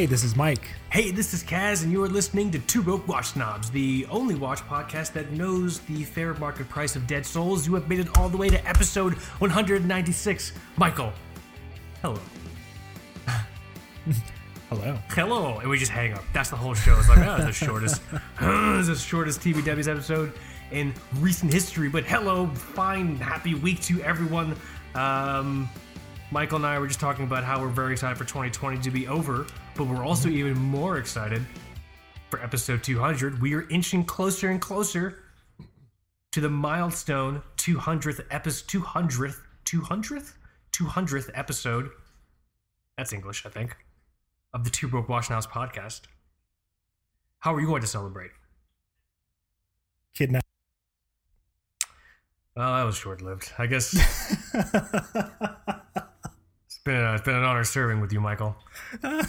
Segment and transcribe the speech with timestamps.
[0.00, 0.66] Hey, this is Mike.
[0.90, 4.34] Hey, this is Kaz, and you are listening to Two Broke Watch Snobs, the only
[4.34, 7.66] watch podcast that knows the fair market price of dead souls.
[7.66, 10.52] You have made it all the way to episode 196.
[10.78, 11.12] Michael,
[12.00, 12.18] hello.
[14.70, 14.98] Hello.
[15.10, 15.58] Hello.
[15.58, 16.24] And we just hang up.
[16.32, 16.98] That's the whole show.
[16.98, 18.00] It's like, oh, the shortest.
[18.40, 20.32] it's the shortest TBW's episode
[20.72, 21.90] in recent history.
[21.90, 24.56] But hello, fine, happy week to everyone.
[24.94, 25.68] Um,
[26.32, 29.08] Michael and I were just talking about how we're very excited for 2020 to be
[29.08, 31.44] over, but we're also even more excited
[32.30, 33.40] for episode 200.
[33.40, 35.24] We are inching closer and closer
[36.32, 38.68] to the milestone 200th episode.
[38.68, 40.34] 200th, 200th,
[40.72, 41.90] 200th episode.
[42.96, 43.76] That's English, I think,
[44.54, 46.02] of the Two Broke Watch Snobs podcast.
[47.40, 48.30] How are you going to celebrate?
[50.14, 50.44] Kidnap.
[52.54, 53.52] Well, that was short lived.
[53.58, 54.52] I guess it's
[56.84, 58.56] been, uh, it's been an honor serving with you, Michael.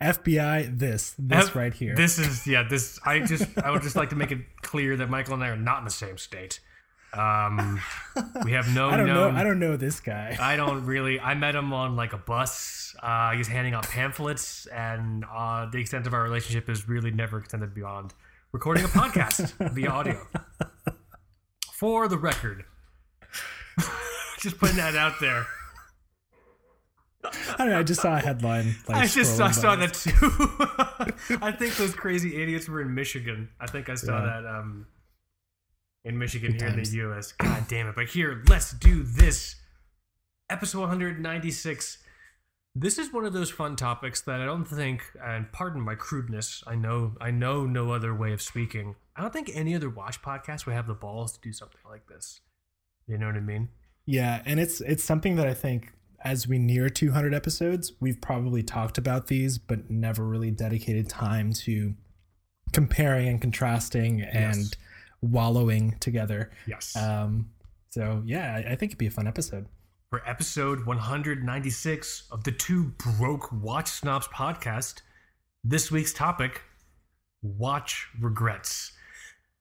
[0.00, 1.94] FBI, this, this F- right here.
[1.94, 2.64] This is yeah.
[2.68, 5.48] This I just I would just like to make it clear that Michael and I
[5.48, 6.60] are not in the same state.
[7.14, 7.78] Um,
[8.44, 9.34] we have no I don't known.
[9.34, 9.40] know.
[9.40, 10.36] I don't know this guy.
[10.40, 11.20] I don't really.
[11.20, 12.96] I met him on like a bus.
[13.02, 17.10] Uh, he was handing out pamphlets, and uh, the extent of our relationship is really
[17.10, 18.14] never extended beyond
[18.50, 20.26] recording a podcast via audio.
[21.74, 22.64] For the record,
[24.40, 25.46] just putting that out there.
[27.24, 27.78] I don't know.
[27.78, 28.74] I just saw a headline.
[28.88, 29.86] Like, I just I saw by.
[29.86, 31.38] that too.
[31.42, 33.48] I think those crazy idiots were in Michigan.
[33.60, 34.26] I think I saw Yeah.
[34.42, 34.86] that um,
[36.04, 36.88] in Michigan Good here times.
[36.88, 37.32] in the U.S.
[37.32, 37.94] God damn it!
[37.94, 39.56] But here, let's do this.
[40.50, 41.98] Episode 196.
[42.74, 46.64] This is one of those fun topics that I don't think, and pardon my crudeness,
[46.66, 48.94] I know, I know no other way of speaking.
[49.14, 52.06] I don't think any other watch podcast would have the balls to do something like
[52.08, 52.40] this.
[53.06, 53.68] You know what I mean?
[54.06, 55.92] Yeah, and it's it's something that I think
[56.24, 61.52] as we near 200 episodes, we've probably talked about these, but never really dedicated time
[61.52, 61.94] to
[62.72, 64.76] comparing and contrasting and
[65.20, 66.50] wallowing together.
[66.66, 66.96] Yes.
[66.96, 67.50] Um,
[67.90, 69.66] so yeah, I, I think it'd be a fun episode.
[70.10, 75.02] for episode 196 of the Two Broke Watch Snobs podcast.
[75.64, 76.62] This week's topic
[77.42, 78.92] watch regrets.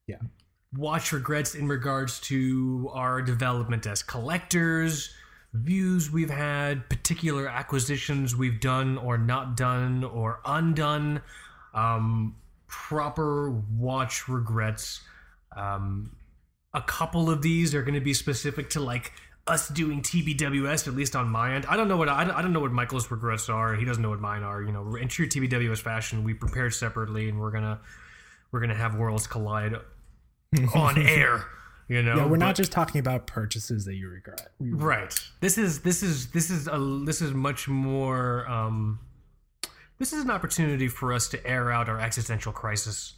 [0.07, 0.17] Yeah.
[0.77, 5.13] Watch regrets in regards to our development as collectors,
[5.53, 11.21] views we've had, particular acquisitions we've done or not done or undone,
[11.73, 12.35] um,
[12.67, 15.01] proper watch regrets.
[15.55, 16.15] Um,
[16.73, 19.11] a couple of these are going to be specific to like
[19.47, 21.65] us doing TBWS, at least on my end.
[21.67, 23.75] I don't know what I don't, I don't know what Michael's regrets are.
[23.75, 24.61] He doesn't know what mine are.
[24.61, 27.79] You know, in true TBWS fashion, we prepared separately, and we're gonna
[28.51, 29.75] we're gonna have worlds collide
[30.75, 31.45] on air.
[31.87, 34.49] You know, Yeah, we're but- not just talking about purchases that you regret.
[34.59, 35.13] Right.
[35.41, 38.47] This is this is this is a this is much more.
[38.49, 38.99] Um,
[39.99, 43.13] this is an opportunity for us to air out our existential crisis.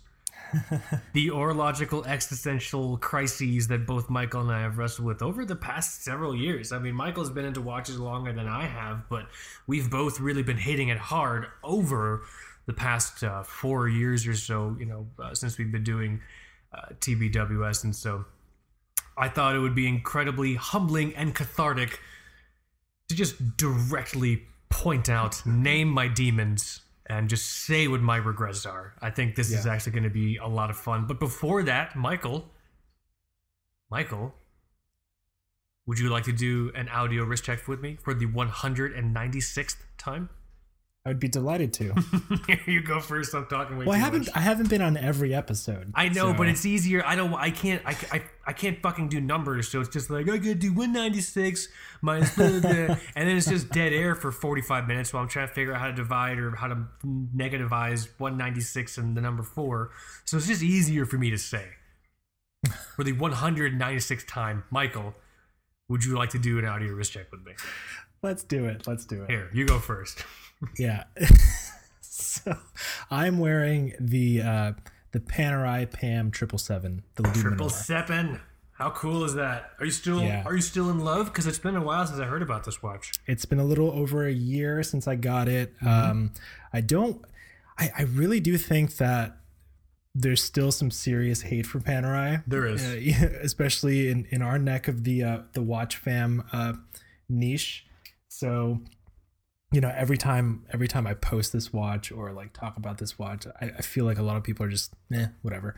[1.13, 6.03] the orological existential crises that both Michael and I have wrestled with over the past
[6.03, 6.71] several years.
[6.71, 9.27] I mean, Michael's been into watches longer than I have, but
[9.65, 12.21] we've both really been hitting it hard over
[12.67, 16.21] the past uh, four years or so, you know, uh, since we've been doing
[16.71, 17.83] uh, TBWS.
[17.85, 18.25] And so
[19.17, 21.99] I thought it would be incredibly humbling and cathartic
[23.09, 28.93] to just directly point out, name my demons, and just say what my regrets are.
[29.01, 31.05] I think this is actually going to be a lot of fun.
[31.05, 32.49] But before that, Michael,
[33.91, 34.33] Michael,
[35.85, 40.29] would you like to do an audio wrist check with me for the 196th time?
[41.05, 41.93] I would be delighted to.
[42.47, 43.33] Here you go first.
[43.35, 44.35] I'm talking way well, I haven't much.
[44.37, 45.91] I haven't been on every episode.
[45.95, 47.03] I know, so- but it's easier.
[47.05, 47.33] I don't.
[47.33, 47.81] I can't.
[47.85, 49.67] I, I, I can't fucking do numbers.
[49.69, 51.67] So it's just like I gotta do 196
[52.01, 52.71] minus blah, blah, blah,
[53.17, 55.81] and then it's just dead air for 45 minutes while I'm trying to figure out
[55.81, 59.91] how to divide or how to negativize 196 and the number four.
[60.23, 61.65] So it's just easier for me to say.
[62.95, 65.13] For the 196th time, Michael,
[65.89, 67.51] would you like to do an audio wrist check with me?
[68.21, 68.87] let's do it.
[68.87, 69.29] Let's do it.
[69.29, 70.23] Here, you go first.
[70.77, 71.03] Yeah.
[72.01, 72.55] so
[73.11, 74.73] I'm wearing the uh
[75.11, 78.39] the Panerai Pam triple seven, the Triple Luminor.
[78.73, 79.71] How cool is that?
[79.79, 80.43] Are you still Yeah.
[80.45, 81.27] Are you still in love?
[81.27, 83.13] Because it's been a while since I heard about this watch.
[83.27, 85.75] It's been a little over a year since I got it.
[85.77, 85.87] Mm-hmm.
[85.87, 86.31] Um,
[86.73, 87.23] I don't.
[87.77, 89.37] I, I really do think that
[90.15, 92.43] there's still some serious hate for Panerai.
[92.45, 92.83] There is.
[92.83, 96.73] uh, especially in, in our neck of the uh, the watch fam uh,
[97.29, 97.85] niche.
[98.27, 98.81] So,
[99.73, 103.17] you know, every time every time I post this watch or like talk about this
[103.17, 105.75] watch, I, I feel like a lot of people are just eh, whatever.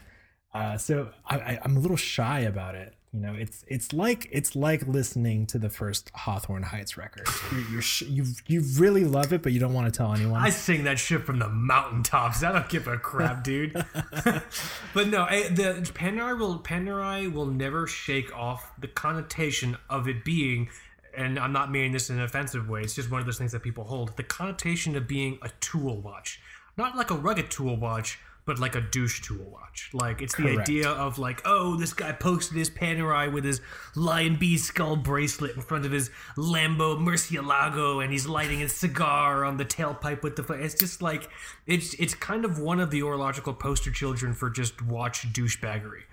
[0.53, 2.93] Uh, so I, I, I'm a little shy about it.
[3.13, 7.25] You know, it's it's like it's like listening to the first Hawthorne Heights record.
[7.49, 10.41] You're, you're sh- you you really love it, but you don't want to tell anyone.
[10.41, 12.43] I sing that shit from the mountaintops.
[12.43, 13.71] I don't give a crap, dude.
[14.93, 20.25] but no, I, the Panerai will Panerai will never shake off the connotation of it
[20.25, 20.67] being,
[21.17, 22.81] and I'm not meaning this in an offensive way.
[22.81, 24.15] It's just one of those things that people hold.
[24.17, 26.39] The connotation of being a tool watch,
[26.77, 29.89] not like a rugged tool watch, but like a douche tool watch.
[29.91, 33.59] Like it's the idea of like, oh, this guy posted his Panerai with his
[33.95, 39.43] lion bee skull bracelet in front of his Lambo Murcielago, and he's lighting a cigar
[39.43, 40.53] on the tailpipe with the.
[40.53, 41.29] It's just like
[41.65, 46.03] it's it's kind of one of the orological poster children for just watch douchebaggery.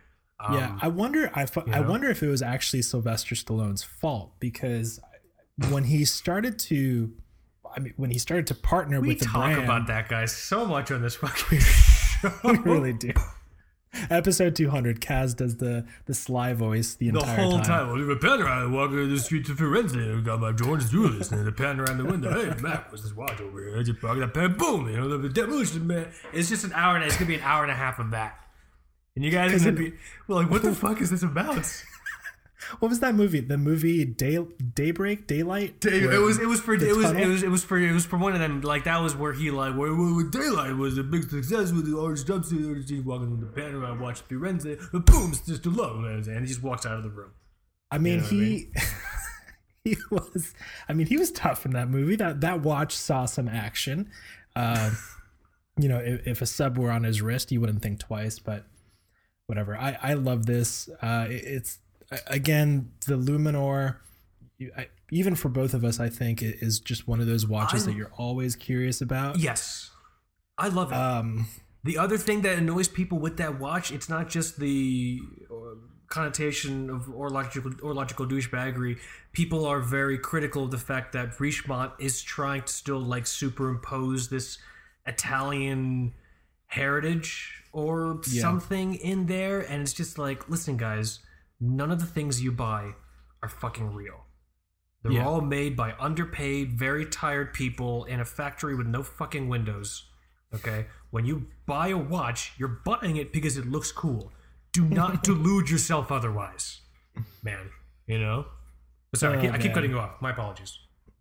[0.45, 1.31] Um, yeah, I wonder.
[1.35, 1.91] I, fu- I know?
[1.91, 4.99] wonder if it was actually Sylvester Stallone's fault because
[5.71, 7.13] when he started to,
[7.77, 9.87] I mean, when he started to partner we with the brand We talk brand, about
[9.89, 12.31] that guy so much on this fucking show.
[12.45, 13.13] we really do.
[14.09, 17.63] Episode 200, Kaz does the the sly voice the entire the whole time.
[17.65, 17.87] time.
[17.89, 20.19] Well, we were Panerai walking the streets of Firenze.
[20.19, 22.33] I got my Jordan's jewelers and the pen around the window.
[22.33, 23.79] Hey, Mac, what's this watch over here?
[23.79, 24.55] I just brought that pen.
[24.57, 26.09] Boom, you know, the demolition man.
[26.33, 28.39] It's just an hour and it's gonna be an hour and a half of that.
[29.15, 29.95] And you guys are gonna be
[30.27, 31.67] well, like, what the fuck is this about?
[32.79, 33.41] What was that movie?
[33.41, 34.39] The movie Day
[34.75, 35.85] Daybreak Daylight.
[35.85, 38.17] It was it was for it was it was it was for it was for
[38.17, 38.61] one of them.
[38.61, 41.97] Like that was where he like where, where, daylight was a big success with the
[41.97, 42.67] orange jumpsuit.
[42.67, 43.85] Orange jeans, walking with the banner.
[43.85, 44.81] I watched Firenze.
[44.93, 46.25] But boom, it's just a love, man.
[46.29, 47.33] And he just walks out of the room.
[47.91, 48.69] I mean, know what I he
[49.85, 50.55] he was.
[50.89, 52.17] I mean, he was tough in that movie.
[52.17, 54.11] That that watch saw some action.
[54.55, 54.93] Uh,
[55.79, 58.39] you know, if, if a sub were on his wrist, you wouldn't think twice.
[58.39, 58.67] But
[59.47, 59.77] whatever.
[59.77, 60.89] I I love this.
[61.01, 61.79] Uh, it- it's
[62.27, 63.97] again the Luminor.
[64.59, 67.47] You, I, even for both of us, I think it is just one of those
[67.47, 69.39] watches I'm- that you're always curious about.
[69.39, 69.91] Yes,
[70.59, 70.97] I love it.
[70.97, 71.47] Um,
[71.85, 75.19] The other thing that annoys people with that watch, it's not just the
[75.51, 75.55] uh,
[76.07, 78.99] connotation of orological, orological douchebaggery.
[79.33, 84.29] People are very critical of the fact that Richemont is trying to still like superimpose
[84.29, 84.59] this
[85.07, 86.13] Italian
[86.73, 88.43] heritage or Yeah.
[88.43, 91.21] something in there, and it's just like, listen, guys,
[91.61, 92.95] none of the things you buy
[93.43, 94.27] are fucking real.
[95.03, 95.27] They're Yeah.
[95.27, 100.09] all made by underpaid, very tired people in a factory with no fucking windows.
[100.55, 100.87] Okay?
[101.11, 104.33] When you buy a watch, you're buying it because it looks cool.
[104.73, 106.81] Do not delude yourself otherwise.
[107.43, 107.71] Man,
[108.07, 108.47] you know?
[109.11, 110.21] But sorry, I, oh, keep, I keep cutting you off.
[110.23, 110.79] My apologies.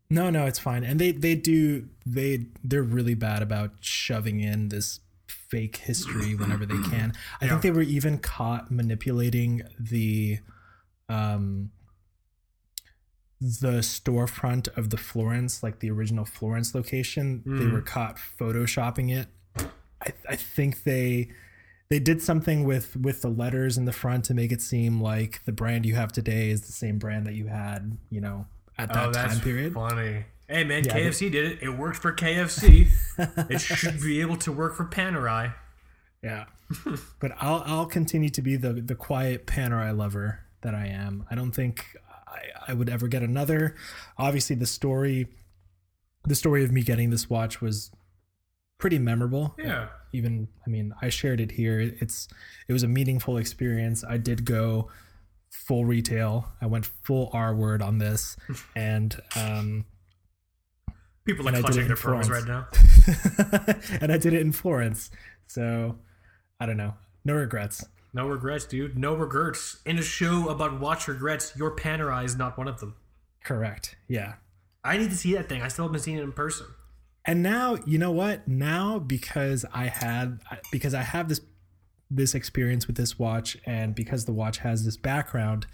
[0.09, 0.83] No, no, it's fine.
[0.83, 4.99] And they they do they they're really bad about shoving in this
[5.51, 7.13] fake history whenever they can.
[7.41, 7.49] I Yeah.
[7.51, 10.39] think they were even caught manipulating the
[11.09, 11.71] um
[13.39, 17.41] the storefront of the Florence, like the original Florence location.
[17.45, 19.27] They were caught photoshopping it.
[19.99, 21.29] I, I think they
[21.89, 25.43] they did something with with the letters in the front to make it seem like
[25.45, 28.45] the brand you have today is the same brand that you had, you know,
[28.77, 29.73] at that oh, time period.
[29.73, 30.23] funny.
[30.51, 31.59] Hey, man, Yeah, KFC did it.
[31.61, 32.89] It worked for KFC.
[33.49, 35.53] it should be able to work for Panerai.
[36.21, 36.45] Yeah.
[37.19, 41.25] but I'll I'll continue to be the the quiet Panerai lover that I am.
[41.31, 41.95] I don't think
[42.27, 43.75] I, I would ever get another.
[44.17, 45.27] Obviously the story
[46.25, 47.91] the story of me getting this watch was
[48.77, 49.55] pretty memorable.
[49.57, 49.87] Yeah.
[50.11, 51.79] Even I mean, I shared it here.
[51.79, 52.27] It's
[52.67, 54.03] it was a meaningful experience.
[54.03, 54.89] I did go
[55.49, 56.49] full retail.
[56.61, 58.37] I went full R word on this
[58.75, 59.85] and um
[61.25, 62.67] People are And clutching their pearls right now.
[64.01, 65.11] and I did it in Florence.
[65.47, 65.97] So
[66.59, 66.95] I don't know.
[67.23, 67.85] No regrets.
[68.13, 68.97] No regrets, dude.
[68.97, 69.81] No regrets.
[69.85, 72.95] In a show about watch regrets, your Panerai is not one of them.
[73.43, 73.95] Correct.
[74.07, 74.33] Yeah.
[74.83, 75.61] I need to see that thing.
[75.61, 76.65] I still haven't seen it in person.
[77.25, 78.47] And now, you know what?
[78.47, 80.39] Now because I had
[80.71, 81.41] because I have this
[82.09, 85.65] this experience with this watch and because the watch has this background,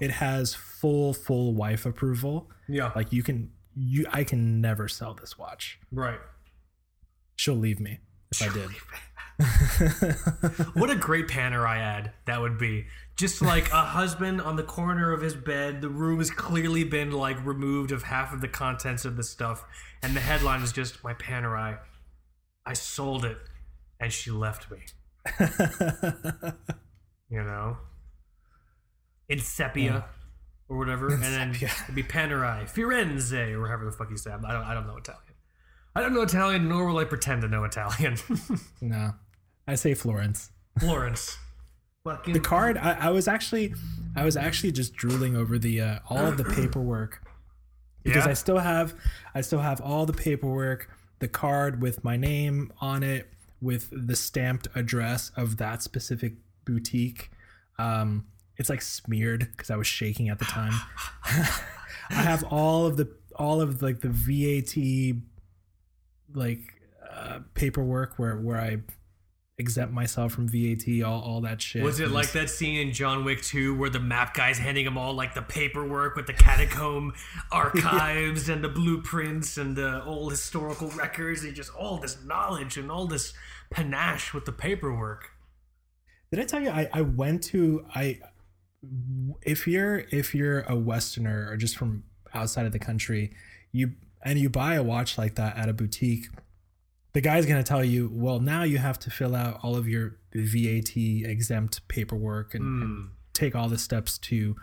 [0.00, 2.50] it has full full wife approval.
[2.68, 2.90] Yeah.
[2.96, 5.78] Like you can you I can never sell this watch.
[5.92, 6.20] right.
[7.36, 7.98] She'll leave me
[8.30, 8.70] if I did.
[10.74, 12.86] What a great Panerai ad that would be.
[13.16, 17.10] Just like a husband on the corner of his bed, the room has clearly been
[17.10, 19.64] like removed of half of the contents of the stuff,
[20.02, 21.78] and the headline is just my Panerai.
[22.64, 23.38] I sold it,
[23.98, 24.78] and she left me.
[27.30, 27.78] You know,
[29.28, 30.04] in sepia
[30.68, 31.70] or whatever, and then sepia.
[31.84, 34.30] it'd be Panerai, Firenze, or whatever the fuck you say.
[34.30, 34.46] I don't.
[34.64, 35.20] I don't know Italian.
[35.96, 38.16] I don't know Italian, nor will I pretend to know Italian.
[38.80, 39.12] no.
[39.68, 40.50] I say Florence.
[40.80, 41.38] Florence.
[42.04, 43.72] Fucking the card I, I was actually
[44.14, 47.22] i was actually just drooling over the uh, all of the paperwork
[48.02, 48.30] because Yeah?
[48.30, 48.92] i still have
[49.34, 50.90] i still have all the paperwork
[51.20, 53.30] the card with my name on it
[53.62, 56.34] with the stamped address of that specific
[56.66, 57.30] boutique
[57.78, 60.72] um it's like smeared because I was shaking at the time.
[62.10, 65.20] I have all of the all of like the VAT
[66.34, 66.60] like
[67.10, 68.78] uh, paperwork where where I
[69.56, 71.82] exempt myself from VAT, all, all that shit.
[71.82, 74.98] Was it like that scene in John Wick 2 where the map guy's handing him
[74.98, 77.12] all like the paperwork with the catacomb
[77.52, 82.90] archives and the blueprints and the old historical records and just all this knowledge and
[82.90, 83.32] all this
[83.70, 85.30] panache with the paperwork?
[86.30, 88.18] Did I tell you I, I went to I
[89.42, 93.32] if you're if you're a westerner or just from outside of the country,
[93.72, 96.28] you and you buy a watch like that at a boutique,
[97.12, 99.88] the guy's going to tell you, "Well, now you have to fill out all of
[99.88, 103.06] your VAT exempt paperwork and, and hmm.
[103.32, 104.56] take all the steps to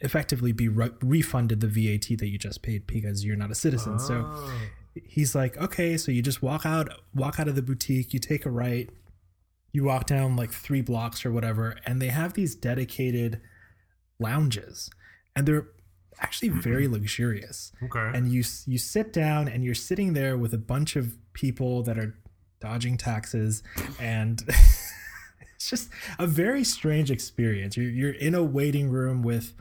[0.00, 3.98] effectively be re- refunded the VAT that you just paid because you're not a citizen."
[3.98, 4.52] So Oh.
[4.94, 8.46] he's like, okay, so you just walk out, walk out of the boutique, you take
[8.46, 8.88] a right,
[9.76, 13.42] you walk down like three blocks or whatever, and they have these dedicated
[14.18, 14.88] lounges,
[15.36, 15.68] and they're
[16.18, 17.72] actually very luxurious.
[17.82, 18.10] Okay.
[18.16, 21.98] And you you sit down, and you're sitting there with a bunch of people that
[21.98, 22.18] are
[22.58, 23.62] dodging taxes,
[24.00, 27.76] and it's just a very strange experience.
[27.76, 29.52] You're you're in a waiting room with,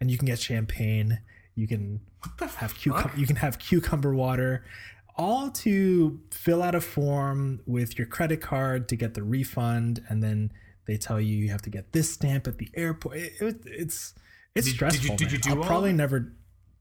[0.00, 1.18] and you can get champagne.
[1.56, 2.00] You can
[2.58, 3.10] have cucumber.
[3.16, 4.64] You can have cucumber water,
[5.16, 10.22] all to fill out a form with your credit card to get the refund, and
[10.22, 10.52] then
[10.86, 13.16] they tell you you have to get this stamp at the airport.
[13.18, 14.14] It, it- it's
[14.54, 15.16] it's Did- did you- stressful.
[15.16, 16.32] did you do I'll probably never.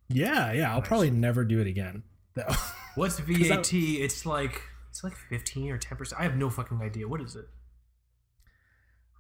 [0.10, 0.72] Yeah, yeah.
[0.74, 2.04] I'll probably never do it again.
[2.36, 2.54] though.
[2.96, 3.74] What's VAT?
[3.74, 6.14] It's like it's like 15 or 10%.
[6.20, 7.08] I have no fucking idea.
[7.08, 7.46] What is it?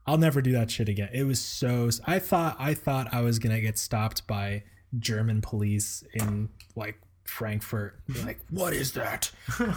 [0.06, 1.10] I'll never do that shit again.
[1.14, 1.90] It was so.
[2.06, 4.64] I thought I thought I was gonna get stopped by
[5.00, 8.00] German police in like Frankfurt.
[8.26, 9.32] Like, what is that?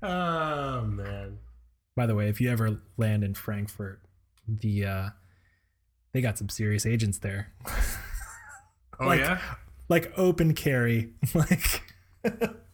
[0.00, 1.38] Oh man.
[1.96, 4.00] By the way, if you ever land in Frankfurt,
[4.46, 5.08] the uh
[6.12, 7.52] they got some serious agents there.
[9.00, 9.40] Oh Like- yeah.
[9.88, 11.14] like open carry.
[11.34, 11.82] like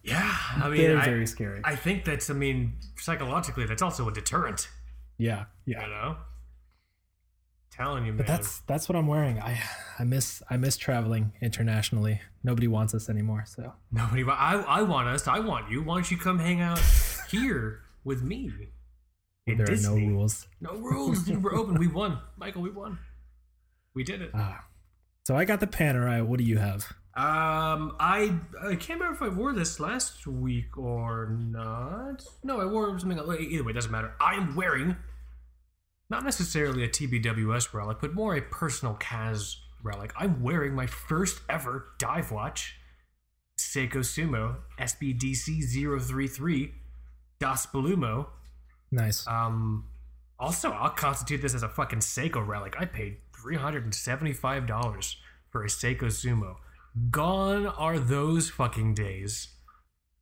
[0.03, 0.37] Yeah.
[0.57, 1.61] I mean, very, I, very scary.
[1.65, 2.29] I think that's.
[2.29, 4.69] I mean, psychologically, that's also a deterrent.
[5.17, 5.87] yeah, You yeah.
[5.87, 6.17] know.
[7.77, 8.19] Telling you, man.
[8.19, 9.41] But that's that's what I'm wearing.
[9.41, 9.61] I
[9.99, 12.21] I miss I miss traveling internationally.
[12.45, 14.25] Nobody wants us anymore, so nobody.
[14.29, 15.27] I I want us.
[15.27, 15.83] I want you.
[15.83, 16.81] Why don't you come hang out
[17.31, 18.53] here with me?
[19.47, 19.89] There Disney.
[19.89, 20.47] are no rules.
[20.61, 21.25] No rules.
[21.25, 21.75] dude, We're open.
[21.79, 22.63] We won, Michael.
[22.63, 22.99] We won.
[23.95, 24.31] We did it.
[24.35, 24.65] Ah.
[25.25, 26.25] So I got the Panerai.
[26.25, 26.85] What do you have?
[27.17, 32.25] Um, I I can't remember if I wore this last week or not.
[32.43, 33.19] No, I wore something.
[33.19, 34.15] Either way, it doesn't matter.
[34.21, 34.97] I am wearing
[36.11, 40.13] not necessarily a TBWS relic, but more a personal Kaz relic.
[40.17, 42.77] I'm wearing my first ever dive watch,
[43.59, 45.65] Seiko Sumo SBDC
[46.03, 46.73] 033
[47.39, 48.27] Das Blumo.
[48.91, 49.27] Nice.
[49.27, 49.85] Um,
[50.39, 52.75] also, I'll constitute this as a fucking Seiko relic.
[52.79, 55.17] I paid three hundred and seventy-five dollars
[55.51, 56.57] for a Seiko Sumo.
[57.11, 59.49] Gone are those fucking days.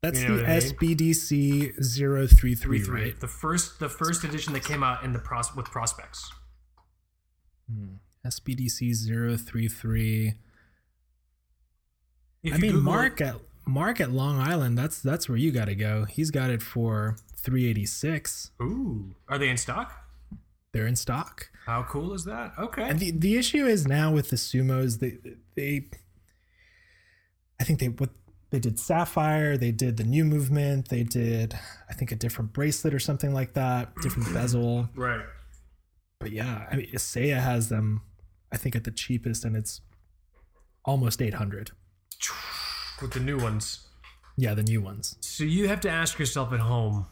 [0.03, 0.61] That's you know the I mean?
[0.61, 3.21] SBDC 033, Three, right?
[3.21, 6.33] The first, the first edition that came out in the pros with prospects.
[7.73, 7.95] Hmm.
[8.27, 9.07] SBDC
[9.41, 10.35] 033.
[12.43, 14.77] If I mean, Google Mark it- at Mark at Long Island.
[14.77, 16.05] That's that's where you got to go.
[16.05, 18.51] He's got it for 386.
[18.61, 19.93] Ooh, are they in stock?
[20.73, 21.49] They're in stock.
[21.67, 22.55] How cool is that?
[22.59, 22.83] Okay.
[22.83, 25.19] And the, the issue is now with the sumos, they
[25.55, 25.87] they
[27.61, 28.11] I think they what
[28.53, 31.59] they did sapphire, they did the new movement, they did
[31.91, 34.89] I think a different bracelet or something like that, different bezel.
[34.95, 35.25] right.
[36.21, 38.03] But yeah, I mean Seiya has them
[38.53, 39.81] I think at the cheapest and it's
[40.85, 41.73] almost 800.
[43.01, 43.89] With the new ones.
[44.37, 45.17] Yeah, the new ones.
[45.21, 47.07] So you have to ask yourself at home: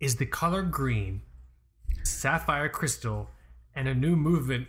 [0.00, 1.22] Is the color green,
[2.02, 3.30] sapphire crystal,
[3.74, 4.66] and a new movement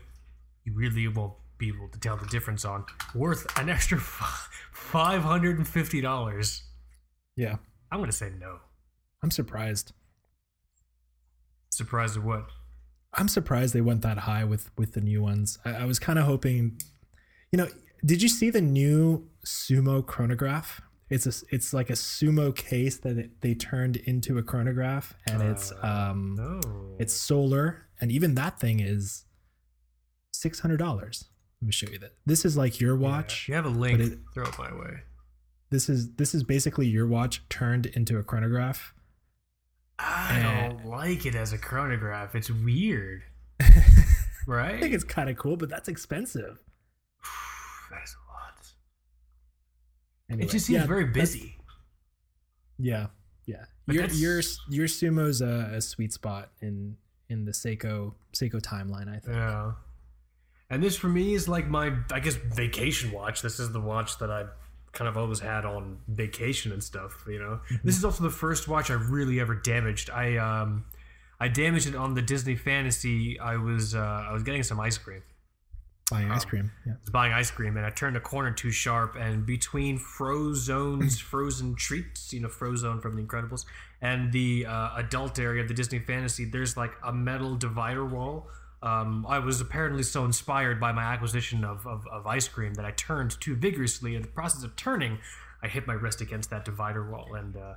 [0.64, 5.58] you really won't be able to tell the difference on worth an extra five hundred
[5.58, 6.64] and fifty dollars?
[7.36, 7.58] Yeah.
[7.92, 8.58] I'm gonna say no.
[9.24, 9.94] I'm surprised.
[11.70, 12.46] Surprised at what?
[13.14, 15.58] I'm surprised they went that high with with the new ones.
[15.66, 16.80] I, I was kind of hoping,
[17.52, 17.68] you know,
[18.04, 20.82] did you see the new sumo chronograph?
[21.10, 25.42] It's a it's like a sumo case that it, they turned into a chronograph, and
[25.42, 26.96] it's um No.
[27.00, 29.26] it's solar, and even that thing is
[30.34, 31.26] six hundred dollars.
[31.62, 32.14] Let me show you that.
[32.26, 33.44] This is like your watch.
[33.44, 35.00] If you have a link, it- throw it my way.
[35.72, 38.94] This is this is basically your watch turned into a chronograph.
[39.98, 40.68] I Eh.
[40.70, 42.36] don't like it as a chronograph.
[42.36, 43.24] It's weird,
[44.48, 44.76] right?
[44.76, 46.60] I think it's kind of cool, but that's expensive.
[47.92, 48.68] that is a lot.
[50.30, 51.58] Anyway, It just seems yeah, very busy.
[52.78, 53.08] Yeah,
[53.46, 53.66] yeah.
[53.88, 56.98] But Your that's- your your sumo's a, a sweet spot in
[57.30, 59.08] in the Seiko Seiko timeline.
[59.10, 59.36] I think.
[59.38, 59.72] Yeah.
[60.70, 63.42] And this for me is like my, I guess, vacation watch.
[63.42, 64.46] This is the watch that I
[64.94, 67.24] kind of always had on vacation and stuff.
[67.28, 70.10] You know, this is also the first watch I really ever damaged.
[70.10, 70.86] I um,
[71.40, 73.40] I damaged it on the Disney Fantasy.
[73.40, 75.22] I was uh, I was getting some ice cream.
[76.12, 76.72] Buying ice cream.
[76.86, 76.94] Yeah.
[76.94, 81.20] I was buying ice cream and I turned a corner too sharp and between Frozone's
[81.32, 83.66] frozen treats, you know, Frozone from The Incredibles,
[84.02, 88.48] and the uh, adult area of the Disney Fantasy, there's like a metal divider wall.
[88.86, 92.86] Um, I was apparently so inspired by my acquisition of, of, of ice cream that
[92.86, 94.16] I turned too vigorously.
[94.16, 95.18] In the process of turning,
[95.64, 97.74] I hit my wrist against that divider wall, and uh,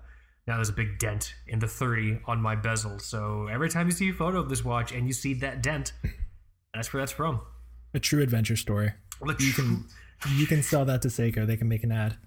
[0.46, 2.98] now there's a big dent in the 30 on my bezel.
[2.98, 5.94] So every time you see a photo of this watch and you see that dent,
[6.74, 7.40] that's where that's from.
[7.94, 8.92] A true adventure story.
[9.40, 9.84] You can
[10.36, 11.46] you can sell that to Seiko.
[11.46, 12.18] They can make an ad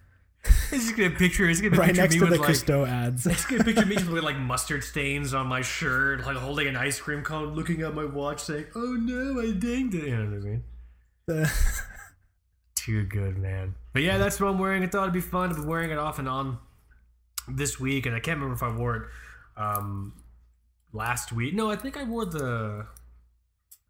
[0.73, 1.49] It's just gonna picture.
[1.49, 2.51] It's gonna right picture next me to with the like.
[2.51, 3.27] Cousteau ads.
[3.27, 6.99] It's gonna picture me with like mustard stains on my shirt, like holding an ice
[6.99, 11.37] cream cone, looking at my watch, saying, "Oh no, I dinged it." You know what
[11.37, 11.49] I mean?
[12.75, 13.75] Too good, man.
[13.93, 14.81] But yeah, that's what I'm wearing.
[14.81, 15.49] I thought it'd be fun.
[15.49, 16.57] I've been wearing it off and on
[17.47, 19.03] this week, and I can't remember if I wore it
[19.57, 20.13] um,
[20.93, 21.53] last week.
[21.53, 22.85] No, I think I wore the.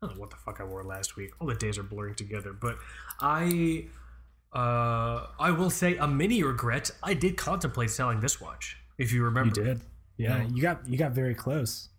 [0.02, 1.30] I don't know what the fuck I wore last week.
[1.40, 2.54] All the days are blurring together.
[2.54, 2.78] But
[3.20, 3.86] I,
[4.54, 6.92] uh, I will say a mini regret.
[7.02, 8.78] I did contemplate selling this watch.
[8.98, 9.82] If you remember, you did.
[10.18, 11.90] Yeah, you got you got very close.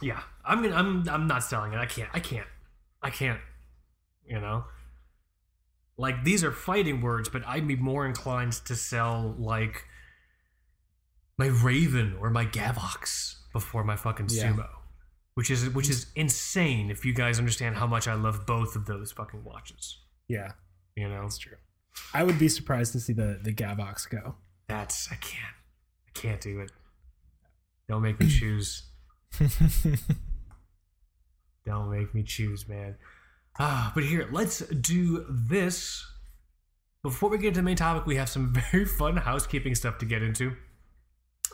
[0.00, 0.76] Yeah, I'm gonna.
[0.76, 1.08] I'm.
[1.08, 1.78] I'm not selling it.
[1.78, 2.10] I can't.
[2.12, 2.46] I can't.
[3.02, 3.40] I can't.
[4.26, 4.64] You know.
[5.98, 9.84] Like these are fighting words, but I'd be more inclined to sell like
[11.38, 14.52] my Raven or my Gavox before my fucking Yeah.
[14.52, 14.68] Sumo,
[15.34, 16.90] which is which is insane.
[16.90, 19.98] If you guys understand how much I love both of those fucking watches,
[20.28, 20.52] Yeah,
[20.94, 21.56] you know that's true.
[22.14, 24.36] I would be surprised to see the the Gavox go.
[24.68, 25.54] that's I can't.
[26.08, 26.72] I can't do it.
[27.88, 28.84] Don't make me choose.
[31.64, 32.96] Don't make me choose, man.
[33.58, 36.04] Ah, but here, let's do this.
[37.02, 40.04] Before we get to the main topic, we have some very fun housekeeping stuff to
[40.06, 40.54] get into.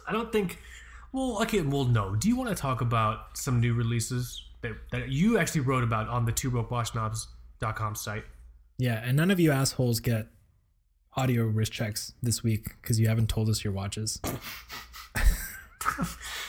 [0.07, 0.59] I don't think.
[1.13, 2.15] Well, okay, well, no.
[2.15, 6.09] Do you want to talk about some new releases that, that you actually wrote about
[6.09, 8.25] on the twobrokeWatchSnobs.com site?
[8.83, 10.27] Yeah, and none of you assholes get
[11.17, 14.21] audio wrist checks this week because you haven't told us your watches.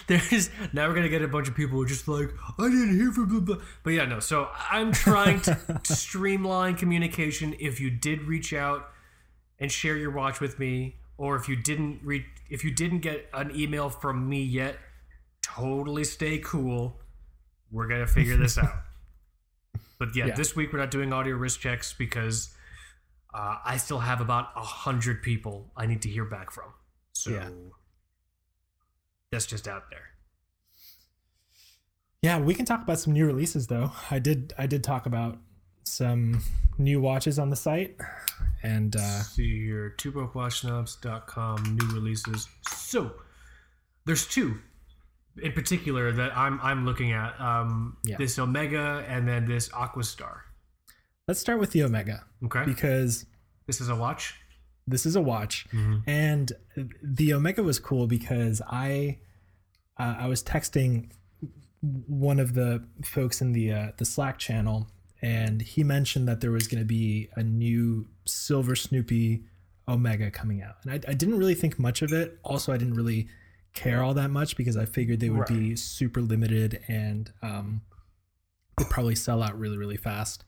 [0.07, 2.97] There's now we're gonna get a bunch of people who are just like I didn't
[2.97, 3.63] hear from blah, blah.
[3.83, 4.19] But yeah, no.
[4.19, 7.55] So I'm trying to, to streamline communication.
[7.59, 8.89] If you did reach out
[9.59, 13.29] and share your watch with me, or if you didn't read, if you didn't get
[13.31, 14.77] an email from me yet,
[15.43, 16.99] totally stay cool.
[17.69, 18.73] We're gonna figure this out.
[20.03, 20.35] But yeah, Yeah.
[20.35, 22.53] this week we're not doing audio risk checks because
[23.33, 26.73] uh, I still have about a hundred people I need to hear back from.
[27.13, 27.49] So Yeah.
[29.31, 30.09] that's just out there.
[32.21, 33.91] Yeah, we can talk about some new releases though.
[34.11, 35.37] I did I did talk about
[35.85, 36.41] some
[36.77, 37.95] new watches on the site,
[38.61, 42.49] and uh, see here, twobrokeWatchSnobs.com new releases.
[42.69, 43.13] So
[44.05, 44.59] there's two
[45.41, 47.39] in particular that I'm I'm looking at.
[47.39, 48.17] Um, Yeah.
[48.17, 50.37] This Omega and then this Aquastar.
[51.27, 53.25] let's start with the Omega Okay, because
[53.67, 54.35] this is a watch.
[54.87, 55.65] this is a watch,
[56.05, 56.51] and
[57.01, 59.19] the Omega was cool because I
[59.97, 61.11] uh, I was texting
[61.81, 64.87] one of the folks in the uh, the Slack channel,
[65.21, 69.43] and he mentioned that there was going to be a new Silver Snoopy
[69.87, 72.37] Omega coming out, and I, I didn't really think much of it.
[72.43, 73.27] Also, I didn't really
[73.73, 77.81] care all that much because I figured they would be super limited and um,
[78.77, 80.43] they'd probably sell out really really fast.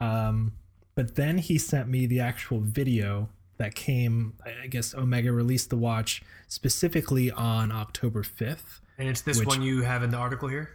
[0.00, 0.52] Um,
[0.94, 4.34] but then he sent me the actual video that came.
[4.44, 8.80] I- guess Omega released the watch specifically on October fifth.
[8.98, 10.70] And it's this Which- one you have in the article here.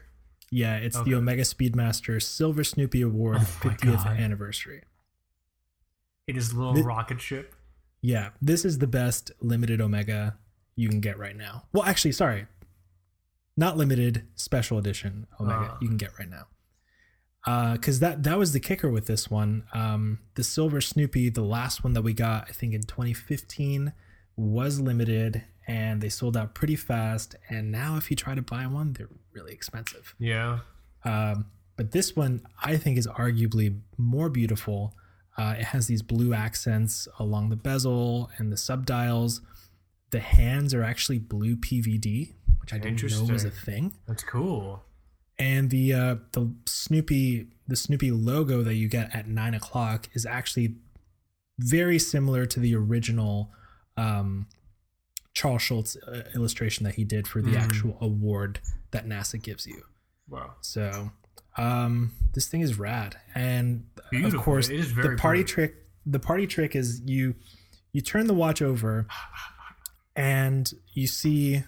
[0.50, 1.10] Yeah, it's Okay.
[1.12, 4.18] the Omega Speedmaster Silver Snoopy Award Oh 50th God.
[4.18, 4.84] anniversary.
[6.28, 7.56] It is a little rocket ship.
[8.02, 10.38] Yeah, this is the best limited Omega
[10.76, 11.64] you can get right now.
[11.74, 12.48] Well, actually, sorry.
[13.56, 15.78] Not limited, special edition Omega Ah.
[15.82, 16.48] you can get right now.
[17.46, 19.64] Uh, cuz that that was the kicker with this one.
[19.74, 23.94] Um, the Silver Snoopy, the last one that we got, I think in 2015
[24.36, 28.66] was limited and they sold out pretty fast and now if you try to buy
[28.66, 30.16] one, they're really expensive.
[30.18, 30.60] Yeah.
[31.04, 34.96] Um, but this one I think is arguably more beautiful.
[35.38, 39.42] Uh, it has these blue accents along the bezel and the subdials.
[40.14, 43.94] The hands are actually blue PVD, which I didn't know was a thing.
[44.08, 44.84] That's cool.
[45.40, 50.26] And the uh, the Snoopy the Snoopy logo that you get at nine o'clock is
[50.28, 50.76] actually
[51.58, 53.52] very similar to the original
[53.98, 54.46] um,
[55.34, 57.62] Charles Schulz uh, illustration that he did for the Mm.
[57.62, 58.60] actual award
[58.92, 59.82] that NASA gives you.
[60.30, 60.54] Wow.
[60.62, 61.12] So,
[61.58, 64.38] um, this thing is rad, and Beautiful.
[64.40, 65.74] of course, It is very the party trick.
[66.06, 67.34] The party trick is you
[67.92, 69.08] you turn the watch over,
[70.16, 71.64] and you see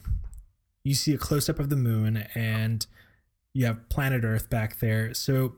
[0.83, 2.85] you see a close up of the moon, and
[3.53, 5.13] you have planet Earth back there.
[5.13, 5.55] So,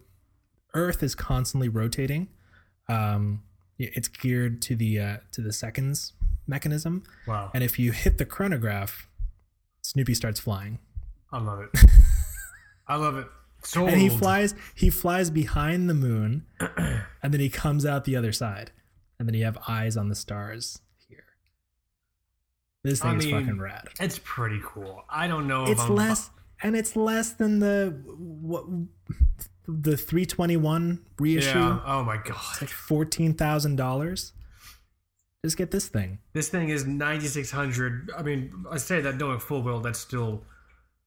[0.74, 2.30] Earth is constantly rotating.
[2.88, 3.44] Um,
[3.78, 6.14] it's geared to the uh, to the seconds
[6.48, 7.52] mechanism, Wow.
[7.54, 9.10] and if you hit the chronograph,
[9.82, 10.80] Snoopy starts flying.
[11.32, 11.70] I love it.
[12.88, 13.28] I love it.
[13.64, 16.46] So and he flies he flies behind the moon
[17.22, 18.72] and then he comes out the other side
[19.20, 20.80] and then you have eyes on the stars
[22.84, 25.04] here this I thing is mean, fucking rad It's pretty cool.
[25.10, 26.30] I don't know if it's I'm less
[26.64, 28.66] and it's less than the what
[29.68, 31.80] the 321 reissue Yeah.
[31.86, 32.38] Oh my god.
[32.52, 34.32] it's like $14000
[35.46, 38.12] just get this thing This thing is 9600.
[38.18, 40.44] I mean, I say that knowing full well that's still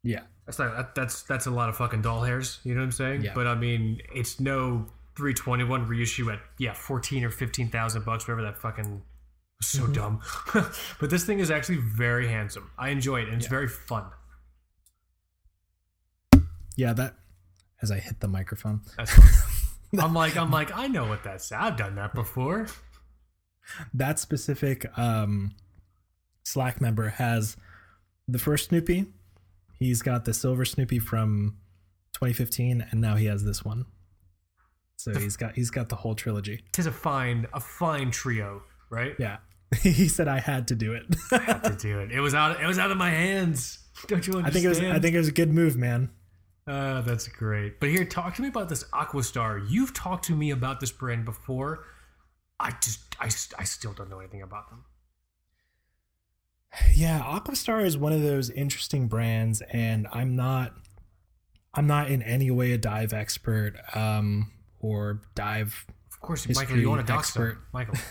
[0.02, 2.86] yeah that's not that, that's that's a lot of fucking doll hairs, you know what
[2.86, 3.22] I'm saying?
[3.22, 3.32] Yeah.
[3.34, 8.58] But I mean, it's no 321 reissue at yeah, 14 or 15,000 bucks whatever that
[8.58, 9.02] fucking
[9.62, 9.92] so Mm-hmm.
[9.92, 10.20] dumb.
[11.00, 12.70] but this thing is actually very handsome.
[12.78, 14.04] I enjoy it and it's very fun.
[16.76, 17.14] yeah that
[17.82, 19.28] as i hit the microphone That's fun.
[20.00, 21.50] I'm like I'm like I know what that's.
[21.50, 22.68] I've done that before.
[23.92, 25.52] that specific um,
[26.44, 27.56] Slack member has
[28.28, 29.06] the first Snoopy.
[29.80, 31.56] He's got the silver Snoopy from
[32.14, 33.84] 2015, and now he has this one.
[34.96, 36.62] So he's got he's got the whole trilogy.
[36.72, 39.14] Tis a fine a fine trio, right?
[39.18, 39.38] Yeah,
[39.82, 41.04] he said I had to do it.
[41.32, 42.10] I had to do it.
[42.10, 42.60] It was out.
[42.60, 43.78] It was out of my hands.
[44.06, 44.46] Don't you understand?
[44.46, 46.10] I think it was I think it was a good move, man.
[46.66, 47.80] Uh, that's great.
[47.80, 49.64] But here, talk to me about this Aquastar.
[49.68, 51.84] You've talked to me about this brand before.
[52.60, 54.84] I just, I, I still don't know anything about them.
[56.94, 60.72] Yeah, Aquastar is one of those interesting brands, and I'm not
[61.74, 66.90] I'm not in any way a dive expert um, or dive Of course, Michael, you
[66.90, 67.58] want a expert.
[67.72, 67.94] Michael.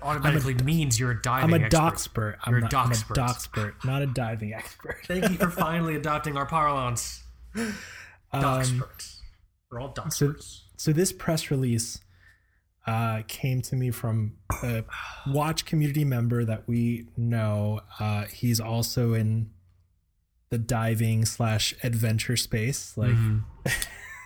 [0.00, 2.38] That automatically means you're a diving I'm a expert.
[2.44, 3.84] I'm You're a not, I'm a doxpert.
[3.84, 4.98] not a diving expert.
[5.06, 7.22] Thank you for finally adopting our parlance.
[8.32, 8.82] Um,
[9.70, 10.62] We're all doxperts.
[10.76, 12.00] so this press release
[12.84, 14.32] uh, came to me from
[14.64, 14.82] a
[15.28, 17.80] watch community member that we know.
[18.00, 19.50] Uh, he's also in
[20.50, 22.96] the diving slash adventure space.
[22.96, 23.44] Like, Mhm.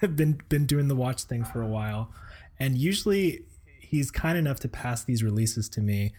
[0.17, 2.11] been been doing the watch thing for a while,
[2.59, 3.43] and usually
[3.89, 6.13] he's kind enough to pass these releases to me.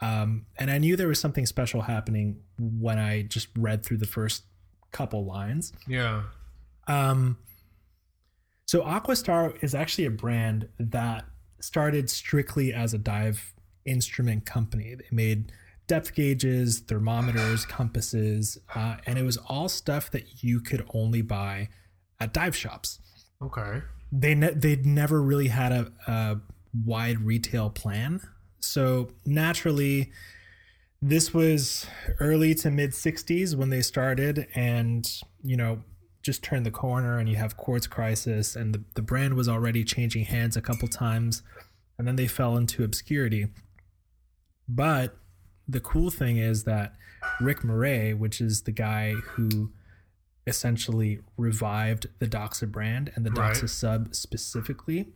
[0.00, 4.06] Um, and I knew there was something special happening when I just read through the
[4.06, 4.44] first
[4.92, 5.72] couple lines.
[5.88, 6.24] Yeah.
[6.86, 7.38] Um,
[8.66, 11.24] so Aquastar is actually a brand that
[11.60, 14.94] started strictly as a dive instrument company.
[14.94, 15.52] They made
[15.86, 21.68] depth gauges, thermometers, compasses, uh, and it was all stuff that you could only buy
[22.20, 23.00] at dive shops.
[23.40, 23.82] Okay.
[24.12, 26.36] They ne- they'd never really had a, a
[26.84, 28.20] wide retail plan,
[28.60, 30.10] so naturally,
[31.02, 31.86] this was
[32.20, 35.08] early to mid 60s when they started, and
[35.42, 35.82] you know
[36.22, 39.84] just turned the corner and you have quartz crisis and the, the brand was already
[39.84, 41.40] changing hands a couple times
[41.98, 43.46] and then they fell into obscurity
[44.68, 45.16] but
[45.68, 46.94] the cool thing is that
[47.40, 49.70] Rick Marei which is the guy who
[50.48, 53.54] essentially revived the doxa brand and the Right.
[53.54, 55.06] doxa sub specifically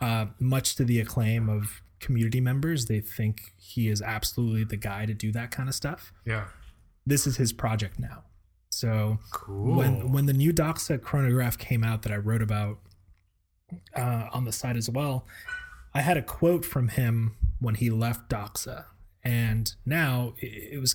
[0.00, 5.04] uh, much to the acclaim of community members they think he is absolutely the guy
[5.06, 6.44] to do that kind of stuff Yeah.
[7.06, 8.22] this is his project now
[8.70, 9.74] so Cool.
[9.76, 12.78] when when the new Doxa chronograph came out that I wrote about
[13.96, 15.26] uh, on the site as well,
[15.94, 18.84] I had a quote from him when he left Doxa,
[19.24, 20.94] and now it, it was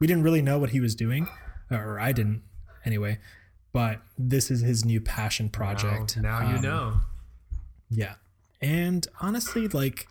[0.00, 1.28] we didn't really know what he was doing,
[1.70, 2.42] or I didn't
[2.84, 3.18] anyway.
[3.72, 6.16] But this is his new passion project.
[6.16, 7.00] Now, now you Um, know.
[7.90, 8.14] yeah.
[8.60, 10.08] And honestly, like,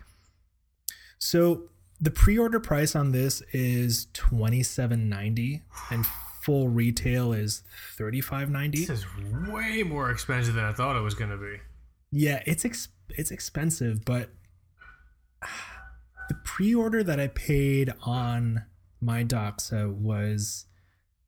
[1.18, 1.64] so
[2.00, 6.06] the pre-order price on this is twenty seven ninety, and
[6.42, 7.62] full retail is
[7.96, 8.84] thirty five ninety.
[8.84, 9.06] This is
[9.48, 11.56] way more expensive than I thought it was going to be.
[12.10, 14.30] Yeah, it's ex- it's expensive, but
[16.28, 18.64] the pre-order that I paid on
[19.00, 20.66] my Doxa was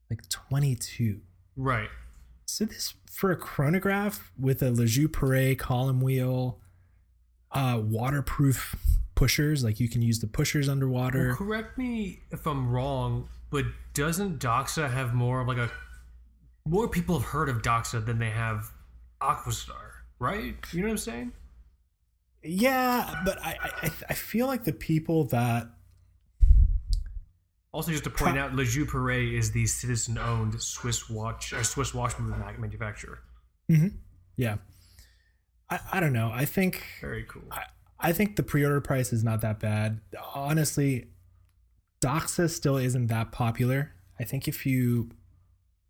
[0.08, 1.20] like twenty two.
[1.56, 1.88] Right.
[2.46, 6.60] So this for a chronograph with a La Joux-Perret column wheel,
[7.52, 8.76] uh, waterproof
[9.14, 11.28] pushers, like you can use the pushers underwater.
[11.28, 15.70] Well, correct me if I'm wrong, but doesn't Doxa have more of like a
[16.66, 18.70] more people have heard of Doxa than they have
[19.20, 20.54] Aquastar, right?
[20.72, 21.32] You know what I'm saying?
[22.42, 25.68] Yeah, but I, I I feel like the people that
[27.72, 32.14] Also, just to point out, La Joux-Perret is the citizen-owned Swiss watch or Swiss watch
[32.18, 33.20] manufacturer.
[33.70, 33.88] Mm-hmm.
[34.36, 34.56] Yeah,
[35.70, 36.30] I, I don't know.
[36.32, 37.44] I think very cool.
[37.50, 37.62] I,
[37.98, 40.00] I think the pre-order price is not that bad.
[40.34, 41.06] Honestly,
[42.02, 43.92] Doxa still isn't that popular.
[44.18, 45.10] I think if you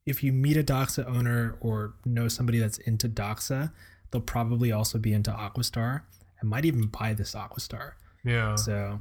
[0.07, 3.73] if you meet a Doxa owner or know somebody that's into Doxa,
[4.11, 6.03] they'll probably also be into Aquastar
[6.40, 7.93] and might even buy this Aquastar.
[8.25, 8.57] Yeah.
[8.57, 9.01] So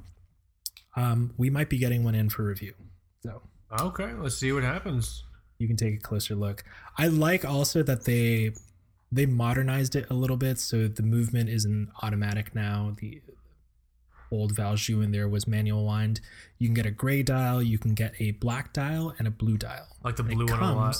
[0.96, 2.74] um, we might be getting one in for review.
[3.24, 3.42] So
[3.80, 5.24] okay, let's see what happens.
[5.58, 6.63] You can take a closer look.
[6.98, 8.54] I like also that they
[9.12, 12.95] they modernized it a little bit, so the movement isn't automatic now.
[13.00, 13.22] The
[14.32, 16.22] old Valjoux in there was manual wind.
[16.58, 19.58] You can get a gray dial, you can get a black dial, and a blue
[19.58, 19.88] dial.
[20.04, 20.98] Like the blue one a lot.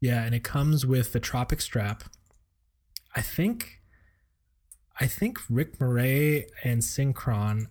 [0.00, 2.04] Yeah, and it comes with the Tropic strap.
[3.14, 3.80] I think,
[4.98, 7.66] I think Rick Marei and Synchron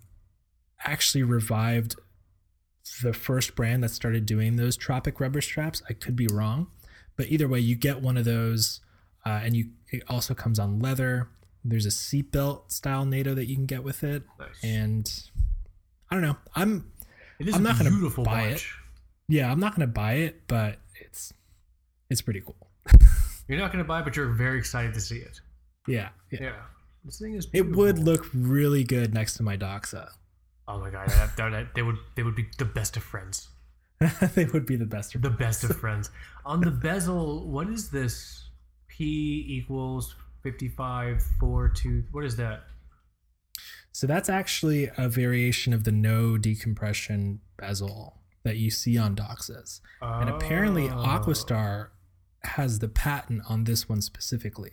[0.84, 1.96] actually revived
[3.02, 5.82] the first brand that started doing those Tropic rubber straps.
[5.88, 6.68] I could be wrong,
[7.16, 8.80] but either way, you get one of those,
[9.26, 11.28] uh, and you it also comes on leather.
[11.64, 14.48] There's a seatbelt style NATO that you can get with it, Nice.
[14.62, 15.22] and
[16.10, 16.36] I don't know.
[16.54, 16.90] I'm
[17.38, 18.64] It is I'm not gonna beautiful buy it.
[19.28, 21.32] yeah, I'm not gonna buy it, but it's
[22.08, 22.56] it's pretty cool.
[23.48, 25.40] You're not going to buy it, but you're very excited to see it.
[25.88, 26.38] Yeah, yeah.
[26.42, 26.52] Yeah.
[27.04, 27.48] This thing is.
[27.52, 30.08] It would look really good next to my Doxa.
[30.68, 33.48] Oh my god, that, that, they would they would be the best of friends.
[34.34, 35.14] they would be the best.
[35.16, 35.32] of friends.
[35.36, 36.10] The best of friends.
[36.44, 38.39] On the bezel, what is this?
[39.00, 42.04] P equals fifty-five four two.
[42.12, 42.64] What is that?
[43.92, 49.80] So that's actually a variation of the no decompression bezel that you see on Doxas.
[50.02, 50.96] And apparently Oh.
[50.96, 51.88] Aquastar
[52.42, 54.72] has the patent on this one specifically.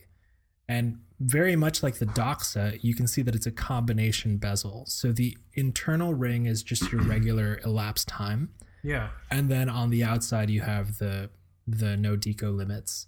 [0.68, 4.86] And very much like the Doxa, you can see that it's a combination bezel.
[4.88, 8.50] So the internal ring is just your regular elapsed time.
[8.84, 9.10] Yeah.
[9.32, 11.30] And then on the outside you have the
[11.66, 13.08] the no deco limits,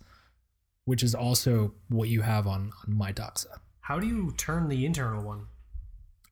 [0.90, 3.60] which is also what you have on, on my Doxa.
[3.82, 5.46] How do you turn the internal one?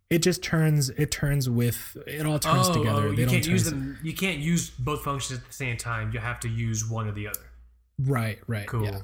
[0.09, 3.03] It just turns it turns with it all turns together.
[3.03, 3.99] oh, They you don't can't use them.
[4.01, 6.09] You can't use both functions at the same time.
[6.11, 7.51] You have to use one or the other.
[7.99, 8.65] Right, right.
[8.65, 8.85] Cool.
[8.85, 9.01] Yeah.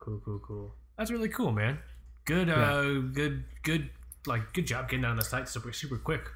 [0.00, 0.74] Cool, cool, cool.
[0.98, 1.78] That's really cool, man.
[2.26, 3.88] Good, uh, good, good.
[4.26, 6.28] Like, good job getting on the site super, super quick.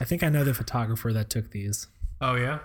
[0.00, 1.86] I think I know the photographer that took these.
[2.20, 2.58] Oh yeah.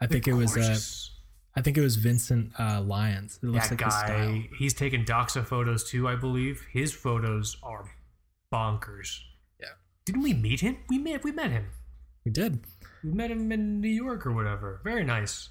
[0.00, 1.13] I think it was uh.
[1.56, 3.38] I think it was Vincent uh, Lyons.
[3.42, 4.48] It looks that like guy.
[4.58, 6.66] He's taken Doxa photos too, I believe.
[6.72, 7.90] His photos are
[8.52, 9.20] bonkers.
[9.60, 9.68] Yeah.
[10.04, 10.78] Didn't we meet him?
[10.88, 11.22] We met.
[11.22, 11.66] We met him.
[12.24, 12.64] We did.
[13.04, 14.80] We met him in New York or whatever.
[14.82, 15.50] Very nice.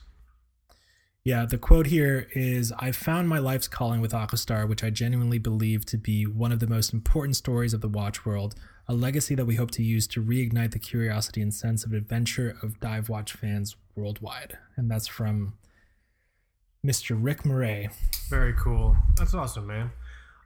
[1.25, 5.39] Yeah, the quote here is I found my life's calling with Aquastar, which I genuinely
[5.39, 8.55] believe to be one of the most important stories of the watch world,
[8.89, 12.57] a legacy that we hope to use to reignite the curiosity and sense of adventure
[12.61, 14.57] of dive watch fans worldwide.
[14.75, 15.53] And that's from
[16.85, 17.17] Mr.
[17.19, 17.89] Rick Marei.
[18.29, 18.97] Very cool.
[19.17, 19.91] That's awesome, man.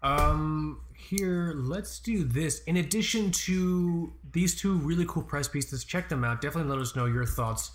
[0.04, 2.64] Um, here, let's do this.
[2.64, 6.42] In addition to these two really cool press pieces, check them out.
[6.42, 7.72] Definitely let us know your thoughts.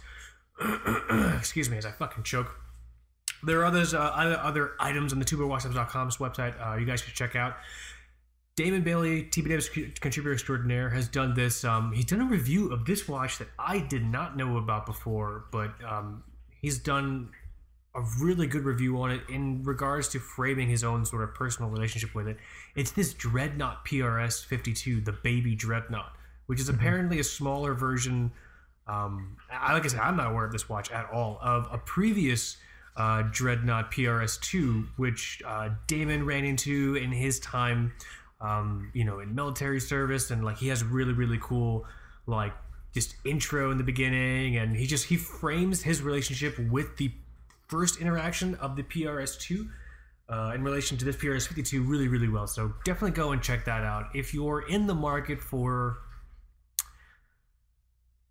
[1.37, 2.55] Excuse me as I fucking choke.
[3.43, 7.35] There are others, uh, other, items on the twobrokewatchsnobs.com's website uh, you guys should check
[7.35, 7.57] out.
[8.55, 11.65] Damon Bailey, TBWS contributor extraordinaire, has done this.
[11.65, 15.47] Um, he's done a review of this watch that I did not know about before,
[15.51, 16.23] but um,
[16.61, 17.31] he's done
[17.95, 21.71] a really good review on it in regards to framing his own sort of personal
[21.71, 22.39] relationship with it.
[22.75, 26.13] It's this Dreadnought PRS 52, the baby Dreadnought,
[26.47, 28.33] which is apparently a smaller version.
[28.87, 31.39] Um, I, like I said, I'm not aware of this watch at all.
[31.43, 32.57] Of a previous
[32.97, 37.93] uh, Dreadnought PRS 2, which uh, Damon ran into in his time,
[38.41, 41.85] um, you know, in military service, and like he has really, really cool,
[42.27, 42.55] like
[42.95, 47.11] just intro in the beginning, and he just he frames his relationship with the
[47.73, 49.67] first interaction of the PRS2
[50.29, 52.47] uh, in relation to this PRS52 really, really well.
[52.47, 54.11] So definitely go and check that out.
[54.15, 55.97] If you're in the market for,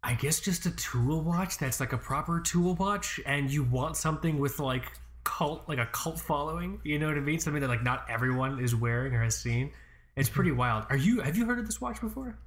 [0.04, 3.98] I guess, just a tool watch that's like a proper tool watch and you want
[3.98, 4.86] something with like
[5.24, 7.40] cult, like a cult following, you know what I mean?
[7.40, 9.72] Something that like not everyone is wearing or has seen.
[10.16, 10.86] It's pretty wild.
[10.92, 12.38] Are you, have you heard of this watch before?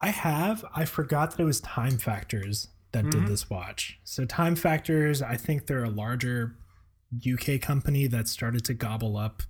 [0.00, 0.64] I have.
[0.74, 3.10] I forgot that it was Time Factors that Mhm.
[3.12, 3.98] did this watch.
[4.04, 6.56] So Time Factors, I think they're a larger
[7.24, 9.42] UK company that started to gobble up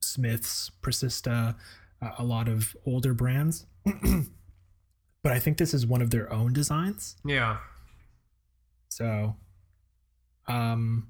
[0.00, 1.56] Smiths, Precista,
[2.02, 3.66] uh, a lot of older brands.
[5.22, 7.16] but I think this is one of their own designs.
[7.24, 7.58] Yeah.
[8.88, 9.36] So
[10.46, 11.08] um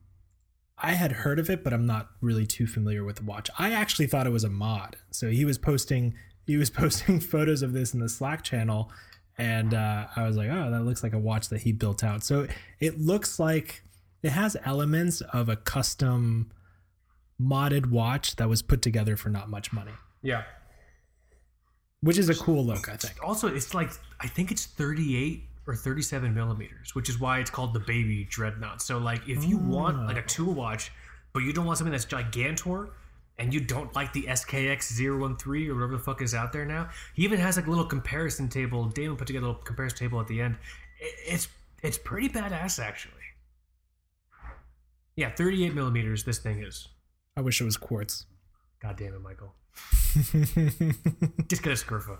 [0.78, 3.48] I had heard of it, but I'm not really too familiar with the watch.
[3.58, 4.96] I actually thought it was a mod.
[5.10, 6.14] So he was posting
[6.46, 8.90] he was posting photos of this in the Slack channel
[9.38, 12.22] and uh, I was like, oh, that looks like a watch that he built out.
[12.22, 12.46] So
[12.80, 13.82] it looks like
[14.22, 16.50] it has elements of a custom
[17.40, 19.92] modded watch that was put together for not much money,
[20.22, 20.44] Yeah.
[22.00, 23.14] which is a cool look, I think.
[23.22, 27.72] Also, it's like I think it's 38 or 37 millimeters, which is why it's called
[27.74, 28.82] the baby dreadnought.
[28.82, 30.92] So like, if you want like a tool watch,
[31.32, 32.90] but you don't want something that's gigantor,
[33.38, 36.88] and you don't like the SKX 013 or whatever the fuck is out there now,
[37.14, 38.84] he even has like a little comparison table.
[38.86, 40.56] Damon put together a little comparison table at the end.
[41.00, 41.48] It's
[41.82, 43.14] it's pretty badass actually.
[45.16, 46.24] Yeah, 38 millimeters.
[46.24, 46.88] This thing is.
[47.36, 48.26] I wish it was quartz.
[48.80, 49.54] God damn it, Michael.
[51.48, 52.18] Just get a Scurfa.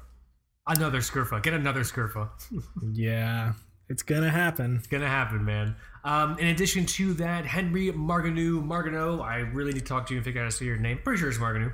[0.67, 1.43] Another Scurfa.
[1.43, 2.31] Get another Scurfa.
[2.93, 3.53] yeah,
[3.89, 4.77] it's gonna happen.
[4.77, 5.77] It's gonna happen, man.
[6.05, 10.19] Um, in addition to that, Henry Marganou, Marganou, I really need to talk to you
[10.19, 10.99] and figure out how to say your name.
[11.03, 11.73] Pretty sure it's Marganou.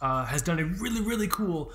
[0.00, 1.72] Uh, has done a really, really cool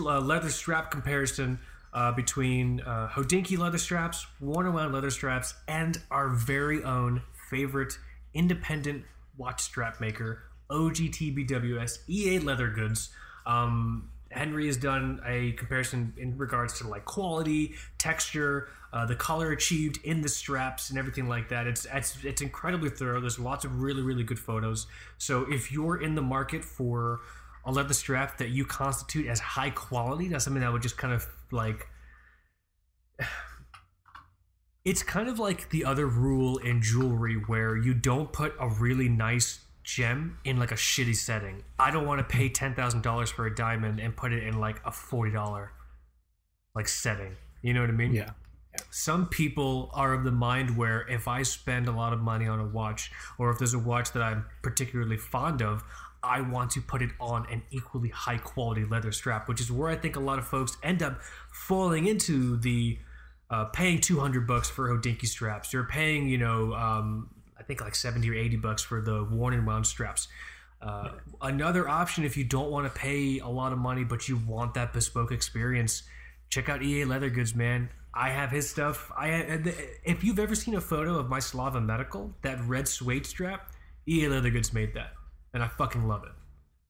[0.00, 1.58] uh, leather strap comparison
[1.94, 7.22] uh, between uh, Hodinkee leather straps, worn and wound leather straps, and our very own
[7.48, 7.96] favorite
[8.34, 9.04] independent
[9.36, 13.10] watch strap maker, OGTBWS EA Leather Goods.
[13.46, 19.50] Um, Henry has done a comparison in regards to like quality, texture, uh, the color
[19.50, 21.66] achieved in the straps, and everything like that.
[21.66, 23.20] It's it's it's incredibly thorough.
[23.20, 24.86] There's lots of really really good photos.
[25.18, 27.18] So if you're in the market for
[27.66, 31.12] a leather strap that you constitute as high quality, that's something that would just kind
[31.12, 31.88] of like.
[34.84, 39.08] It's kind of like the other rule in jewelry where you don't put a really
[39.08, 41.64] nice gem in like a shitty setting.
[41.78, 44.60] I don't want to pay ten thousand dollars for a diamond and put it in
[44.60, 45.72] like a forty dollar
[46.74, 47.34] like setting.
[47.62, 48.12] You know what I mean?
[48.12, 48.32] Yeah.
[48.96, 52.60] Some people are of the mind where if I spend a lot of money on
[52.60, 55.82] a watch, or if there's a watch that I'm particularly fond of,
[56.22, 59.88] I want to put it on an equally high quality leather strap, which is where
[59.88, 62.96] I think a lot of folks end up falling into the
[63.50, 65.72] uh, paying 200 bucks for Hodinkee straps.
[65.72, 69.54] You're paying, you know, um, I think like 70 or 80 bucks for the worn
[69.54, 70.28] and wound straps.
[70.80, 71.08] Uh,
[71.42, 74.74] Another option, if you don't want to pay a lot of money but you want
[74.74, 76.04] that bespoke experience,
[76.48, 77.88] check out EA Leather Goods, man.
[78.16, 79.10] I have his stuff.
[79.16, 79.28] I
[80.04, 83.72] if you've ever seen a photo of my Slava Medical, that red suede strap,
[84.08, 85.12] EA Leather Goods made that,
[85.52, 86.32] and I fucking love it.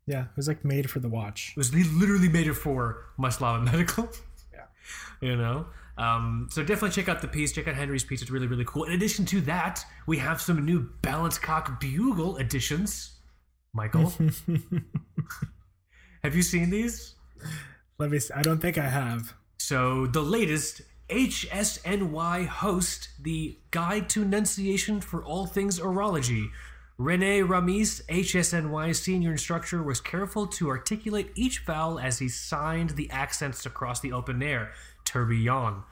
[0.07, 1.53] Yeah, it was like made for the watch.
[1.53, 4.09] It was he literally made it for my Slava Medical.
[4.53, 4.61] Yeah.
[5.21, 5.67] You know?
[5.97, 7.53] Um, so definitely check out the piece.
[7.53, 8.21] Check out Henry's piece.
[8.21, 8.85] It's really, really cool.
[8.85, 13.13] In addition to that, we have some new Balance Cock Bugle editions.
[13.73, 14.13] Michael,
[16.23, 17.15] have you seen these?
[17.99, 18.19] Let me.
[18.19, 18.35] See.
[18.35, 19.35] I don't think I have.
[19.59, 26.51] So the latest HSNY host, the Guide to Enunciation for All Things Horology.
[26.97, 33.11] Rene Ramis, HSNY senior instructor, was careful to articulate each vowel as he signed the
[33.11, 34.73] accents across the open air.
[35.05, 35.83] Tourbillon,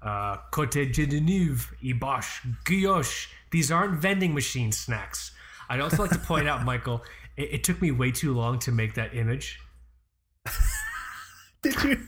[0.00, 3.26] uh, Côte Genève, Ébauche, Guilloché.
[3.50, 5.32] These aren't vending machine snacks.
[5.68, 7.02] I'd also like to point out, Michael,
[7.36, 9.60] it, it took me way too long to make that image.
[11.62, 11.98] Did you?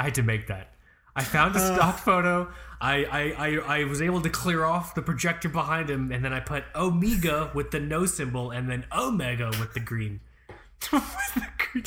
[0.00, 0.72] I had to make that.
[1.14, 2.50] I found a stock photo.
[2.80, 6.32] I, I, I, I was able to clear off the projector behind him, and then
[6.32, 10.20] I put Omega with the no symbol, and then Omega with the green.
[10.90, 11.84] With the green.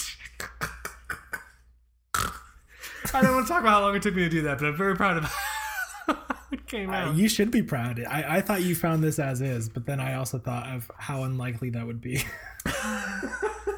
[3.15, 4.67] I don't want to talk about how long it took me to do that, but
[4.67, 6.15] I'm very proud of how
[6.51, 7.15] it came Uh, out.
[7.15, 7.99] you should be proud.
[8.07, 11.23] I, I thought you found this as is, but then I also thought of how
[11.23, 12.23] unlikely that would be.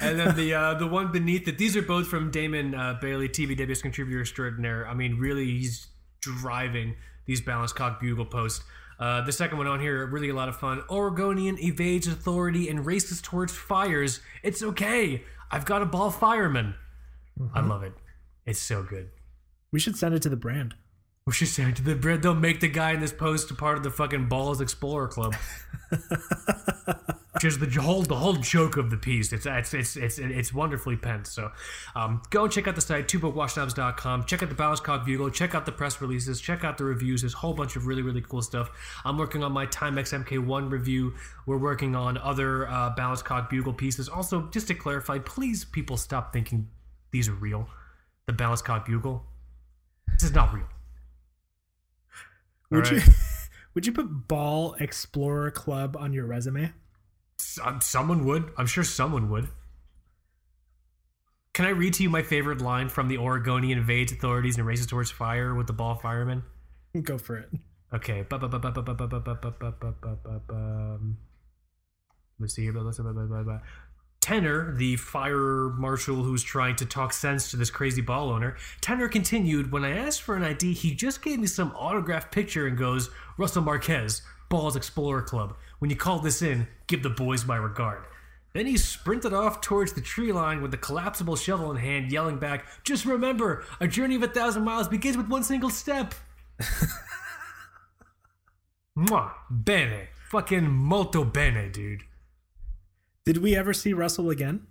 [0.00, 1.58] and then the uh, the one beneath it.
[1.58, 4.86] These are both from Damon uh, Bailey, TBWS contributor extraordinaire.
[4.86, 5.88] I mean, really, he's
[6.20, 8.64] driving these balanced cock bugle posts.
[8.98, 10.82] Uh, the second one on here, really a lot of fun.
[10.88, 14.20] Oregonian evades authority and races towards fires.
[14.42, 15.22] It's okay.
[15.50, 16.74] I've got a ball fireman.
[17.54, 17.92] I love it.
[18.46, 19.10] It's so good.
[19.70, 20.74] we should send it to the brand.
[21.26, 22.22] We should send it to the brand.
[22.22, 25.34] They'll make the guy in this post a part of the fucking Balls Explorer Club.
[27.36, 29.30] Which is the whole the whole joke of the piece.
[29.30, 31.26] It's it's it's it's, it's wonderfully penned.
[31.26, 31.52] So,
[31.94, 34.24] um, go and check out the site twobrokewatchsnobs.com.
[34.24, 35.28] Check out the Balance Cock Bugle.
[35.28, 36.40] Check out the press releases.
[36.40, 37.20] Check out the reviews.
[37.20, 38.70] There's a whole bunch of really really cool stuff.
[39.04, 41.12] I'm working on my Timex MK1 review.
[41.44, 44.08] We're working on other uh, Balance Cock Bugle pieces.
[44.08, 46.66] Also, just to clarify, please people stop thinking
[47.10, 47.68] these are real.
[48.24, 49.22] The Balance Cock Bugle.
[50.12, 50.64] This is not real.
[52.70, 53.06] Would Alright.
[53.06, 53.12] you?
[53.74, 56.72] Would you put Ball Explorer Club on your resume?
[57.62, 58.50] um, someone would.
[58.56, 59.48] I'm sure someone would.
[61.52, 64.86] Can I read to you my favorite line from the Oregonian invades authorities and races
[64.86, 66.42] towards fire with the ball fireman?
[67.02, 67.48] Go for it.
[67.94, 68.24] Okay.
[72.38, 72.74] Let's see here.
[74.20, 79.08] Tenor, the fire marshal who's trying to talk sense to this crazy ball owner, Tenor
[79.08, 82.76] continued, When I asked for an ID, he just gave me some autographed picture and
[82.76, 85.56] goes, Russell Marquez, Balls Explorer Club.
[85.78, 88.04] When you call this in, give the boys my regard.
[88.52, 92.38] Then he sprinted off towards the tree line with the collapsible shovel in hand, yelling
[92.38, 96.14] back, Just remember, a journey of a thousand miles begins with one single step.
[98.98, 100.08] Mwah, bene.
[100.30, 102.04] Fucking molto bene, dude.
[103.26, 104.66] Did we ever see Russell again?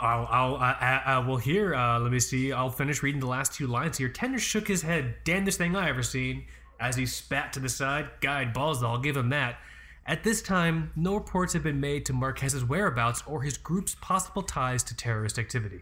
[0.00, 1.74] I'll, I'll, I, I, I will hear.
[1.74, 2.52] Uh, let me see.
[2.52, 4.08] I'll finish reading the last two lines here.
[4.08, 5.16] Tender shook his head.
[5.24, 6.46] Damnedest thing I ever seen.
[6.80, 8.82] As he spat to the side, guide balls.
[8.82, 9.58] I'll give him that.
[10.06, 14.42] At this time, no reports have been made to Marquez's whereabouts or his group's possible
[14.42, 15.80] ties to terrorist activity.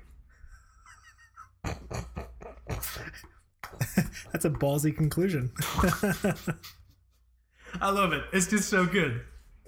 [4.32, 5.52] That's a ballsy conclusion.
[7.80, 8.24] I love it.
[8.32, 9.20] It's just so good.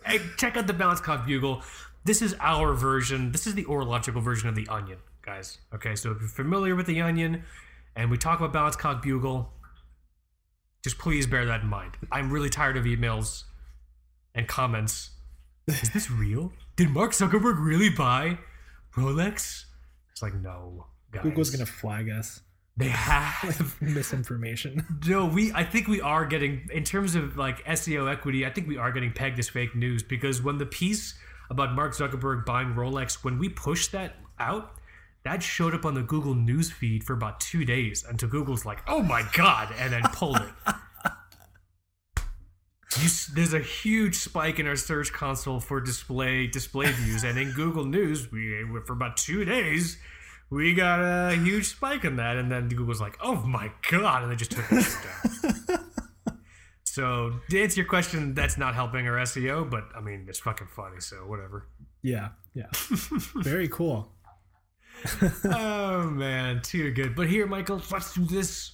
[0.05, 1.63] Hey, check out the Balance Cock Bugle.
[2.05, 3.33] This is our version.
[3.33, 5.59] This is the orological version of the Onion, guys.
[5.75, 7.45] Okay, so if you're familiar with the Onion,
[7.95, 9.53] and we talk about Balance Cock Bugle,
[10.83, 11.97] just please bear that in mind.
[12.13, 13.45] I'm really tired of emails
[14.35, 15.11] and comments.
[15.67, 16.53] Is this real?
[16.77, 18.39] Did Mark Zuckerberg really buy
[18.97, 19.65] Rolex?
[20.13, 21.23] It's like no, guys.
[21.23, 22.41] Google's gonna flag us.
[22.77, 24.87] They have misinformation.
[25.07, 25.53] No, we.
[25.53, 28.47] I think we are getting in terms of like SEO equity.
[28.47, 31.15] I think we are getting pegged as fake news because when the piece
[31.51, 34.78] about Mark Zuckerberg buying Rolex, when we pushed that out,
[35.25, 38.83] that showed up on the Google News feed for about two days until Google's like,
[38.87, 40.75] "Oh my god," and then pulled it.
[43.01, 47.53] You, there's a huge spike in our search console for display display views, and in
[47.53, 49.99] Google News, we for about two days
[50.51, 54.33] we got a huge spike in that, and then Google's like, "Oh my god!" and
[54.33, 54.87] they just took it
[55.69, 56.39] down.
[56.85, 60.69] so to answer your question, that's not helping our SEO, but I mean, it's fucking
[60.69, 61.69] funny, so whatever.
[62.03, 62.67] Yeah, yeah.
[63.37, 64.13] Very cool.
[65.45, 67.15] oh man, too good.
[67.15, 68.73] But here, Michael, let's do this.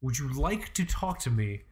[0.00, 1.62] Would you like to talk to me?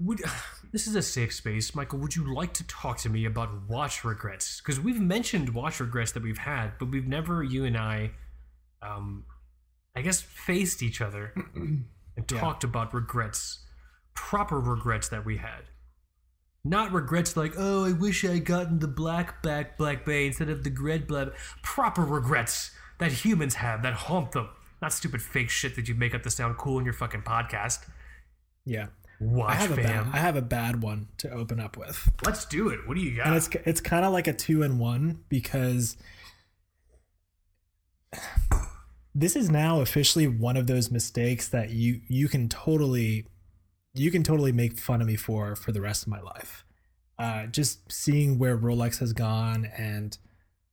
[0.00, 0.22] Would
[0.72, 1.98] this is a safe space, Michael?
[2.00, 4.60] Would you like to talk to me about watch regrets?
[4.60, 8.12] Because we've mentioned watch regrets that we've had, but we've never, you and I,
[8.80, 9.24] um,
[9.94, 11.86] I guess, faced each other and
[12.30, 12.40] Yeah.
[12.40, 13.64] talked about regrets,
[14.14, 15.62] proper regrets that we had.
[16.64, 20.62] Not regrets like, oh, I wish I gotten the black back Black Bay instead of
[20.62, 21.32] the red blood.
[21.62, 24.48] Proper regrets that humans have that haunt them.
[24.80, 27.88] Not stupid fake shit that you make up to sound cool in your fucking podcast.
[28.64, 28.86] Yeah.
[29.20, 30.10] Watch I have a bad fam.
[30.12, 32.10] I have a bad one to open up with.
[32.24, 32.86] Let's do it.
[32.86, 33.26] What do you got?
[33.28, 35.96] And it's it's kind of like a two in one because
[39.14, 43.26] this is now officially one of those mistakes that you you can totally
[43.94, 46.64] you can totally make fun of me for for the rest of my life.
[47.18, 50.16] Uh, just seeing where Rolex has gone and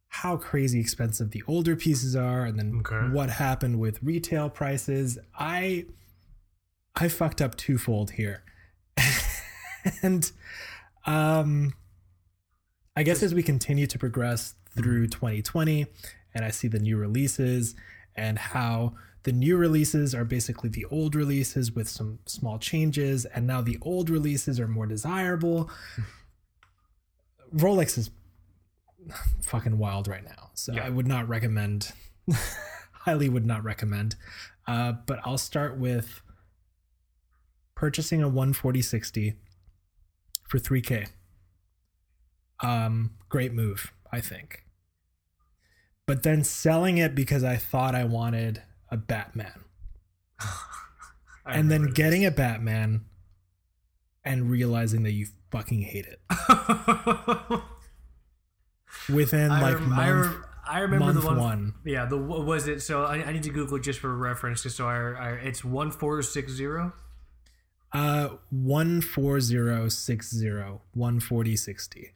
[0.08, 3.14] how crazy expensive the older pieces are, and then Okay.
[3.14, 5.20] what happened with retail prices.
[5.38, 5.86] I
[6.96, 8.44] I fucked up twofold here,
[10.02, 10.32] and
[11.06, 11.74] um,
[12.96, 15.86] I guess as we continue to progress through 2020,
[16.34, 17.76] and I see the new releases
[18.16, 23.46] and how the new releases are basically the old releases with some small changes, and
[23.46, 25.70] now the old releases are more desirable.
[27.54, 28.12] Rolex is
[29.42, 30.86] fucking wild right now, so Yeah.
[30.86, 31.92] I would not recommend.
[32.94, 34.16] highly would not recommend.
[34.68, 36.22] Uh, but I'll start with
[37.76, 39.36] purchasing a 14060
[40.48, 41.08] for 3k.
[42.62, 44.66] Um, great move, I think.
[46.06, 48.62] But then selling it because I thought I wanted
[48.92, 49.64] a Batman.
[51.46, 53.06] And then getting a Batman
[54.24, 56.22] and realizing that you fucking hate it.
[59.12, 61.38] Within I, like rem- month, I, rem- I remember month the one.
[61.38, 61.74] one.
[61.86, 62.82] Yeah, the what was it?
[62.84, 65.90] So I, I need to Google just for reference, just so I, I it's one
[65.90, 66.94] four six zero.
[67.92, 70.48] Uh, 14060,
[70.94, 72.14] 14060.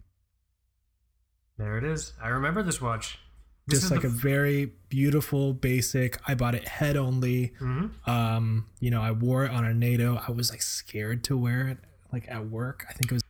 [1.58, 2.14] There it is.
[2.22, 3.18] I remember this watch.
[3.66, 6.20] This Just like the a very beautiful, basic.
[6.28, 7.54] I bought it head only.
[7.62, 7.92] Mhm.
[8.08, 10.22] Um, you know, I wore it on a NATO.
[10.28, 11.78] I was like scared to wear it
[12.12, 12.86] like at work.
[12.90, 13.24] I think it was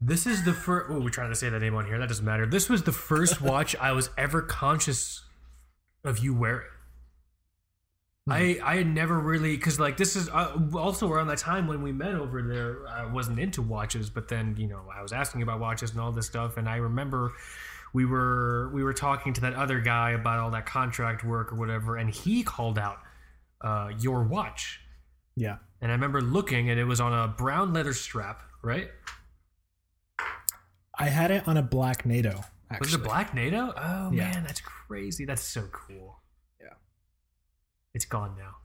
[0.00, 0.86] This is the first.
[0.90, 1.98] Oh, we're trying to say that name on here.
[1.98, 2.46] That doesn't matter.
[2.46, 5.22] This was the first watch I was ever conscious
[6.02, 6.66] of you wearing.
[8.28, 11.82] I I had never really because like this is uh, also around that time when
[11.82, 12.86] we met over there.
[12.88, 16.12] I wasn't into watches, but then you know I was asking about watches and all
[16.12, 17.32] this stuff, and I remember
[17.92, 21.56] we were we were talking to that other guy about all that contract work or
[21.56, 22.98] whatever, and he called out
[23.62, 24.80] uh, your watch,
[25.36, 25.56] yeah.
[25.80, 28.88] and I remember looking, and it was on a brown leather strap, right?
[30.98, 32.84] I had it on a black NATO Actually.
[32.84, 33.72] Was it black NATO?
[33.76, 34.30] Oh Yeah.
[34.30, 35.24] man, that's crazy.
[35.24, 36.20] That's so cool.
[36.60, 36.74] Yeah.
[37.94, 38.56] It's gone now.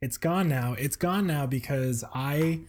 [0.00, 2.60] it's gone now it's gone now because i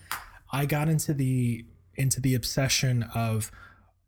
[0.51, 1.63] i got into the
[1.95, 3.49] into the obsession of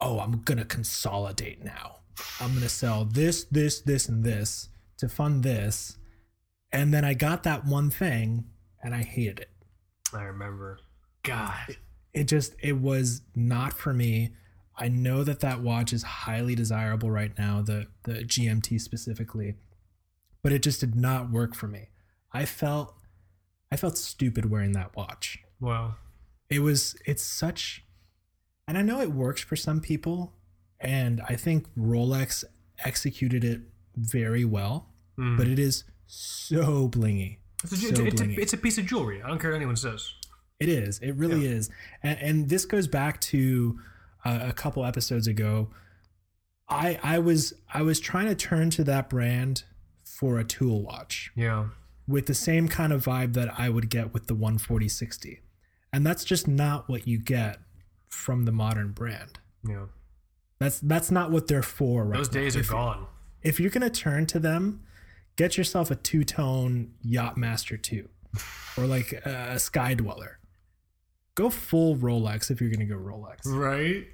[0.03, 1.97] oh i'm gonna consolidate now
[2.39, 5.97] i'm gonna sell this this this and this to fund this
[6.71, 8.43] and then i got that one thing
[8.83, 9.49] and i hated it
[10.13, 10.77] I remember.
[11.23, 11.77] God.
[12.13, 14.33] it just it was not for me
[14.77, 19.55] i know that that watch is highly desirable right now the the gmt specifically
[20.43, 21.87] but it just did not work for me
[22.33, 22.93] i felt
[23.71, 25.95] i felt stupid wearing that watch Wow.
[26.49, 27.82] it was it's such
[28.67, 30.33] and i know it works for some people
[30.79, 32.43] and i think rolex
[32.83, 33.61] executed it
[33.95, 35.37] very well Mm.
[35.37, 38.35] but it is so blingy It's a, so it's, blingy.
[38.37, 39.21] a, it's a piece of jewelry.
[39.21, 40.11] I don't care what anyone says.
[40.59, 40.97] It is.
[40.99, 41.69] It really is.
[42.01, 43.79] And, and this goes back to
[44.25, 45.69] uh, a couple episodes ago.
[46.67, 49.65] I I was I was trying to turn to that brand
[50.03, 51.67] for a tool watch Yeah.
[52.07, 55.41] with the same kind of vibe that I would get with the 14060.
[55.93, 57.59] And that's just not what you get
[58.13, 59.39] from the modern brand.
[59.67, 59.85] Yeah.
[60.59, 62.41] That's that's not what they're for right Those now.
[62.41, 63.07] days are If- gone.
[63.41, 64.83] If you're going to turn to them,
[65.35, 68.07] get yourself a two-tone Yachtmaster 2
[68.77, 70.39] or like a Sky Dweller.
[71.35, 73.39] Go full Rolex if you're going to go Rolex.
[73.45, 74.05] Right?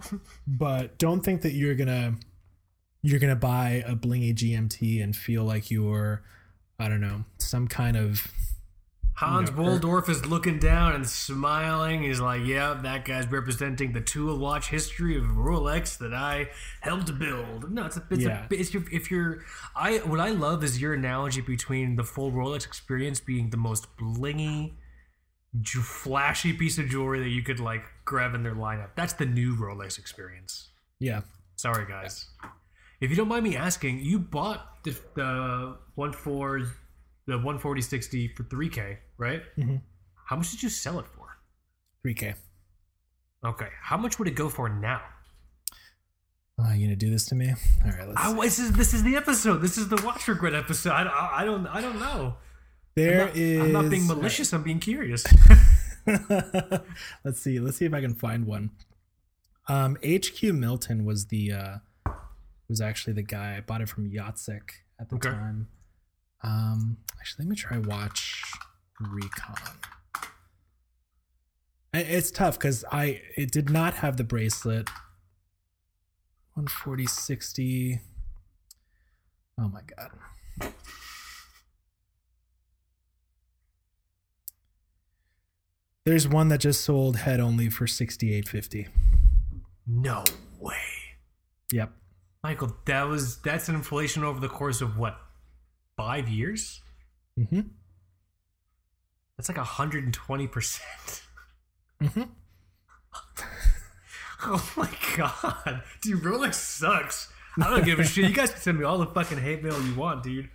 [0.46, 2.14] but don't think that you're gonna
[3.02, 6.22] you're gonna buy a blingy GMT and feel like you're
[6.78, 8.26] I don't know some kind of
[9.18, 12.02] Hans Wilsdorf is looking down and smiling.
[12.04, 16.50] He's like, "Yeah, that guy's representing the tool watch history of Rolex that I
[16.80, 18.46] helped build." No, it's a, it's Yeah.
[18.50, 19.42] a, it's your, if you're,
[19.74, 23.86] I what I love is your analogy between the full Rolex experience being the most
[23.96, 24.74] blingy,
[25.64, 28.90] flashy piece of jewelry that you could like grab in their lineup.
[28.94, 30.68] That's the new Rolex experience.
[31.00, 31.22] yeah
[31.56, 32.26] Sorry, guys.
[33.00, 36.62] If you don't mind me asking, you bought the, the one four,
[37.26, 39.42] the one forty sixty for three k, right?
[39.58, 39.82] Mhm.
[40.26, 41.38] How much did you sell it for?
[42.04, 42.34] 3K.
[43.44, 45.02] Okay, how much would it go for now?
[46.60, 47.50] Oh, you gonna do this to me?
[47.84, 48.20] All right, let's.
[48.20, 49.58] I, this is this is the episode.
[49.58, 50.90] This is the watch regret episode.
[50.90, 52.34] I, I, I don't I don't know.
[52.96, 54.52] There I'm not, is- I'm not being malicious.
[54.52, 55.24] I'm being curious.
[57.24, 57.60] let's see.
[57.60, 58.70] Let's see if I can find one.
[59.68, 61.76] Um, HQ Milton was the uh,
[62.68, 63.56] was actually the guy.
[63.56, 64.62] I bought it from Yatsik
[65.00, 65.30] at the Okay.
[65.30, 65.68] time.
[66.42, 68.42] Um, actually, let me try watch
[69.00, 69.54] recon.
[71.94, 74.88] It's tough because I it did not have the bracelet.
[76.54, 78.00] 140 60.
[79.60, 80.70] Oh my god.
[86.04, 88.88] There's one that just sold head only for 68.50.
[89.86, 90.24] no
[90.58, 90.76] way,
[91.72, 91.92] Yep.
[92.42, 92.76] Michael.
[92.86, 95.18] That was that's an inflation over the course of what
[95.96, 96.80] five years.
[97.38, 97.60] Mm-hmm.
[99.38, 101.22] That's like hundred and twenty percent.
[102.02, 102.22] Mm-hmm.
[104.40, 107.28] Oh my god, dude, Rolex sucks.
[107.60, 108.28] I don't give a shit.
[108.28, 110.48] You guys can send me all the fucking hate mail you want, dude.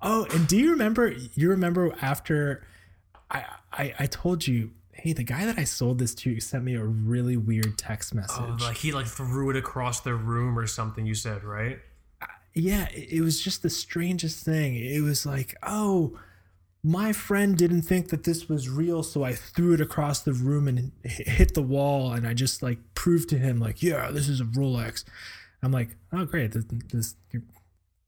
[0.00, 1.08] Oh, and do you remember?
[1.08, 2.64] You remember after
[3.32, 6.76] I, I I told you, hey, the guy that I sold this to sent me
[6.76, 8.36] a really weird text message.
[8.38, 11.04] Oh, like he like threw it across the room or something.
[11.04, 11.80] You said right?
[12.54, 14.76] yeah, it was just the strangest thing.
[14.76, 16.18] It was like, oh,
[16.82, 20.68] my friend didn't think that this was real, so I threw it across the room
[20.68, 24.40] and hit the wall, and I just like proved to him, like, yeah, this is
[24.40, 25.04] a Rolex.
[25.62, 27.42] I'm like, oh, great, this, this you're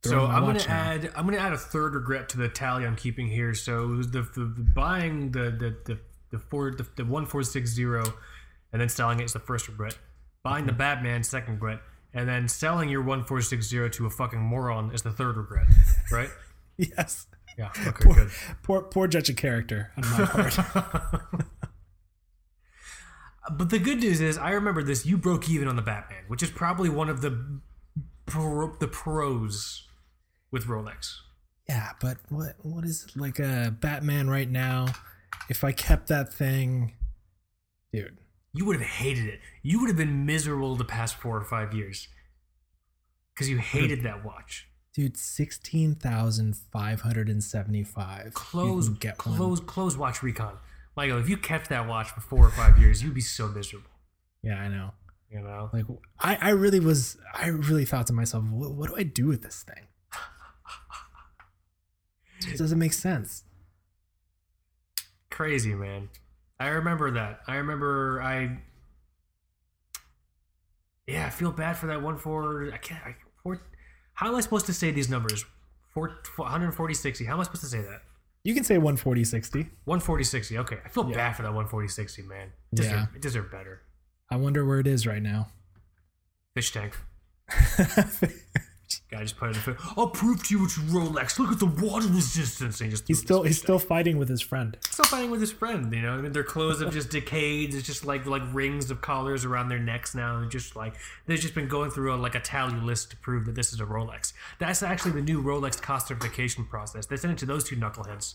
[0.04, 0.64] So I'm gonna now.
[0.68, 3.54] add I'm gonna add a third regret to the tally I'm keeping here.
[3.54, 5.98] So it was the, the, the buying the the the
[6.30, 8.04] the four the, the one four six zero,
[8.72, 9.98] and then selling it is the first regret.
[10.42, 11.80] Buying the Batman second regret,
[12.14, 15.36] and then selling your one four six zero to a fucking moron is the third
[15.36, 15.66] regret.
[16.12, 16.30] Right?
[16.76, 17.26] yes.
[17.59, 17.70] Yeah.
[17.88, 18.05] Okay.
[18.05, 18.30] Poor, Good.
[18.62, 20.59] poor, poor judge of character on my part.
[23.53, 25.05] But the good news is, I remember this.
[25.07, 27.61] You broke even on the Batman, which is probably one of the
[28.26, 29.88] pro, the pros
[30.53, 31.14] with Rolex.
[31.68, 34.86] yeah, but what what is it like a Batman right now?
[35.48, 36.92] If I kept that thing,
[37.92, 38.18] dude,
[38.53, 39.40] You would have hated it.
[39.62, 42.07] You would have been miserable the past four or five years
[43.34, 44.68] because you hated that watch.
[44.95, 48.34] Dude, sixteen thousand five hundred and seventy-five.
[48.34, 49.36] Close, get one.
[49.36, 49.97] close, close.
[49.97, 50.55] Watch recon,
[50.97, 51.18] Michael.
[51.18, 53.91] If you kept that watch for four or five years, you'd be so miserable.
[54.43, 54.91] Yeah, I know.
[55.30, 55.70] You know.
[55.72, 55.84] Like,
[56.18, 57.16] I, I really was.
[57.34, 59.86] I really thought to myself, what, what do I do with this thing?
[62.49, 63.45] It doesn't make sense.
[65.28, 66.09] crazy man
[66.59, 68.59] i remember that i remember i
[71.07, 73.03] yeah, I feel bad for that one for I can't.
[73.05, 73.16] I,
[74.20, 75.46] how am I supposed to say these numbers?
[75.94, 77.24] Four, 140, 60.
[77.24, 78.02] How am I supposed to say that?
[78.44, 79.60] You can say 140 60.
[79.84, 80.58] 140, 60.
[80.58, 82.48] Okay, I feel bad for that 140, 60, man.
[82.70, 83.06] It deserve, Yeah.
[83.16, 83.80] it deserved better.
[84.30, 85.48] I wonder where it is right now.
[86.54, 86.94] Fish tank.
[89.11, 89.76] Guy just put it in the.
[89.96, 91.38] I'll prove to you it's Rolex.
[91.40, 92.80] Look at the water resistance.
[92.80, 94.76] And he just he's still he's still fighting with his friend.
[94.88, 95.92] still fighting with his friend.
[95.92, 97.74] You know, I mean, their clothes have just decayed.
[97.74, 100.38] It's just like like rings of collars around their necks now.
[100.38, 100.94] And just like
[101.26, 103.80] they've just been going through a, like a tally list to prove that this is
[103.80, 104.32] a Rolex.
[104.61, 107.06] That's actually the new Rolex cost certification process.
[107.06, 108.34] They send it to those two knuckleheads,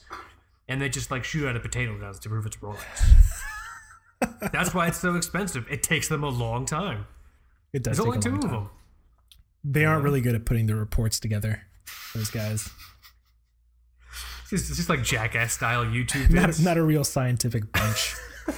[0.68, 2.84] and they just like shoot out a potato guns to prove it's Rolex.
[4.52, 5.66] That's why it's so expensive.
[5.70, 7.06] It takes them a long time.
[7.72, 8.70] It does There's take only two of them.
[9.68, 11.64] They aren't really good at putting the reports together.
[12.14, 12.70] Those guys.
[14.44, 18.16] It's just, it's just like jackass style YouTube Not not a real scientific bunch.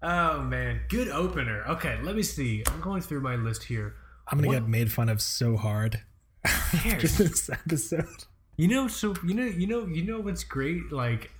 [0.00, 1.64] Oh man, good opener.
[1.70, 2.62] Okay, let me see.
[2.68, 3.94] I'm going through my list here.
[4.28, 6.02] I'm gonna What- get made fun of so hard
[6.72, 7.16] cares?
[7.16, 8.06] for this episode.
[8.56, 10.92] You know, so you know, you know, you know what's great?
[10.92, 11.32] Like,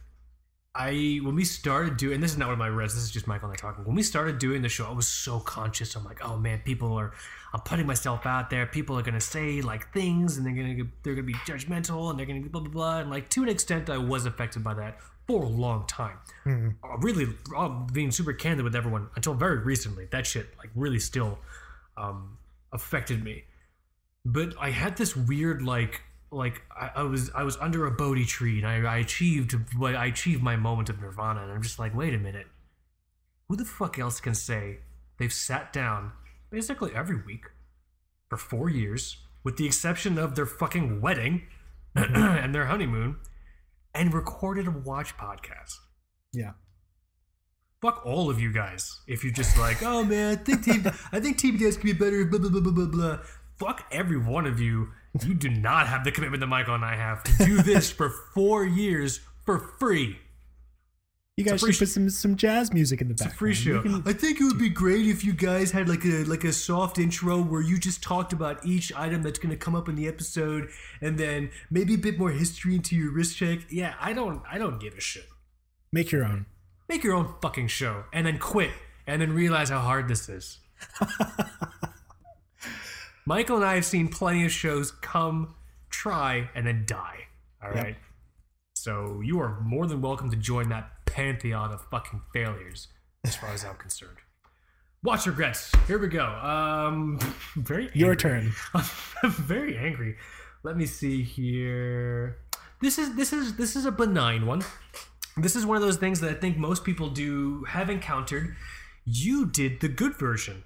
[0.78, 2.94] I when we started doing, and this is not one of my res.
[2.94, 3.84] This is just Michael and I talking.
[3.84, 5.96] When we started doing the show, I was so conscious.
[5.96, 7.12] I'm like, oh man, people are.
[7.52, 8.64] I'm putting myself out there.
[8.66, 12.26] People are gonna say like things, and they're gonna they're gonna be judgmental, and they're
[12.26, 12.98] gonna blah blah blah.
[13.00, 16.18] And like to an extent, I was affected by that for a long time.
[16.84, 17.26] Uh, really,
[17.56, 20.06] uh, being super candid with everyone until very recently.
[20.12, 21.40] That shit like really still
[21.96, 22.38] um,
[22.72, 23.44] affected me
[24.24, 28.24] but I had this weird like like I, I was I was under a Bodhi
[28.24, 31.78] tree and I, I achieved what I achieved my moment of nirvana and I'm just
[31.78, 32.46] like wait a minute.
[33.48, 34.80] Who the fuck else can say
[35.18, 36.12] they've sat down
[36.50, 37.44] basically every week
[38.28, 41.42] for four years with the exception of their fucking wedding
[41.94, 43.16] and their honeymoon
[43.94, 45.76] and recorded a watch podcast?
[46.32, 46.52] Yeah.
[47.80, 51.18] fuck all of you guys if you're just like oh man i think team i
[51.18, 53.18] think tbds can be better blah blah blah blah blah blah
[53.58, 54.88] fuck every one of you
[55.24, 58.08] you do not have the commitment that michael and i have to do this for
[58.34, 60.18] four years for free
[61.36, 63.38] You guys free should put some some jazz music in the background.
[63.38, 66.24] free show can- i think it would be great if you guys had like a
[66.24, 69.74] like a soft intro where you just talked about each item that's going to come
[69.74, 70.68] up in the episode
[71.00, 74.58] and then maybe a bit more history into your wrist check yeah i don't i
[74.58, 75.26] don't give a shit
[75.92, 76.44] make your own.
[76.88, 78.70] make your own fucking show and then quit
[79.06, 80.58] and then realize how hard this is.
[83.28, 85.54] Michael and I have seen plenty of shows come,
[85.90, 87.26] try, and then die.
[87.62, 87.94] All right.
[88.72, 92.88] So you are more than welcome to join that pantheon of fucking failures,
[93.24, 94.16] as far as I'm concerned.
[95.02, 95.70] Watch regrets.
[95.86, 96.24] Here we go.
[96.24, 97.18] Um,
[97.54, 98.50] very Your turn.
[98.72, 98.84] I'm
[99.30, 100.16] very angry.
[100.62, 102.38] Let me see here.
[102.80, 104.64] This is this is this is a benign one.
[105.36, 108.56] This is one of those things that I think most people do have encountered.
[109.04, 110.64] You did the good version.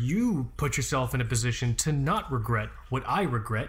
[0.00, 3.68] You put yourself in a position to not regret what I regret.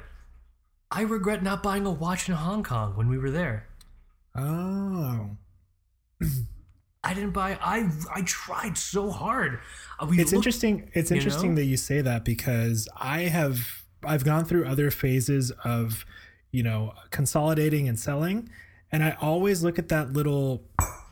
[0.92, 3.68] I regret not buying a watch in Hong Kong when we were there.
[4.36, 5.32] Oh.
[7.04, 7.58] I didn't buy.
[7.62, 9.60] I I tried so hard.
[10.00, 10.92] Uh, we It's looked- interesting.
[10.94, 11.56] It's you interesting know?
[11.62, 16.06] that you say that because I have I've gone through other phases of
[16.52, 18.50] you know consolidating and selling,
[18.92, 20.64] and I always look at that little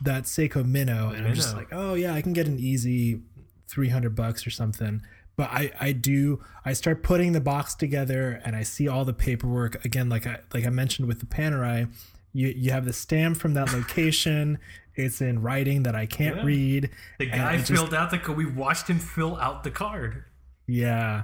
[0.02, 3.22] that Seiko Minnow, and I'm just like, oh yeah, I can get an easy
[3.68, 5.02] three hundred bucks or something.
[5.36, 9.12] But I I do I start putting the box together, and I see all the
[9.12, 11.88] paperwork again, like I like I mentioned with the Panerai.
[12.32, 14.58] You, you have the stamp from that location.
[15.00, 16.42] It's in writing that I can't Yeah.
[16.44, 16.90] read.
[17.20, 18.32] The guy it just- filled out the.
[18.32, 20.24] We watched him fill out the card.
[20.66, 21.22] Yeah.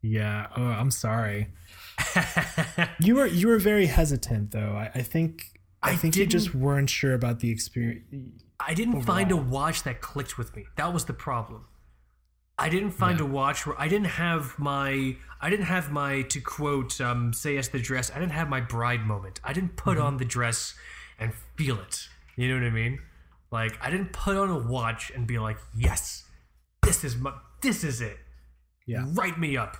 [0.00, 0.46] Yeah.
[0.56, 1.48] Oh, I'm sorry.
[3.00, 4.72] You were you were very hesitant though.
[4.76, 5.50] I, I think
[5.82, 8.42] I, I think you just weren't sure about the experience.
[8.58, 10.64] I didn't find a watch that clicked with me.
[10.76, 11.66] That was the problem.
[12.58, 16.40] I didn't find a watch where I didn't have my I didn't have my to
[16.40, 18.10] quote um, say yes to the dress.
[18.10, 19.40] I didn't have my bride moment.
[19.42, 20.74] I didn't put on the dress
[21.18, 22.08] and feel it.
[22.36, 23.00] You know what I mean?
[23.50, 26.24] Like I didn't put on a watch and be like, yes,
[26.82, 27.32] this is my
[27.62, 28.18] this is it.
[28.86, 29.04] Yeah.
[29.12, 29.76] Write me up.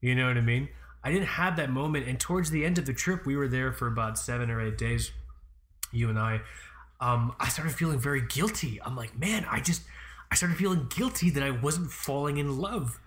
[0.00, 0.68] You know what I mean?
[1.02, 2.06] I didn't have that moment.
[2.06, 4.78] And towards the end of the trip, we were there for about seven or eight
[4.78, 5.12] days.
[5.92, 6.40] You and I,
[7.00, 8.80] um, I started feeling very guilty.
[8.84, 9.82] I'm like, man, I just,
[10.30, 13.00] I started feeling guilty that I wasn't falling in love.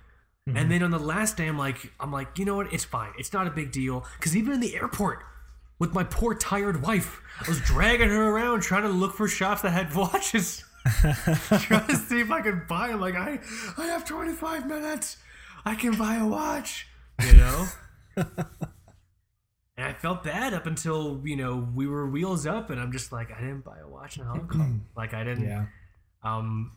[0.46, 2.74] And then on the last day, I'm like, I'm like, you know what?
[2.74, 3.14] It's fine.
[3.18, 4.06] It's not a big deal.
[4.18, 5.24] Because even in the airport,
[5.80, 9.62] with my poor tired wife, I was dragging her around trying to look for shops
[9.62, 10.66] that had watches,
[11.62, 13.00] trying to see if I could buy them.
[13.00, 13.40] Like, I,
[13.78, 15.16] I have 25 minutes.
[15.64, 16.88] I can buy a watch.
[17.26, 17.68] You know.
[19.76, 23.12] And I felt bad up until you know we were wheels up, and I'm just
[23.12, 24.86] like, I didn't buy a watch in Hong Kong.
[24.96, 25.46] like I didn't.
[25.46, 25.66] Yeah.
[26.24, 26.74] Um,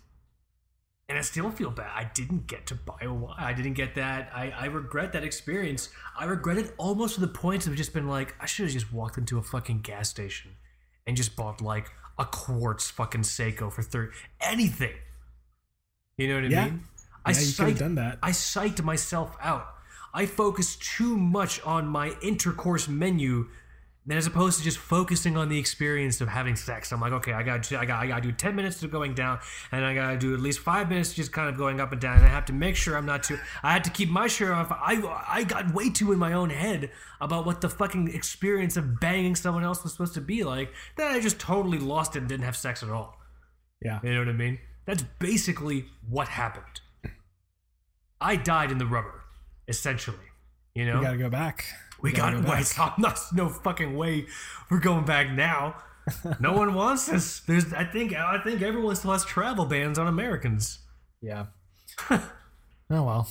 [1.09, 1.91] and I still feel bad.
[1.95, 3.37] I didn't get to buy a watch.
[3.39, 4.31] I didn't get that.
[4.35, 5.89] I, I regret that experience.
[6.19, 8.93] I regret it almost to the point of just been like, I should have just
[8.93, 10.53] walked into a fucking gas station
[11.07, 11.87] and just bought like
[12.19, 14.95] a quartz fucking Seiko for thirty anything.
[16.19, 16.65] You know what I Yeah.
[16.65, 16.85] mean?
[17.25, 18.19] I Yeah, you could have done that.
[18.23, 19.69] I psyched myself out.
[20.15, 23.49] I focused too much on my intercourse menu
[24.07, 26.93] than as opposed to just focusing on the experience of having sex.
[26.93, 29.15] I'm like, okay, I got, I got, I got to do ten minutes of going
[29.15, 29.41] down,
[29.73, 32.01] and I got to do at least five minutes just kind of going up and
[32.01, 32.17] down.
[32.19, 33.39] And I have to make sure I'm not too.
[33.63, 34.71] I had to keep my shirt off.
[34.71, 36.91] I, I got way too in my own head
[37.21, 40.73] about what the fucking experience of banging someone else was supposed to be like.
[40.97, 43.19] That I just totally lost it and didn't have sex at all.
[43.83, 44.01] Yeah.
[44.03, 44.59] You know what I mean?
[44.87, 46.81] That's basically what happened.
[48.21, 49.25] I died in the rubber,
[49.69, 50.17] essentially.
[50.75, 51.65] You know, We gotta go back.
[52.03, 52.45] We got it.
[52.45, 52.53] go.
[52.53, 54.27] I'm not no fucking way.
[54.71, 55.77] We're going back now.
[56.39, 57.41] No one wants us.
[57.41, 60.79] There's, I think, I think everyone still has travel bans on Americans.
[61.21, 61.47] Yeah.
[62.11, 62.23] oh
[62.89, 63.29] well.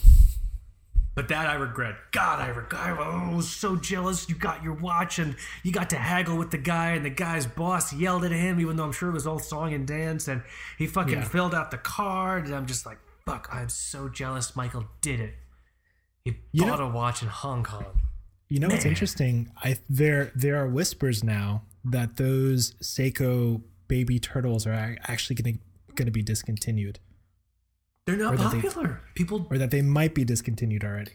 [1.15, 1.95] But that I regret.
[2.11, 2.81] God, I regret.
[2.81, 4.27] I was so jealous.
[4.27, 7.45] You got your watch and you got to haggle with the guy, and the guy's
[7.45, 10.27] boss yelled at him, even though I'm sure it was all song and dance.
[10.27, 10.43] And
[10.77, 11.23] he fucking Yeah.
[11.23, 14.53] filled out the card, and I'm just like, fuck, I'm so jealous.
[14.57, 15.35] Michael did it.
[16.25, 17.85] He You bought know- a watch in Hong Kong.
[18.49, 19.51] You know what's interesting?
[19.63, 25.93] I there there are whispers now that those Seiko baby turtles are actually going to
[25.95, 26.99] going to be discontinued,
[28.05, 29.01] They're not Or that they- popular.
[29.15, 31.13] People or that they might be discontinued already.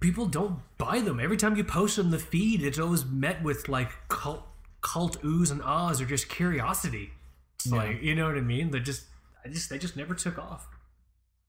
[0.00, 1.20] people don't buy them.
[1.20, 4.42] Every time you post on the feed, it's always met with like cult
[4.80, 7.10] cult oohs and ahs or just curiosity.
[7.56, 7.76] It's Yeah.
[7.76, 8.70] like you know what I mean?
[8.70, 9.04] They just
[9.44, 10.66] I just they just never took off.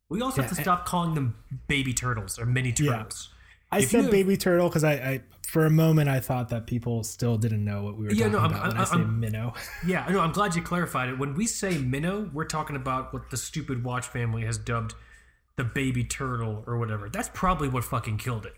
[0.09, 1.35] We also have to stop calling them
[1.67, 3.03] baby turtles or mini Yeah.
[3.71, 6.65] I If you said baby turtle because I, I for a moment I thought that
[6.67, 8.85] people still didn't know what we were Yeah, talking no, I'm- about when i I'm-
[8.85, 9.53] say I'm- minnow.
[9.87, 10.19] Yeah, I know.
[10.21, 11.17] I'm glad you clarified it.
[11.19, 14.93] When we say minnow, we're talking about what the stupid watch family has dubbed
[15.57, 17.09] the baby turtle or whatever.
[17.09, 18.53] That's probably what fucking killed it.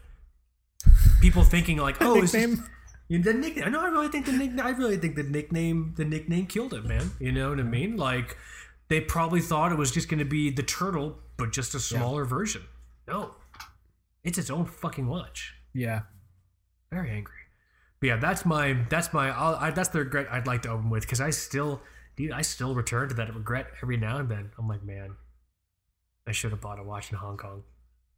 [1.22, 2.70] People thinking like, oh, it's just- Nickname?
[3.10, 3.72] Yeah, the nickname.
[3.72, 4.66] No, I really think the nickname.
[4.66, 5.93] I really think the nickname.
[5.95, 7.10] The nickname killed it, man.
[7.22, 7.95] You know what I mean?
[7.95, 8.36] Like
[8.89, 12.26] they probably thought it was just going to be the turtle, but just a smaller
[12.26, 12.64] version.
[13.08, 13.36] No,
[14.28, 15.55] it's its own fucking watch.
[15.73, 16.01] Yeah.
[16.91, 17.34] Very angry.
[18.01, 18.73] But yeah, that's my.
[18.89, 19.30] That's my.
[19.30, 21.82] I'll, I, that's the regret I'd like to open with because I still,
[22.17, 24.51] dude, I still return to that regret every now and then.
[24.59, 25.15] I'm like, man,
[26.28, 27.63] I should have bought a watch in Hong Kong.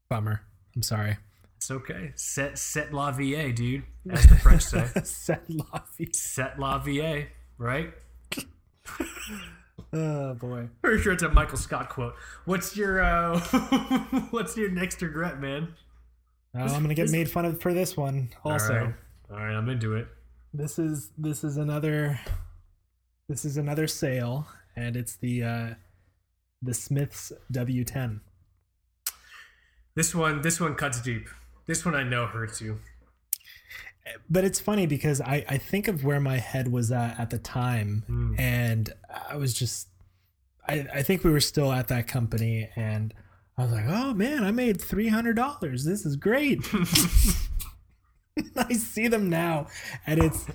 [0.10, 0.42] Bummer.
[0.76, 1.18] I'm sorry.
[1.58, 2.12] It's okay.
[2.16, 3.84] Set set la vie, dude.
[4.12, 4.88] As the French say.
[5.04, 6.10] Set la vie.
[6.12, 7.94] Set la vie, right?
[9.92, 10.70] Oh boy.
[10.84, 12.14] Pretty sure it's a Michael Scott quote.
[12.46, 13.40] What's your uh
[14.30, 15.74] what's your next regret, man?
[16.56, 18.30] Oh, I'm gonna get made fun of for this one.
[18.44, 18.94] Also, All right.
[19.32, 20.08] All right, I'm into it.
[20.54, 22.20] this is this is another
[23.28, 25.70] this is another sale, and it's the uh
[26.62, 28.20] the Smiths W10.
[29.96, 31.28] This one this one cuts deep.
[31.68, 32.80] This one I know hurts you.
[34.30, 37.38] But it's funny because I I think of where my head was at at the
[37.38, 38.40] time, Mm.
[38.40, 38.94] and
[39.30, 39.88] I was just
[40.68, 43.14] I I think we were still at that company, and
[43.60, 45.84] I was like, oh man, I made three hundred dollars.
[45.84, 46.66] This is great.
[48.56, 49.68] I see them now,
[50.08, 50.48] and it's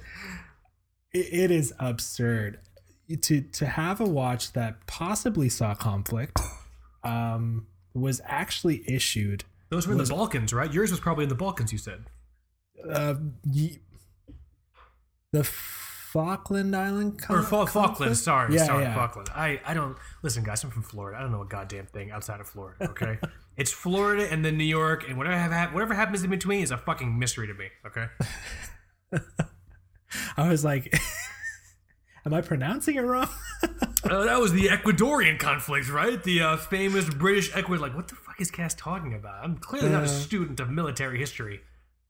[1.12, 2.61] it, it is absurd
[3.20, 6.40] to to have a watch that possibly saw conflict
[7.02, 10.72] um was actually issued Those were in the Balkans, right?
[10.72, 12.05] Yours was probably in the Balkans, you said.
[12.90, 13.16] uh
[15.32, 15.42] the
[16.14, 18.94] Falkland Island Or Fa- Falkland, sorry, Yeah, sorry, yeah.
[18.94, 19.28] Falkland.
[19.34, 20.62] I, I don't listen, guys.
[20.62, 21.18] I'm from Florida.
[21.18, 22.88] I don't know a goddamn thing outside of Florida.
[22.90, 23.18] Okay,
[23.56, 26.78] it's Florida and then New York, and whatever have whatever happens in between is a
[26.78, 27.66] fucking mystery to me.
[27.84, 28.06] Okay,
[30.36, 30.94] I was like
[32.26, 33.28] am I pronouncing it wrong?
[34.04, 36.22] uh, that was the Ecuadorian conflict, right?
[36.22, 37.78] The uh, famous British Ecuador.
[37.88, 39.44] Like, what the fuck is Cass talking about?
[39.44, 40.08] I'm clearly not a Uh.
[40.08, 41.60] student of military history.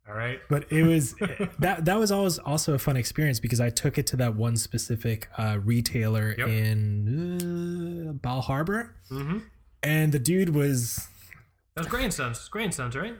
[0.07, 0.39] All right.
[0.51, 1.15] but it was
[1.61, 4.57] that that was always also a fun experience because I took it to that one
[4.57, 6.49] specific uh, retailer Yep.
[6.49, 9.39] in uh, Bal Harbor, Mm-hmm.
[9.83, 11.09] and the dude was
[11.75, 12.49] That was grandsons.
[12.49, 13.15] Grandsons, right?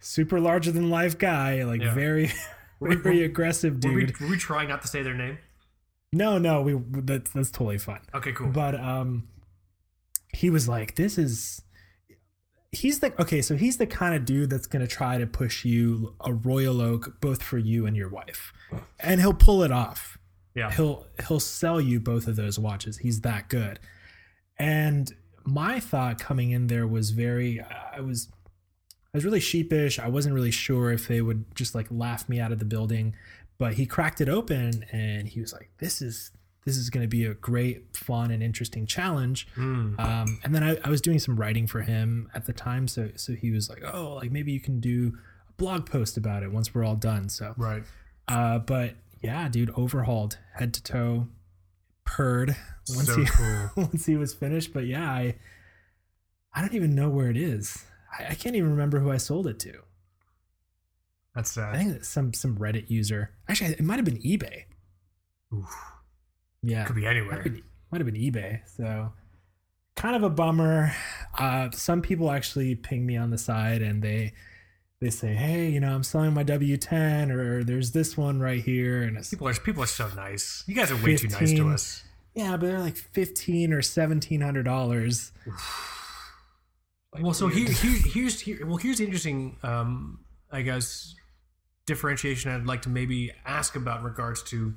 [0.00, 1.94] super larger than life guy, like Yeah.
[1.94, 2.32] very
[2.80, 4.20] very were- aggressive Were we, dude.
[4.20, 5.38] were we trying not to say their name?
[6.12, 8.00] No, no, we that's that's totally fun.
[8.14, 8.48] Okay, cool.
[8.48, 9.28] But um,
[10.34, 11.62] he was like, "This is."
[12.72, 16.14] He's the okay, so he's the kind of dude that's gonna try to push you
[16.24, 18.52] a royal oak both for you and your wife,
[18.98, 20.18] and he'll pull it off.
[20.54, 20.70] Yeah.
[20.70, 22.98] He'll he'll sell you both of those watches.
[22.98, 23.78] He's that good.
[24.58, 25.12] And
[25.44, 28.28] my thought coming in there was very, I was,
[28.86, 29.98] I was really sheepish.
[29.98, 33.14] I wasn't really sure if they would just like laugh me out of the building,
[33.58, 36.30] but he cracked it open and he was like, "This is
[36.64, 39.48] this is going to be a great, fun, and interesting challenge.
[39.56, 39.96] Um,
[40.44, 43.32] and then I, I was doing some writing for him at the time, so so
[43.34, 45.12] he was like, oh, like maybe you can do
[45.48, 47.28] a blog post about it once we're all done.
[47.28, 47.82] So, Right.
[48.28, 51.26] uh, but yeah, dude, overhauled head to toe,
[52.04, 52.56] purred
[52.88, 53.70] once So he cool.
[53.76, 54.72] once he was finished.
[54.72, 55.34] But yeah, I
[56.54, 57.84] I don't even know where it is.
[58.18, 59.80] I, I can't even remember who I sold it to.
[61.34, 61.74] That's sad.
[61.74, 63.30] I think it's some some Reddit user.
[63.48, 64.64] Actually, it might have been eBay.
[65.54, 65.74] Oof.
[66.62, 67.34] Yeah, Could be might anywhere.
[67.42, 68.60] have been, might have been eBay.
[68.76, 69.12] So
[69.96, 70.92] kind of a bummer.
[71.38, 74.32] Uh, some people actually ping me on the side and they
[75.00, 79.02] they say, hey, you know, I'm selling my W10 or there's this one right here,
[79.02, 80.62] and it's People are people are so nice.
[80.68, 82.04] You guys are way too nice to us.
[82.34, 85.32] yeah, but they're like fifteen or seventeen hundred dollars.
[87.20, 88.64] Well, so here, here, here's here.
[88.64, 91.14] Well, here's the interesting, um, I guess,
[91.84, 94.74] differentiation I'd like to maybe ask about regards to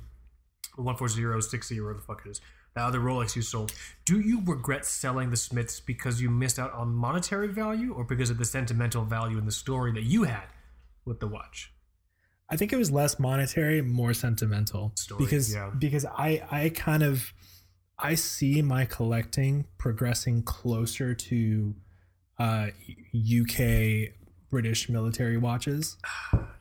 [0.76, 2.40] one four zero six zero, the fuck it is,
[2.74, 3.72] the other Rolex you sold.
[4.04, 8.30] Do you regret selling the Smiths because you missed out on monetary value, or because
[8.30, 10.46] of the sentimental value in the story that you had
[11.04, 11.72] with the watch?
[12.48, 14.92] I think it was less monetary, more sentimental.
[14.94, 15.70] Story, because yeah.
[15.76, 17.32] because I I kind of
[17.98, 21.74] I see my collecting progressing closer to
[22.38, 22.68] uh
[23.14, 24.12] UK
[24.50, 25.96] British military watches.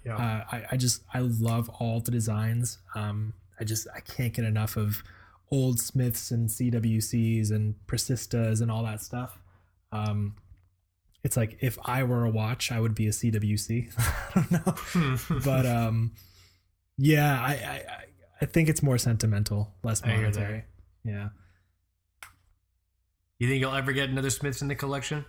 [0.06, 2.78] Yeah, Uh, I, I just I love all the designs.
[2.94, 5.04] Um, I just I can't get enough of
[5.52, 9.40] old Smiths and CWCs and Precistas and all that stuff.
[9.92, 10.36] Um,
[11.24, 13.94] it's like if I were a watch, I would be a CWC.
[14.36, 14.52] I don't
[15.32, 16.12] know, but um,
[16.98, 17.84] yeah, I, I
[18.42, 20.36] I- think it's more sentimental, less I hear that.
[20.36, 20.64] monetary.
[21.04, 21.30] Yeah.
[23.40, 25.26] you think you'll ever get another Smiths in the collection?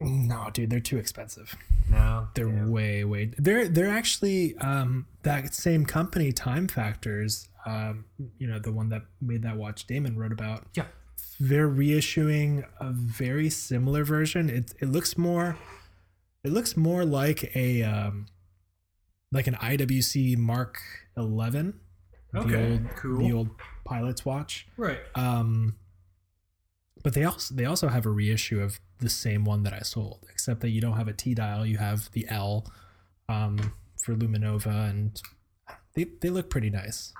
[0.00, 1.56] No, dude, they're too expensive.
[1.90, 2.70] No, They're Damn.
[2.70, 3.32] way, way.
[3.36, 7.48] They're they're actually um, that same company, Timefactors.
[7.68, 8.04] Um,
[8.38, 10.64] you know, the one that made that watch Damon wrote about.
[10.74, 10.86] yeah.
[11.40, 14.48] They're reissuing a very similar version.
[14.48, 15.56] It it looks more,
[16.42, 18.26] it looks more like a um,
[19.30, 20.78] like an IWC Mark
[21.16, 21.78] Eleven,
[22.32, 23.18] the old cool.
[23.18, 23.50] the old
[23.84, 24.66] pilot's watch.
[24.76, 25.00] Right.
[25.14, 25.76] Um,
[27.02, 30.26] but they also they also have a reissue of the same one that I sold,
[30.30, 32.66] except that you don't have a T dial, you have the L
[33.28, 35.20] um, for Luminova, and
[35.94, 37.12] they they look pretty nice.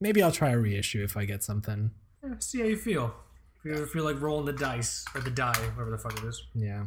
[0.00, 1.90] Maybe I'll try a reissue if I get something.
[2.24, 3.14] Yeah, see how you feel.
[3.58, 6.24] If you ever feel like rolling the dice or the die, whatever the fuck it
[6.24, 6.42] is.
[6.54, 6.86] Yeah.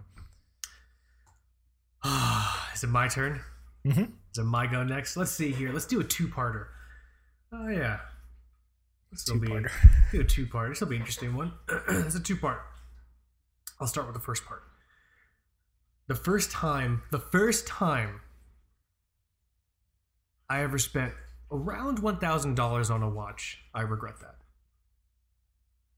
[2.73, 3.41] is it my turn?
[3.85, 4.11] Mhm.
[4.31, 5.15] Is it my go next?
[5.15, 5.71] Let's see here.
[5.71, 6.67] Let's do a two-parter.
[7.51, 7.99] Oh yeah.
[9.11, 9.71] This will be Two-parter.
[10.11, 10.69] do a two-part.
[10.69, 11.53] This will be an interesting one.
[11.89, 12.61] it's a two-part.
[13.79, 14.63] I'll start with the first part.
[16.07, 18.21] The first time, the first time
[20.49, 21.13] I ever spent
[21.53, 24.35] around one thousand dollars on a watch, I regret that.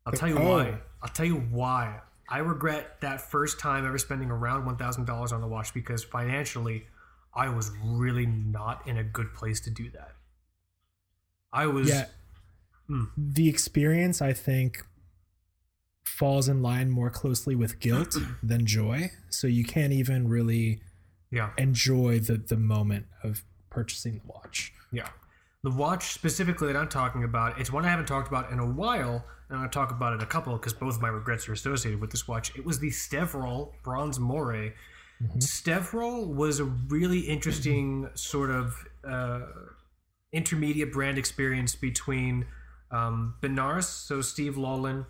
[0.06, 0.50] I'll tell you Oh.
[0.58, 0.80] why.
[1.02, 2.02] I'll tell you why.
[2.30, 6.04] I regret that first time ever spending around one thousand dollars on a watch because
[6.04, 6.86] financially,
[7.34, 10.12] I was really not in a good place to do that.
[11.54, 12.06] I was Yeah.
[12.88, 13.06] Hmm.
[13.18, 14.84] The experience, I think,
[16.04, 19.12] falls in line more closely with guilt than joy.
[19.30, 20.82] So you can't even really
[21.32, 21.52] yeah.
[21.58, 24.74] enjoy the the moment of purchasing the watch.
[24.92, 25.10] Yeah.
[25.66, 28.66] The watch specifically that I'm talking about, it's one I haven't talked about in a
[28.68, 32.00] while, and I'll talk about it a couple because both of my regrets are associated
[32.00, 32.56] with this watch.
[32.56, 34.74] It was the Stevrol Bronze Moray.
[35.40, 38.76] Stevrol was a really interesting sort of
[39.10, 39.40] uh,
[40.32, 42.46] intermediate brand experience between
[42.92, 45.04] um, Benarus, so Steve Laughlin,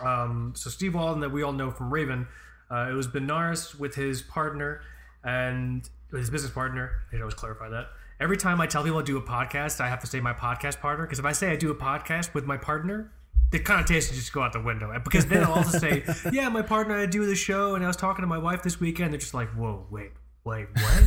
[0.00, 2.28] um, so Steve Laughlin that we all know from Raven.
[2.70, 4.82] Uh, it was Benarus with his partner
[5.24, 6.92] and his business partner.
[7.08, 7.86] I should always clarify that.
[8.18, 10.80] Every time I tell people I do a podcast, I have to say my podcast
[10.80, 13.12] partner because if I say I do a podcast with my partner,
[13.50, 14.98] the connotations just go out the window.
[15.04, 16.02] Because then I'll also say,
[16.32, 18.80] "Yeah, my partner, I do the show, and I was talking to my wife this
[18.80, 20.12] weekend." They're just like, "Whoa, wait,
[20.44, 21.04] wait, what?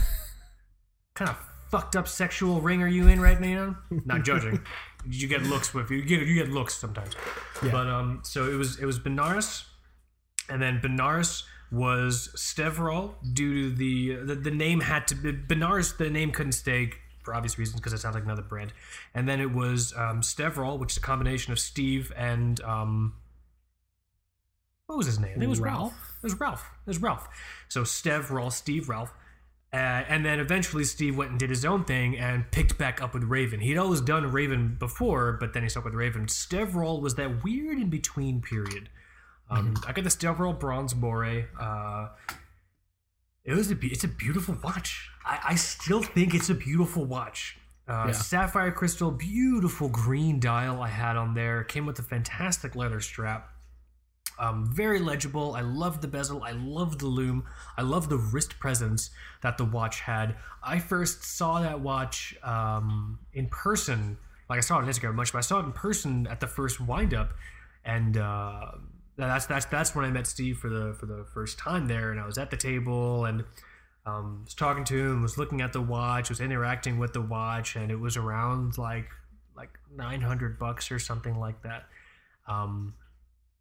[1.16, 1.38] kind of
[1.70, 4.62] fucked up sexual ring are you in right now?" Not judging.
[5.10, 7.16] You get looks with you get you get looks sometimes.
[7.64, 7.72] Yeah.
[7.72, 9.64] But um, so it was it was Benarus,
[10.49, 15.97] and then Benarus was Stevrol due to the, the the name had to be Benarus.
[15.97, 16.91] The name couldn't stay
[17.24, 18.74] for obvious reasons because it sounds like another brand.
[19.13, 23.13] And then it was um, Stevrol, which is a combination of Steve and um,
[24.88, 25.39] what was his name?
[25.39, 25.93] It was Ralph.
[25.93, 26.17] Ralph?
[26.17, 26.72] It was Ralph.
[26.86, 27.28] It was Ralph.
[27.67, 29.13] So Stevrol, Steve Ralph.
[29.72, 33.13] Uh, and then eventually Steve went and did his own thing and picked back up
[33.13, 33.59] with Raven.
[33.59, 36.26] He'd always done Raven before, but then he stuck with Raven.
[36.26, 38.89] Stevrol was that weird in between period.
[39.50, 41.47] Um, I got the Stevrol Bronze Moray.
[41.60, 42.10] Uh,
[43.43, 45.10] it was a be- it's a beautiful watch.
[45.26, 47.58] I, I still think it's a beautiful watch.
[47.88, 48.12] Uh, Yeah.
[48.12, 51.64] Sapphire crystal, beautiful green dial I had on there.
[51.64, 53.50] Came with a fantastic leather strap.
[54.38, 55.54] Um, very legible.
[55.56, 56.43] I love the bezel.
[56.43, 57.43] I love the loom.
[57.76, 59.10] I love the wrist presence
[59.41, 60.36] that the watch had.
[60.64, 64.18] I first saw that watch um, in person.
[64.50, 66.47] Like I saw it on Instagram much, but I saw it in person at the
[66.47, 67.34] first windup,
[67.84, 68.72] and uh,
[69.28, 72.11] that's that's that's when I met Steve for the for the first time there.
[72.11, 73.43] And I was at the table and
[74.05, 77.76] um, was talking to him, was looking at the watch, was interacting with the watch,
[77.76, 79.09] and it was around like
[79.55, 81.86] like nine hundred bucks or something like that,
[82.47, 82.93] um,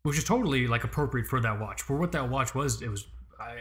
[0.04, 1.82] which is totally like appropriate for that watch.
[1.82, 3.06] For what that watch was, it was,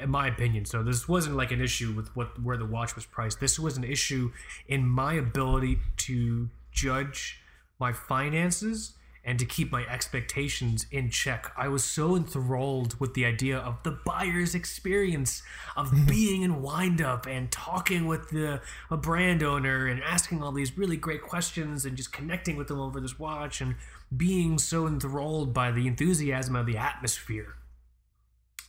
[0.01, 0.65] in my opinion.
[0.65, 3.39] So this wasn't like an issue with what where the watch was priced.
[3.39, 4.31] This was an issue
[4.67, 7.41] in my ability to judge
[7.79, 8.93] my finances
[9.27, 11.51] and to keep my expectations in check.
[11.57, 15.43] I was so enthralled with the idea of the buyer's experience
[15.75, 16.05] of mm-hmm.
[16.05, 20.95] being in windup and talking with the a brand owner and asking all these really
[20.95, 23.75] great questions and just connecting with them over this watch and
[24.15, 27.55] being so enthralled by the enthusiasm of the atmosphere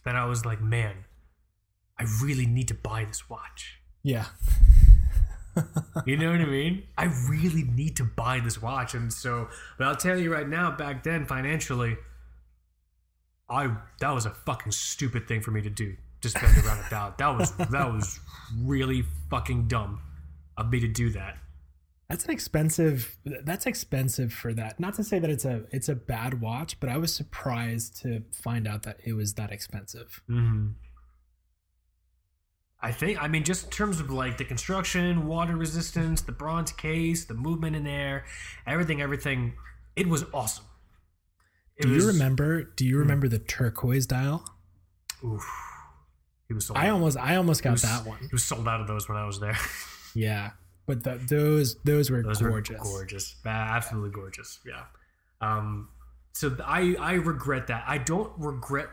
[0.04, 1.04] that I was like, man,
[1.96, 3.78] I really need to buy this watch.
[4.02, 4.24] Yeah.
[6.06, 6.84] You know what I mean?
[6.96, 9.48] I really need to buy this watch, and so.
[9.76, 11.96] But I'll tell you right now, back then, financially,
[13.48, 16.82] I that was a fucking stupid thing for me to do to spend around a
[16.84, 17.16] thousand.
[17.18, 18.20] That was that was
[18.56, 20.00] really fucking dumb
[20.56, 21.38] of me to do that.
[22.08, 24.80] That's an expensive that's expensive for that.
[24.80, 28.22] Not to say that it's a it's a bad watch, but I was surprised to
[28.32, 30.22] find out that it was that expensive.
[30.28, 30.68] Mm-hmm.
[32.80, 36.70] I think, I mean, just in terms of like the construction, water resistance, the bronze
[36.72, 38.24] case, the movement in there,
[38.66, 39.54] everything, everything,
[39.96, 40.64] it was awesome.
[41.76, 42.10] It Do you was- Hmm.
[42.12, 44.44] remember do you remember the turquoise dial?
[45.24, 45.44] Oof.
[46.46, 46.94] He was sold I out.
[46.94, 48.18] almost I almost got was- that one.
[48.20, 49.56] He was sold out of those when I was there.
[50.14, 50.52] Yeah.
[50.86, 52.78] But the, those those were Those gorgeous.
[52.78, 54.58] were gorgeous, absolutely gorgeous.
[54.66, 54.84] Yeah.
[55.40, 55.90] Um,
[56.32, 57.84] so I I regret that.
[57.86, 58.88] I don't regret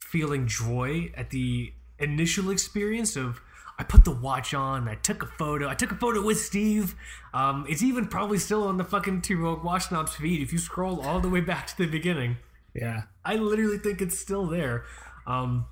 [0.00, 3.40] feeling joy at the initial experience of
[3.78, 4.88] I put the watch on.
[4.88, 5.68] I took a photo.
[5.68, 6.94] I took a photo with Steve.
[7.34, 10.58] Um, it's even probably still on the fucking Two Broke Watch Snobs feed if you
[10.58, 12.38] scroll all the way back to the beginning.
[12.74, 13.02] Yeah.
[13.24, 14.84] I literally think it's still there.
[15.26, 15.66] Um,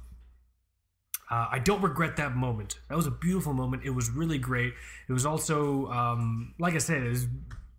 [1.30, 2.78] uh, I don't regret that moment.
[2.88, 3.82] That was a beautiful moment.
[3.84, 4.74] It was really great.
[5.08, 7.26] It was also, um, like I said, it was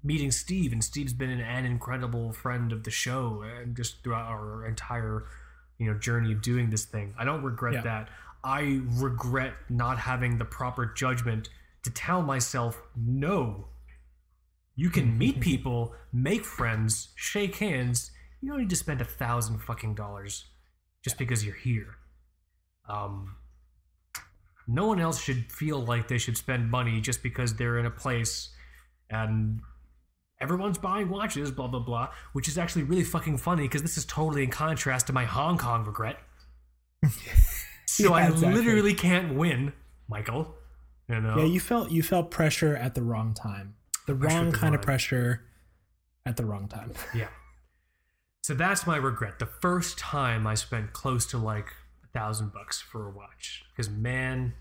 [0.04, 4.26] meeting Steve, and Steve's been an, an incredible friend of the show, and just throughout
[4.26, 5.26] our entire,
[5.78, 7.14] you know, journey of doing this thing.
[7.18, 7.82] I don't regret Yeah.
[7.82, 8.10] that.
[8.46, 11.50] I regret not having the proper judgment
[11.84, 13.70] to tell myself no.
[14.76, 18.12] You can meet people, make friends, shake hands.
[18.42, 20.46] You don't need to spend a thousand fucking dollars
[21.04, 21.96] just because you're here.
[22.88, 23.36] Um,
[24.68, 27.92] no one else should feel like they should spend money just because they're in a
[27.92, 28.50] place
[29.10, 29.60] and
[30.40, 32.10] everyone's buying watches, blah blah blah.
[32.34, 35.58] Which is actually really fucking funny because this is totally in contrast to my Hong
[35.58, 36.20] Kong regret.
[37.96, 38.54] so Yeah, I exactly.
[38.54, 39.74] literally can't win,
[40.08, 40.56] Michael.
[41.08, 41.38] You know.
[41.38, 43.76] Yeah, you felt you felt pressure at the wrong time.
[44.08, 45.42] The Pressure wrong the kind of pressure
[46.26, 46.92] at the wrong time.
[47.14, 47.28] Yeah.
[48.44, 49.40] So that's my regret.
[49.40, 51.68] The first time I spent close to like
[52.04, 53.64] a thousand bucks for a watch.
[53.72, 54.54] Because man,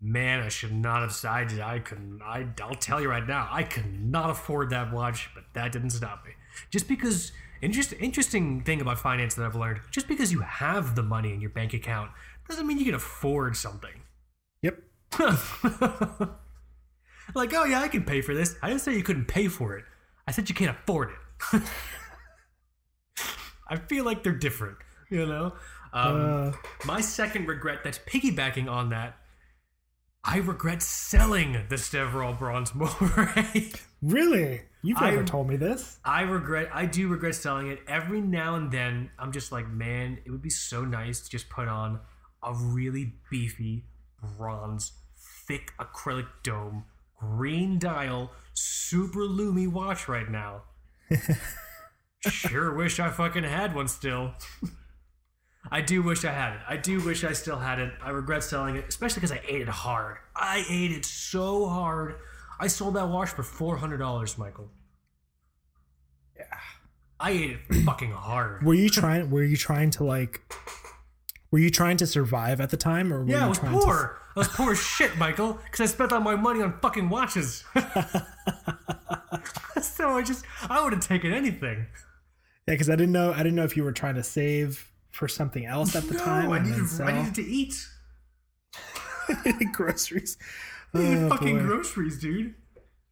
[0.00, 2.22] man, I should not have decided I couldn't.
[2.22, 5.90] I, I'll tell you right now, I could not afford that watch, but that didn't
[5.90, 6.32] stop me.
[6.70, 7.32] Just because,
[7.62, 11.40] interest, interesting thing about finance that I've learned, just because you have the money in
[11.40, 12.10] your bank account
[12.48, 14.02] doesn't mean you can afford something.
[14.62, 14.78] Yep.
[17.34, 18.56] like, oh yeah, I can pay for this.
[18.62, 19.84] I didn't say you couldn't pay for it.
[20.26, 21.62] I said you can't afford it.
[23.68, 24.76] I feel like they're different,
[25.10, 25.54] you know.
[25.92, 26.52] Um, Uh,
[26.84, 29.16] my second regret that's piggybacking on that,
[30.24, 33.72] I regret selling the Steverall Bronze Moray.
[34.02, 34.62] really?
[34.82, 35.98] You've never I- told me this.
[36.04, 37.80] I regret, I do regret selling it.
[37.86, 41.48] Every now and then, I'm just like, man, it would be so nice to just
[41.48, 42.00] put on
[42.42, 43.84] a really beefy
[44.36, 44.92] bronze,
[45.46, 46.84] thick acrylic dome,
[47.18, 50.62] green dial, super loomy watch right now.
[52.28, 54.32] sure wish I fucking had one still.
[55.70, 56.60] I do wish I had it.
[56.68, 57.92] I do wish I still had it.
[58.02, 60.16] I regret selling it, especially because I ate it hard.
[60.34, 62.16] I ate it so hard.
[62.62, 64.70] I sold that watch for four hundred dollars, Michael.
[66.36, 66.44] Yeah.
[67.18, 68.62] I ate it fucking hard.
[68.62, 69.30] Were you trying?
[69.30, 70.40] Were you trying to like?
[71.50, 73.72] Were you trying to survive at the time, or were Yeah, you I was trying
[73.72, 74.20] poor.
[74.36, 77.64] I was poor as shit, Michael, because I spent all my money on fucking watches.
[79.82, 81.86] so I just, I would have taken anything.
[82.68, 83.32] Yeah, because I didn't know.
[83.32, 86.20] I didn't know if you were trying to save for something else at the no,
[86.20, 86.52] time.
[86.52, 87.74] I needed, then I needed to eat.
[89.72, 90.36] groceries.
[90.94, 91.64] Dude, Oh, fucking boy.
[91.64, 92.54] groceries, dude.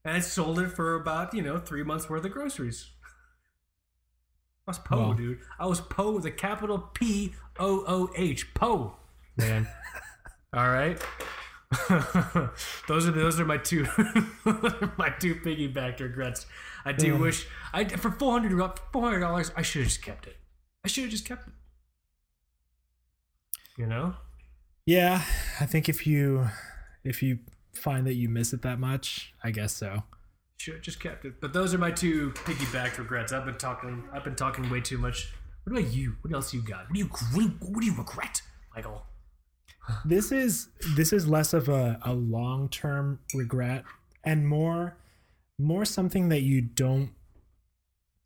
[0.05, 2.91] And I sold it for about, you know, three months worth of groceries.
[4.67, 5.13] I was Poe, Wow.
[5.15, 5.41] dude.
[5.59, 8.53] I was Poe with a capital P O O H.
[8.55, 8.97] Poe.
[9.37, 9.67] Man.
[10.55, 11.01] All right.
[12.89, 13.83] those are those are my two
[14.99, 16.47] my two piggyback regrets.
[16.85, 17.19] I do Yeah.
[17.19, 20.37] wish I for four hundred dollars I should have just kept it.
[20.85, 21.55] I should have just kept it.
[23.79, 24.15] You know?
[24.87, 25.23] Yeah,
[25.61, 26.49] I think if you
[27.05, 27.39] if you
[27.75, 30.05] find that you miss it that much, I guess so.
[30.59, 31.41] Should have just kept it.
[31.41, 33.33] But those are my two piggyback regrets.
[33.33, 34.05] I've been talking.
[34.13, 35.33] I've been talking way too much.
[35.65, 36.17] What about you?
[36.21, 36.87] What else you got?
[36.89, 38.43] What do you what do you, what do you regret,
[38.75, 39.07] Michael?
[40.05, 43.85] This is this is less of a, a long term regret
[44.25, 44.97] and more
[45.59, 47.11] more something that you don't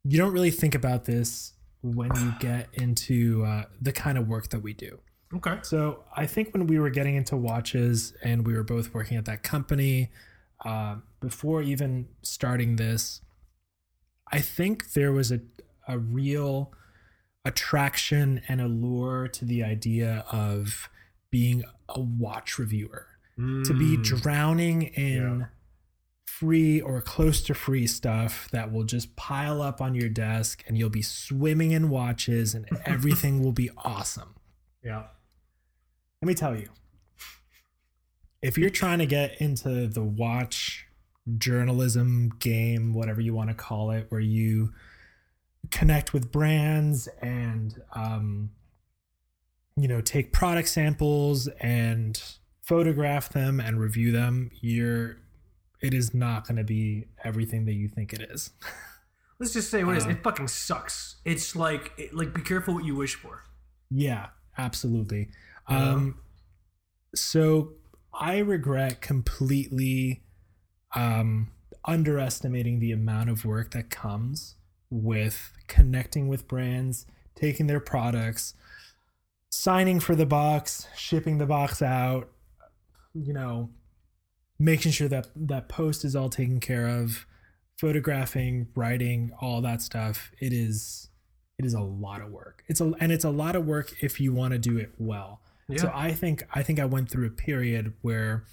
[0.04, 4.50] you don't really think about this when you get into uh, the kind of work
[4.50, 4.98] that we do.
[5.36, 5.58] Okay.
[5.62, 9.24] So I think when we were getting into watches and we were both working at
[9.24, 10.10] that company,
[10.64, 13.20] uh, before even starting this,
[14.30, 15.40] I think there was a,
[15.88, 16.72] a real
[17.44, 20.88] attraction and allure to the idea of
[21.30, 23.06] being a watch reviewer,
[23.36, 24.04] to be Mm.
[24.04, 25.46] drowning in Yeah.
[26.24, 30.78] free or close to free stuff that will just pile up on your desk and
[30.78, 34.36] you'll be swimming in watches and everything will be awesome.
[34.82, 35.08] Yeah.
[36.24, 36.70] Let me tell you,
[38.40, 40.86] if you're trying to get into the watch
[41.36, 44.72] journalism game, whatever you want to call it, where you
[45.70, 48.52] connect with brands and, um,
[49.76, 52.22] you know, take product samples and
[52.62, 55.18] photograph them and review them, you're,
[55.82, 58.48] it is not going to be everything that you think it is.
[59.38, 60.06] Let's just say what it is.
[60.06, 61.16] Uh, It fucking sucks.
[61.26, 63.42] It's like it, like be careful what you wish for.
[63.90, 65.28] Yeah, absolutely.
[65.66, 66.18] Um,
[67.14, 67.72] so
[68.12, 70.22] I regret completely
[70.94, 71.50] um,
[71.84, 74.56] underestimating the amount of work that comes
[74.90, 78.54] with connecting with brands, taking their products,
[79.50, 82.30] signing for the box, shipping the box out,
[83.14, 83.70] you know,
[84.58, 87.26] making sure that that post is all taken care of,
[87.78, 90.30] photographing, writing, all that stuff.
[90.40, 91.08] It is
[91.58, 92.64] it is a lot of work.
[92.66, 95.40] It's a and it's a lot of work if you want to do it well.
[95.68, 95.82] Yeah.
[95.82, 98.44] So I think I think I went through a period where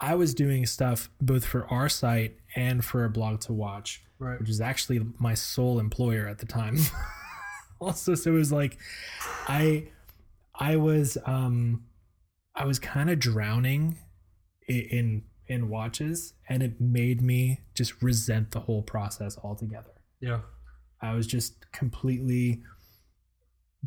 [0.00, 4.38] I was doing stuff both for our site and for aBlogtoWatch, right.
[4.38, 6.78] which is actually my sole employer at the time.
[7.80, 8.78] also, so it was like
[9.48, 9.88] I
[10.54, 11.84] I was um
[12.54, 13.98] I was kind of drowning
[14.68, 19.92] in in watches and it made me just resent the whole process altogether.
[20.20, 20.40] Yeah.
[21.00, 22.62] I was just completely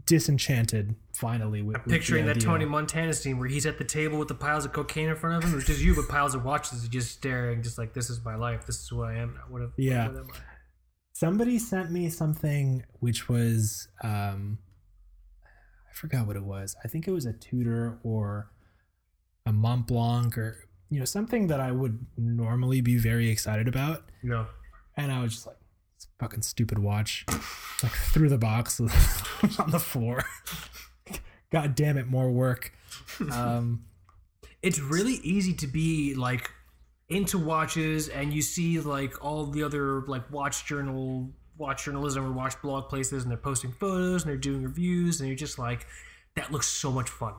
[0.06, 2.40] disenchanted finally with, the Picturing that.
[2.40, 5.44] Tony Montana scene where he's at the table with the piles of cocaine in front
[5.44, 5.58] of him.
[5.58, 8.66] It's just you, but piles of watches, just staring, just like this is my life.
[8.66, 9.40] This is who I am.
[9.50, 9.62] What?
[9.64, 10.08] If, Yeah.
[10.10, 10.38] What am I?
[11.14, 14.60] somebody sent me something which was um
[15.44, 18.52] i forgot what it was i think it was a tudor or
[19.48, 20.60] a mont blanc or
[20.92, 24.46] you know something that i would normally be very excited about No.
[24.96, 25.57] and i was just like
[26.20, 27.26] fucking stupid watch
[27.84, 28.80] like threw the box
[29.60, 30.24] on the floor.
[31.52, 32.74] God damn it more work.
[33.32, 33.86] Um
[34.62, 36.52] it's really easy to be like
[37.10, 42.32] into watches and you see like all the other like watch journal watch journalism or
[42.32, 45.88] watch blog places and they're posting photos and they're doing reviews and you're just like
[46.36, 47.34] that looks so much fun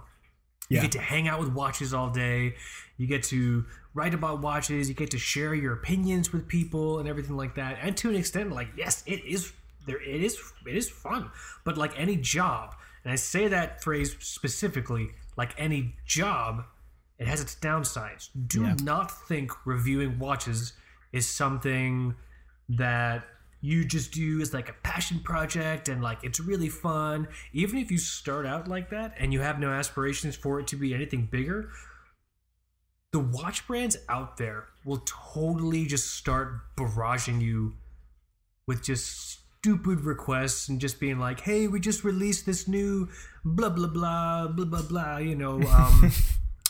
[0.69, 0.83] you Yeah.
[0.83, 2.57] get to hang out with watches all day.
[2.97, 3.65] You get to
[3.95, 4.89] write about watches.
[4.89, 7.79] You get to share your opinions with people and everything like that.
[7.81, 9.53] And to an extent like yes it is
[9.87, 11.31] there it is it is fun.
[11.65, 12.75] But like any job
[13.05, 16.65] and i say that phrase specifically like any job
[17.19, 18.29] it has its downsides.
[18.47, 18.77] Do Yeah.
[18.83, 20.75] not think reviewing watches
[21.13, 22.15] is something
[22.69, 23.25] that
[23.61, 27.29] you just do as like a passion project and like it's really fun.
[27.53, 30.77] Even if you start out like that and you have no aspirations for it to
[30.77, 31.71] be anything bigger
[33.13, 37.75] the watch brands out there will totally just start barraging you
[38.67, 43.09] with just stupid requests and just being like hey we just released this new
[43.45, 46.13] blah blah blah blah blah blah you know um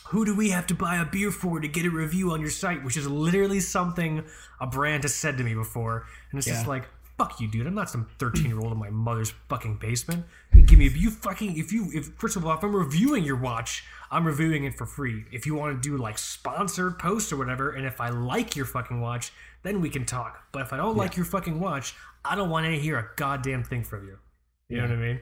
[0.08, 2.50] who do we have to buy a beer for to get a review on your
[2.50, 2.84] site?
[2.84, 4.24] Which is literally something
[4.60, 6.06] a brand has said to me before.
[6.30, 7.66] And it's just like, fuck you, dude.
[7.66, 10.24] I'm not some 13 year old in my mother's fucking basement.
[10.66, 13.36] Give me, if you fucking, if you, if, first of all, if I'm reviewing your
[13.36, 15.24] watch, I'm reviewing it for free.
[15.32, 18.66] If you want to do like sponsored posts or whatever, and if I like your
[18.66, 19.32] fucking watch,
[19.62, 20.44] then we can talk.
[20.52, 21.94] But if I don't like your fucking watch,
[22.24, 24.18] I don't want to hear a goddamn thing from you.
[24.68, 25.20] You know what I mean?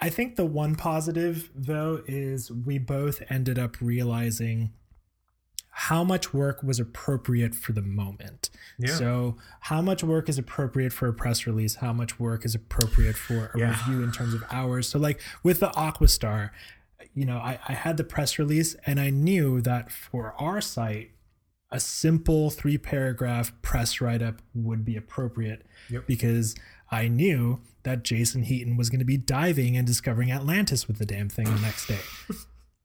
[0.00, 4.72] I think the one positive though is we both ended up realizing
[5.70, 8.48] how much work was appropriate for the moment.
[8.78, 8.94] Yeah.
[8.94, 11.76] So, how much work is appropriate for a press release?
[11.76, 13.70] How much work is appropriate for a Yeah.
[13.70, 14.88] review in terms of hours?
[14.88, 16.50] So, like with the Aquastar,
[17.14, 21.10] you know, I, I had the press release and I knew that for our site,
[21.70, 26.06] a simple three paragraph press write up would be appropriate Yep.
[26.06, 26.54] because
[26.90, 31.06] I knew that Jason Heaton was going to be diving and discovering Atlantis with the
[31.06, 32.00] damn thing the next day.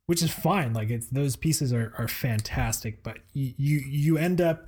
[0.07, 0.73] Which is fine.
[0.73, 4.65] Like it's those pieces are, are fantastic, but you, you you end up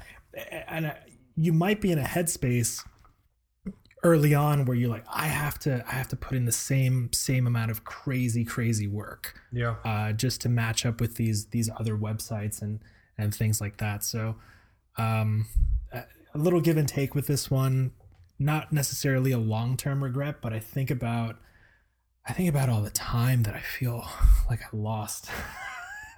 [0.67, 0.93] and uh,
[1.35, 2.83] you might be in a headspace
[4.03, 7.11] early on where you're like, I have to I have to put in the same
[7.13, 9.75] same amount of crazy crazy work Yeah.
[9.85, 12.79] uh, just to match up with these these other websites and
[13.17, 14.03] and things like that.
[14.03, 14.35] So
[14.97, 15.47] um,
[15.91, 16.03] a
[16.33, 17.91] a little give and take with this one.
[18.39, 21.37] Not necessarily a long term regret, but I think about
[22.25, 24.07] I think about all the time that I feel
[24.49, 25.29] like I lost,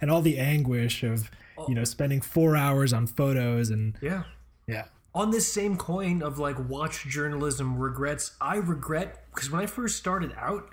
[0.00, 1.30] and all the anguish of
[1.68, 4.24] you know spending four hours on photos and Yeah.
[4.66, 9.66] yeah on this same coin of like watch journalism regrets, I regret because when I
[9.66, 10.70] first started out,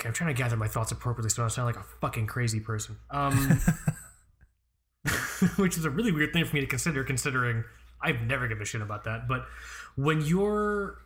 [0.00, 2.26] okay, I'm trying to gather my thoughts appropriately so I don't sound like a fucking
[2.26, 2.96] crazy person.
[3.10, 3.60] Um,
[5.56, 7.64] which is a really weird thing for me to consider, considering
[8.02, 9.28] I've never given a shit about that.
[9.28, 9.46] But
[9.96, 10.98] when you're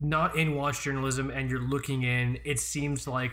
[0.00, 3.32] not in watch journalism and you're looking in, it seems like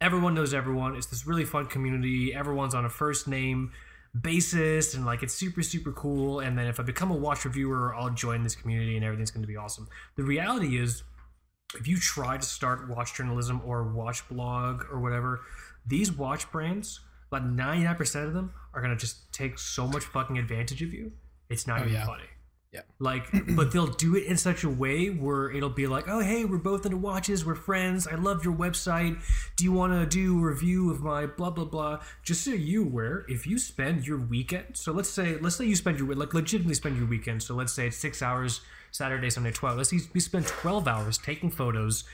[0.00, 0.96] everyone knows everyone.
[0.96, 2.34] It's this really fun community.
[2.34, 3.72] Everyone's on a first name
[4.20, 7.92] basis and like it's super super cool and then if i become a watch reviewer
[7.96, 11.02] i'll join this community and everything's going to be awesome the reality is
[11.74, 15.40] if you try to start watch journalism or watch blog or whatever
[15.84, 17.00] these watch brands
[17.32, 21.10] about 99% of them are going to just take so much fucking advantage of you
[21.54, 22.04] it's not even yeah.
[22.06, 22.24] funny
[22.72, 22.80] Yeah.
[22.98, 23.24] like
[23.56, 26.58] but they'll do it in such a way where it'll be like oh hey we're
[26.58, 29.14] both into watches we're friends i love your website
[29.56, 32.82] do you want to do a review of my blah blah blah just so you
[32.84, 36.34] aware if you spend your weekend so let's say let's say you spend your like
[36.34, 38.60] legitimately spend your weekend so let's say it's six hours
[38.90, 42.04] saturday sunday 12 let's say you spend 12 hours taking photos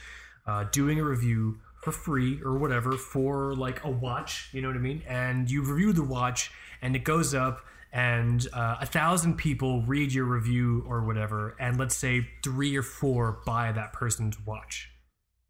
[0.47, 4.77] uh, doing a review for free or whatever for like a watch you know what
[4.77, 6.51] i mean and you review the watch
[6.83, 7.57] and it goes up
[7.93, 12.83] and uh, a thousand people read your review or whatever and let's say three or
[12.83, 14.91] four buy that person's watch.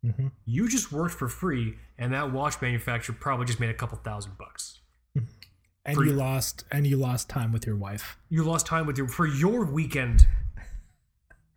[0.03, 0.33] Mhm.
[0.47, 4.39] you just worked for free and that watch manufacturer probably just made a couple thousand
[4.39, 4.81] bucks.
[5.85, 8.17] And For- you lost and you lost time with your wife.
[8.31, 10.27] You lost time with your for your weekend.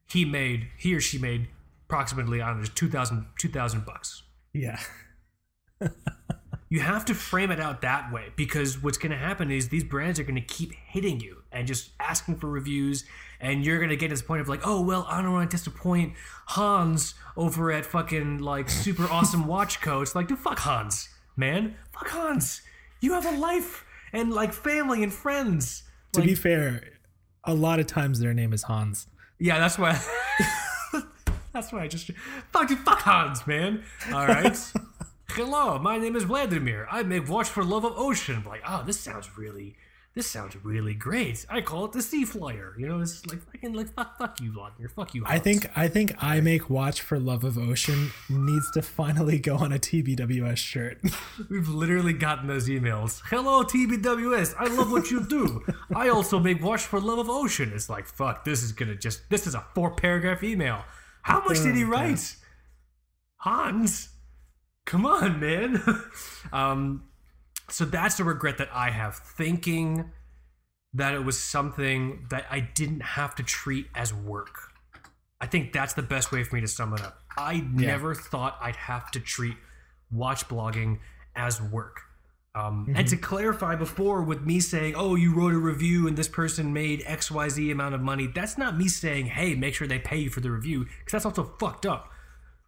[0.10, 1.48] He made he or she made
[1.86, 4.24] approximately i don't know just 2000 2000 bucks.
[4.54, 4.80] Yeah
[6.74, 9.84] you have to frame it out that way because what's going to happen is these
[9.84, 13.06] brands are going to keep hitting you and just asking for reviews
[13.40, 15.52] and you're going to get to this point of like oh well i don't want
[15.52, 16.14] to disappoint
[16.48, 21.76] hans over at fucking like super awesome watch co it's like dude fuck hans man.
[21.92, 22.62] Fuck hans.
[23.02, 25.84] You have a life and like family and friends.
[26.14, 26.82] To Like, be fair
[27.44, 29.08] a lot of times their name is hans.
[29.38, 30.00] Yeah that's why
[31.54, 32.10] that's why i just
[32.52, 33.84] fuck you fuck hans man.
[34.12, 34.58] All right
[35.34, 36.88] hello my name is vladimir.
[36.92, 38.44] I make watch for love of ocean.
[38.46, 39.76] Like oh this sounds really
[40.14, 41.44] this sounds really great.
[41.50, 42.76] I call it the sea flyer.
[42.78, 44.90] You know it's like fucking like fuck fuck you vladimir.
[44.90, 48.84] Fuck you I think I think I make watch for love of ocean needs to
[48.84, 51.00] finally go on a TBWS shirt.
[51.50, 53.22] we've literally gotten those emails.
[53.26, 55.64] Hello tbws i love what you do.
[55.96, 57.72] I also make watch for love of ocean.
[57.74, 60.84] It's like fuck this is gonna just this is a four paragraph email.
[61.24, 62.36] How much did he write?
[63.38, 64.13] Hans
[64.86, 65.82] come on man.
[66.52, 67.04] Um
[67.70, 70.12] so that's a regret that i have thinking
[70.94, 74.56] that it was something that i didn't have to treat as work.
[75.42, 77.18] I think that's the best way for me to sum it up.
[77.38, 79.56] I never thought i'd have to treat
[80.12, 81.00] watch blogging
[81.36, 82.02] as work.
[82.56, 86.28] Um, And to clarify before, with me saying, "Oh, you wrote a review and this
[86.28, 89.88] person made X Y Z amount of money," that's not me saying, "Hey, make sure
[89.88, 92.13] they pay you for the review," because that's also fucked up.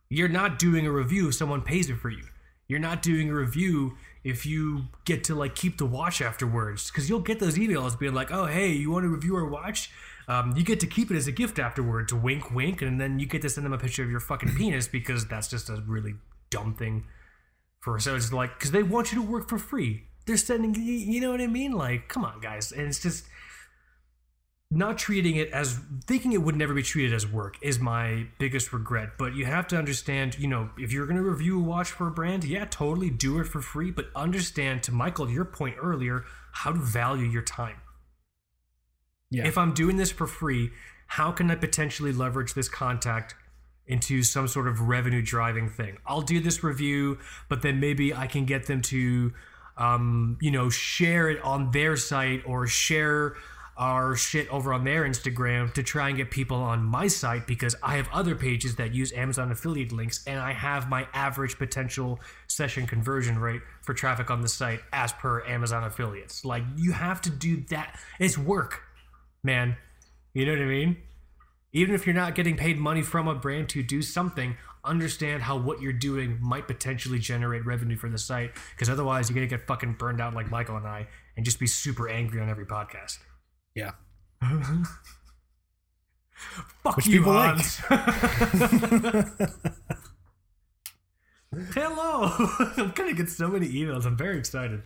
[0.10, 2.26] You're not doing a review if someone pays it for you.
[2.68, 7.10] You're not doing a review if you get to like keep the watch afterwards, because
[7.10, 9.92] you'll get those emails being like, "Oh, hey, you want to review our watch?"
[10.28, 13.20] Um, you get to keep it as a gift afterwards, to wink, wink, and then
[13.20, 15.84] you get to send them a picture of your fucking penis because that's just a
[15.86, 16.16] really
[16.50, 17.06] dumb thing
[17.86, 20.06] for so it's like because they want you to work for free.
[20.26, 21.74] They're sending you know what i mean?
[21.74, 22.72] Like come on guys.
[22.72, 23.26] And it's just
[24.72, 28.74] not treating it as thinking it would never be treated as work is my biggest
[28.74, 31.92] regret but you have to understand you know if you're going to review a watch
[31.92, 35.76] for a brand yeah totally do it for free but understand to michael your point
[35.80, 37.78] earlier how to value your time
[39.30, 39.46] Yeah.
[39.46, 40.72] if i'm doing this for free
[41.08, 43.36] how can i potentially leverage this contact
[43.86, 47.20] into some sort of revenue driving thing i'll do this review
[47.50, 49.32] but then maybe i can get them to
[49.78, 53.36] um, you know, share it on their site or share
[53.78, 57.76] our shit over on their Instagram to try and get people on my site because
[57.84, 62.20] I have other pages that use Amazon affiliate links and I have my average potential
[62.48, 66.46] session conversion rate for traffic on the site as per Amazon affiliates.
[66.46, 68.00] Like you have to do that.
[68.18, 68.82] It's work,
[69.44, 69.76] man.
[70.34, 70.98] You know what I mean?
[71.74, 75.58] Even if you're not getting paid money from a brand to do something, understand how
[75.58, 79.54] what you're doing might potentially generate revenue for the site because otherwise you're going to
[79.58, 82.66] get fucking burned out like Michael and I and just be super angry on every
[82.66, 83.18] podcast.
[83.76, 83.92] Yeah.
[86.84, 87.58] Fuck Which you, people like.
[87.58, 87.80] Hans.
[91.74, 92.32] Hello.
[92.78, 94.06] I'm gonna get so many emails.
[94.06, 94.82] I'm very excited.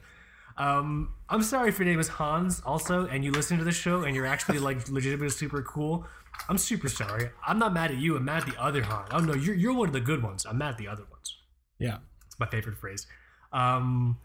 [0.57, 4.03] Um, I'm sorry if your name is Hans also, and you listen to the show
[4.03, 6.06] and you're actually like legitimately super cool.
[6.48, 7.30] I'm super sorry.
[7.45, 8.18] I'm not mad at you.
[8.18, 9.10] I'm mad at the other Hans.
[9.11, 10.45] Oh no, you're you're one of the good ones.
[10.45, 11.38] I'm mad at the other ones.
[11.80, 11.98] Yeah.
[12.28, 13.07] It's my favorite phrase.
[13.52, 14.18] Um,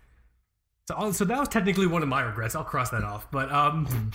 [0.87, 2.55] so, so that was technically one of my regrets.
[2.55, 3.31] I'll cross that off.
[3.31, 4.11] But um,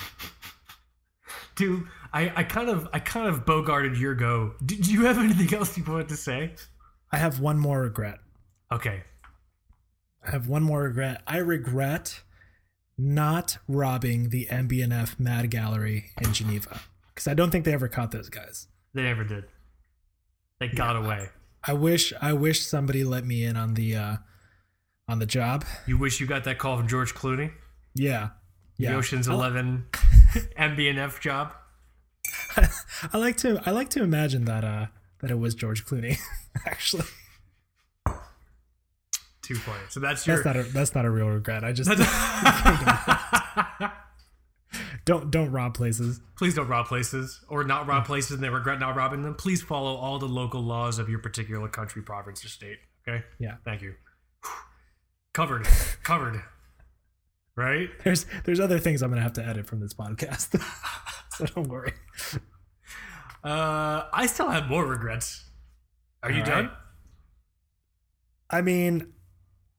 [1.56, 1.84] dude,
[2.14, 4.54] I, I kind of I kind of bogarted your go.
[4.66, 6.54] Did you have anything else you wanted to say?
[7.12, 8.20] I have one more regret.
[8.72, 9.04] Okay,
[10.24, 11.22] I have one more regret.
[11.26, 12.22] I regret
[12.98, 18.12] not robbing the MB&F Mad Gallery in Geneva because I don't think they ever caught
[18.12, 18.68] those guys.
[18.94, 19.46] they never did.
[20.60, 21.30] They got away.
[21.64, 24.16] I wish I wish somebody let me in on the uh
[25.10, 25.66] on the job.
[25.88, 27.52] You wish you got that call from George Clooney,
[27.96, 28.30] Yeah.
[28.78, 28.96] the Yeah.
[28.96, 29.86] Ocean's Eleven
[30.58, 31.54] MB&F job.
[33.12, 34.88] I like to I like to imagine that uh
[35.22, 36.18] that it was George Clooney
[36.66, 37.06] actually.
[39.42, 39.82] Too funny.
[39.90, 40.44] So that's your.
[40.44, 41.64] That's not a that's not a real regret.
[41.64, 41.90] I just
[45.06, 46.22] don't don't rob places.
[46.38, 49.34] Please don't rob places or not rob places and they regret not robbing them.
[49.34, 52.78] Please follow all the local laws of your particular country, province, or state.
[53.08, 53.24] Okay?
[53.40, 53.56] Yeah.
[53.66, 53.96] Thank you.
[55.34, 55.68] Covered.
[56.04, 56.42] Covered.
[57.56, 57.90] Right?
[58.04, 60.62] There's there's other things I'm gonna have to edit from this podcast.
[61.32, 61.94] so don't worry.
[63.44, 65.46] Uh, I still have more regrets.
[66.24, 66.72] Are you All done?
[68.50, 69.14] I mean,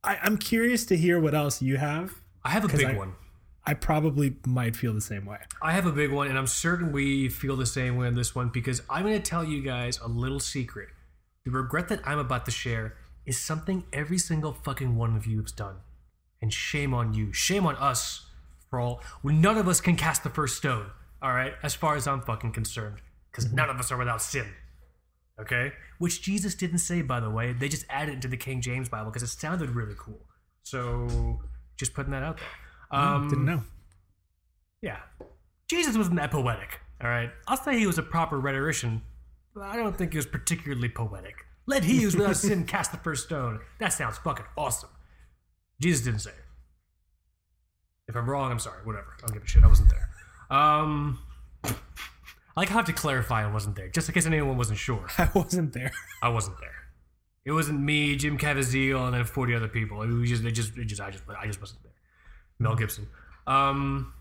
[0.04, 2.14] I, I'm curious to hear what else you have.
[2.44, 3.14] I have a big I- one.
[3.66, 5.36] I probably might feel the same way.
[5.60, 8.34] I have a big one, and I'm certain we feel the same way on this
[8.34, 10.88] one because I'm going to tell you guys a little secret.
[11.44, 12.96] The regret that I'm about to share
[13.30, 15.76] is something every single fucking one of you has done.
[16.42, 17.32] And shame on you.
[17.32, 18.26] Shame on us
[18.68, 19.00] for all.
[19.22, 20.86] None of us can cast the first stone,
[21.22, 21.52] all right?
[21.62, 22.96] As far as I'm fucking concerned.
[23.30, 24.46] Because none of us are without sin.
[25.40, 25.70] Okay?
[26.00, 27.52] Which Jesus didn't say, by the way.
[27.52, 30.26] They just added it into the King James Bible because it sounded really cool.
[30.64, 31.38] So,
[31.76, 32.38] just putting that out
[32.90, 33.00] there.
[33.00, 33.62] Um, Didn't know.
[34.82, 34.98] yeah.
[35.68, 37.30] Jesus wasn't that poetic, all right?
[37.46, 39.02] I'll say he was a proper rhetorician,
[39.54, 41.44] but I don't think he was particularly poetic.
[41.66, 43.60] Let he who's without sin cast the first stone.
[43.78, 44.90] That sounds fucking awesome.
[45.80, 46.36] Jesus didn't say it.
[48.08, 48.84] If I'm wrong, I'm sorry.
[48.84, 49.16] Whatever.
[49.18, 49.62] I don't give a shit.
[49.62, 50.08] I wasn't there.
[50.50, 51.20] Um,
[51.64, 51.72] I
[52.56, 55.06] like how I have to clarify I wasn't there, just in case anyone wasn't sure.
[55.18, 55.92] I wasn't there.
[56.22, 56.70] I wasn't there.
[57.44, 60.02] It wasn't me, Jim Caviezel, and then 40 other people.
[60.02, 61.92] It was just, it just, it just, I just, I just wasn't there.
[62.58, 63.08] Mel Gibson.
[63.46, 64.12] Um,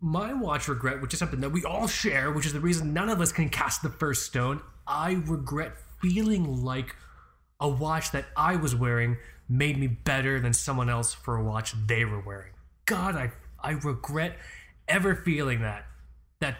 [0.00, 3.08] my watch regret, which is something that we all share, which is the reason none
[3.08, 4.60] of us can cast the first stone.
[4.86, 6.96] I regret feeling like
[7.58, 9.18] a watch that I was wearing
[9.48, 12.52] made me better than someone else for a watch they were wearing.
[12.86, 13.32] God, I,
[13.62, 14.38] I regret
[14.88, 15.86] ever feeling that.
[16.40, 16.56] That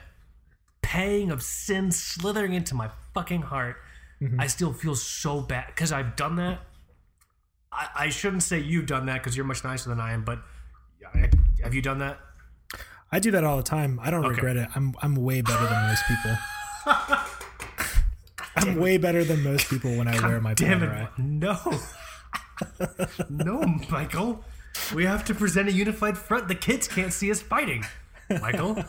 [0.83, 3.77] pang of sin slithering into my fucking heart.
[4.21, 4.41] Mm-hmm.
[4.41, 6.61] I still feel so bad because I've done that.
[7.73, 10.41] I, I shouldn't say you've done that because you're much nicer than I am, but
[11.15, 11.31] I,
[11.63, 12.19] have you done that?
[13.13, 13.99] I do that all the time.
[14.03, 14.69] I don't regret it.
[14.75, 16.37] I'm I'm way better than most people.
[18.57, 21.09] I'm way better than most people when I wear my Damn it!
[21.19, 21.59] No,
[23.29, 24.45] no, Michael.
[24.95, 26.49] We have to present a unified front.
[26.49, 27.85] The kids can't see us fighting,
[28.29, 28.83] Michael.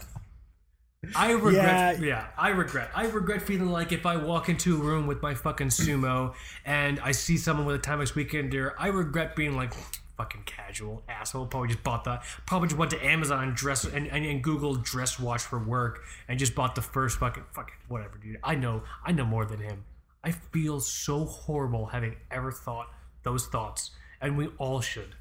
[1.16, 2.00] I regret.
[2.00, 2.06] Yeah.
[2.06, 2.28] Yeah.
[2.38, 2.90] I regret.
[2.96, 6.36] I regret feeling like if I walk into a room with my fucking sumo
[6.66, 9.74] and I see someone with a Timex Weekender, I regret being like
[10.22, 11.48] fucking casual asshole.
[11.48, 12.24] Probably just bought that.
[12.46, 16.04] Probably just went to Amazon and dress and, and, and Google dress watch for work
[16.28, 18.38] and just bought the first fucking fucking whatever, dude.
[18.44, 18.84] I know.
[19.04, 19.84] I know more than him.
[20.24, 22.88] I feel so horrible having ever thought
[23.24, 23.92] those thoughts,
[24.22, 25.16] and we all should.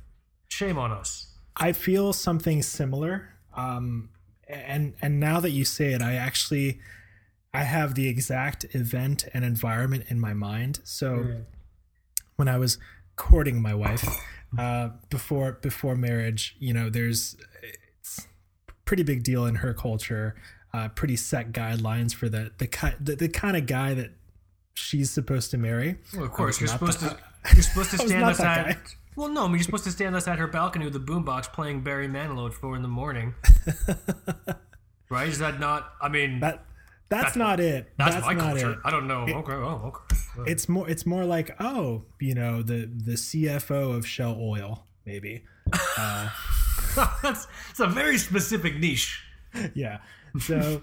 [0.48, 1.28] Shame on us.
[1.56, 3.30] I feel something similar.
[3.56, 4.10] Um,
[4.46, 6.78] and and now that you say it, I actually
[7.54, 10.80] I have the exact event and environment in my mind.
[10.84, 11.42] So
[12.36, 12.78] when I was
[13.20, 14.08] courting my wife
[14.58, 17.36] uh, before before marriage, you know, there's
[18.00, 18.26] it's
[18.86, 20.34] pretty big deal in her culture.
[20.72, 24.10] Uh, pretty set guidelines for the the, ki- the the kind of guy that
[24.74, 25.96] she's supposed to marry.
[26.14, 27.24] Well, of course, you're supposed that- to.
[27.54, 28.76] You're supposed to stand outside.
[29.16, 31.80] Well, no, I mean, you're supposed to stand outside her balcony with a boombox playing
[31.80, 33.32] Barry Manilow at four in the morning.
[35.10, 35.26] right?
[35.28, 35.92] Is that not?
[36.02, 36.64] I mean, That
[37.10, 37.92] that's, not it.
[37.98, 38.72] that's, my not culture.
[38.72, 38.78] it.
[38.84, 39.22] I don't know.
[39.22, 39.52] okay.
[39.52, 39.92] Oh,
[40.38, 40.50] okay.
[40.50, 45.44] It's more it's more like, oh, you know, the the CFO of Shell Oil, maybe.
[45.96, 49.22] that's it's a very specific niche.
[49.74, 49.98] yeah.
[50.40, 50.80] So,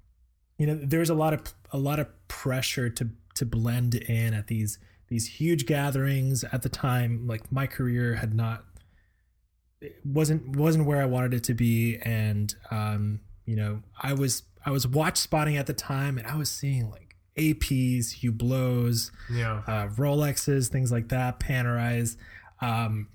[0.58, 1.42] you know, there's a lot of
[1.72, 4.78] a lot of pressure to to blend in at these
[5.08, 7.26] these huge gatherings at the time.
[7.26, 8.64] Like my career had not
[9.84, 14.42] it wasn't wasn't where I wanted it to be, and um, you know, I was
[14.64, 19.62] I was watch spotting at the time, and I was seeing like APs, Hublots, Yeah.
[19.66, 22.16] uh, Rolexes, things like that, Panerais.
[22.60, 23.08] Um,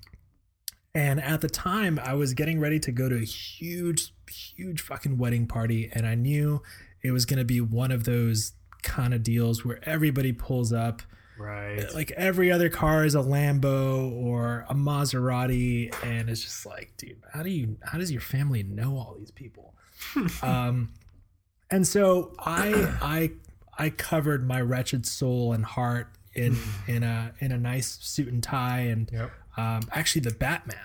[0.94, 5.18] and at the time, I was getting ready to go to a huge, huge fucking
[5.18, 6.62] wedding party, and I knew
[7.02, 8.52] it was going to be one of those
[8.82, 11.02] kind of deals where everybody pulls up.
[11.38, 11.86] Right.
[11.94, 17.16] Like every other car is a Lambo or a Maserati, and it's just like, dude,
[17.32, 19.74] how do you, how does your family know all these people?
[20.42, 20.90] um,
[21.70, 23.30] and so I, I,
[23.78, 26.56] I covered my wretched soul and heart in
[26.86, 29.30] in a in a nice suit and tie and Yep.
[29.56, 30.78] um, actually the Batman.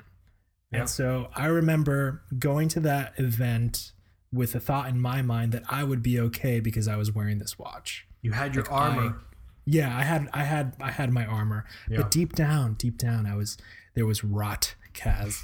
[0.72, 0.80] Yep.
[0.82, 3.92] And so I remember going to that event
[4.34, 7.38] with a thought in my mind that I would be okay because I was wearing
[7.38, 8.06] this watch.
[8.22, 9.22] You had your Like, armor.
[9.66, 11.98] Yeah, I had I had I had my armor, Yeah.
[11.98, 13.58] but deep down, deep down, I was
[13.94, 15.44] there was rot, Kaz.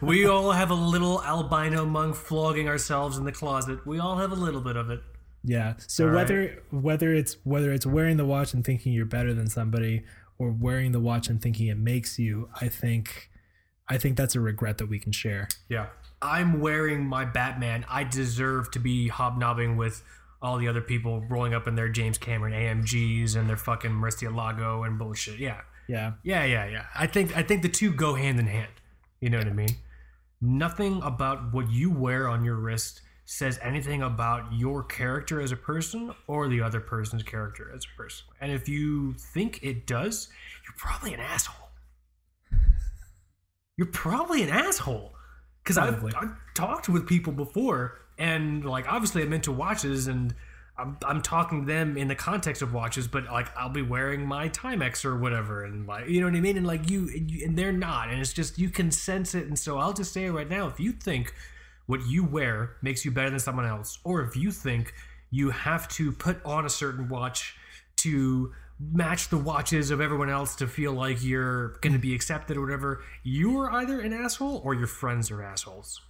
[0.02, 3.86] we all have a little albino monk flogging ourselves in the closet.
[3.86, 5.00] We all have a little bit of it.
[5.44, 5.74] Yeah.
[5.86, 6.16] So All right.
[6.16, 10.04] whether whether it's whether it's wearing the watch and thinking you're better than somebody
[10.38, 13.30] or wearing the watch and thinking it makes you, I think
[13.88, 15.48] I think that's a regret that we can share.
[15.68, 15.86] Yeah.
[16.20, 17.84] I'm wearing my Batman.
[17.88, 20.02] I deserve to be hobnobbing with
[20.42, 24.86] all the other people rolling up in their James Cameron AMGs and their fucking Murcielago
[24.86, 25.38] and bullshit.
[25.38, 25.60] Yeah.
[25.88, 26.12] Yeah.
[26.22, 26.84] Yeah, yeah, yeah.
[26.94, 28.72] I think I think the two go hand in hand.
[29.20, 29.76] You know what I mean?
[30.40, 35.56] Nothing about what you wear on your wrist says anything about your character as a
[35.56, 38.26] person or the other person's character as a person.
[38.40, 40.28] And if you think it does,
[40.64, 41.70] you're probably an asshole.
[43.76, 45.12] You're probably an asshole.
[45.62, 50.32] Because I've, I've talked with people before, and like obviously I'm into watches, and
[50.78, 54.26] I'm, I'm talking to them in the context of watches, but like I'll be wearing
[54.26, 57.30] my Timex or whatever, and like you know what I mean, and like you, and
[57.30, 60.12] you- and they're not, and it's just you can sense it, and so I'll just
[60.12, 61.32] say it right now: if you think
[61.86, 64.92] what you wear makes you better than someone else, or if you think
[65.30, 67.56] you have to put on a certain watch
[67.96, 72.56] to match the watches of everyone else to feel like you're going to be accepted
[72.56, 76.00] or whatever, you're either an asshole or your friends are assholes.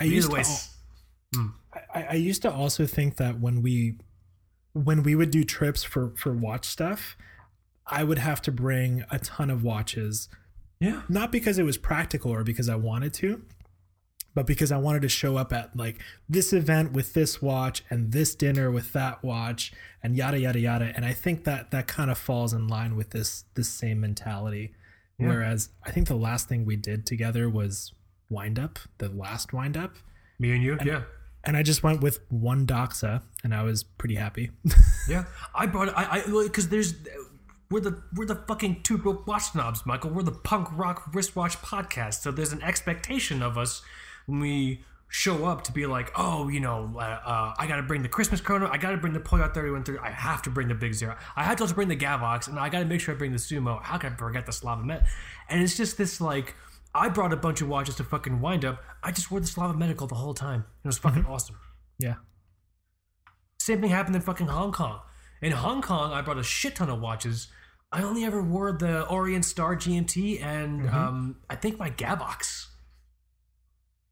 [0.00, 0.48] I used way, to
[1.34, 1.40] s-
[1.94, 3.96] I, I used to also think that when we
[4.74, 7.16] when we would do trips for for watch stuff,
[7.86, 10.28] I would have to bring a ton of watches,
[10.80, 13.42] yeah, not because it was practical or because I wanted to,
[14.34, 18.12] but because I wanted to show up at like this event with this watch and
[18.12, 19.72] this dinner with that watch
[20.02, 20.92] and yada yada yada.
[20.96, 24.72] And I think that that kind of falls in line with this this same mentality.
[25.18, 25.28] Yeah.
[25.28, 27.92] Whereas I think the last thing we did together was
[28.30, 29.96] wind up, the last wind up.
[30.38, 31.02] me and you, yeah.
[31.44, 34.50] And I just went with one doxa, and I was pretty happy.
[35.08, 35.94] Yeah, I brought it.
[35.96, 36.94] I because there's
[37.72, 40.10] we're the we're the fucking two broke watch snobs, Michael.
[40.10, 42.22] We're the punk rock wristwatch podcast.
[42.22, 43.82] So there's an expectation of us
[44.26, 47.82] when we show up to be like, oh, you know, uh, uh, I got to
[47.82, 48.68] bring the Christmas chrono.
[48.70, 49.98] I got to bring the Poljot 3130.
[49.98, 51.16] I have to bring the Big Zero.
[51.34, 53.32] I have to also bring the Gavox, and I got to make sure I bring
[53.32, 53.82] the Sumo.
[53.82, 55.06] How can I forget the Slava Met?
[55.48, 56.54] And it's just this like.
[56.94, 58.82] I brought a bunch of watches to fucking wind up.
[59.02, 60.64] I just wore the Slava Medical the whole time.
[60.84, 61.56] It was fucking awesome.
[61.98, 62.16] yeah,
[63.58, 65.00] Same thing happened in fucking Hong Kong.
[65.40, 67.48] In Hong Kong, I brought a shit ton of watches.
[67.90, 70.96] I only ever wore the Orient Star GMT and Mm-hmm.
[70.96, 72.66] um, I think my Gavox.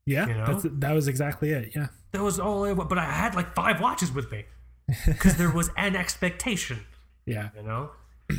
[0.06, 0.46] yeah, You know?
[0.46, 1.72] that's that was exactly it.
[1.74, 4.44] Yeah, That was all I But I had like five watches with me
[5.06, 6.80] because there was an expectation,
[7.26, 7.50] yeah.
[7.56, 7.90] you know?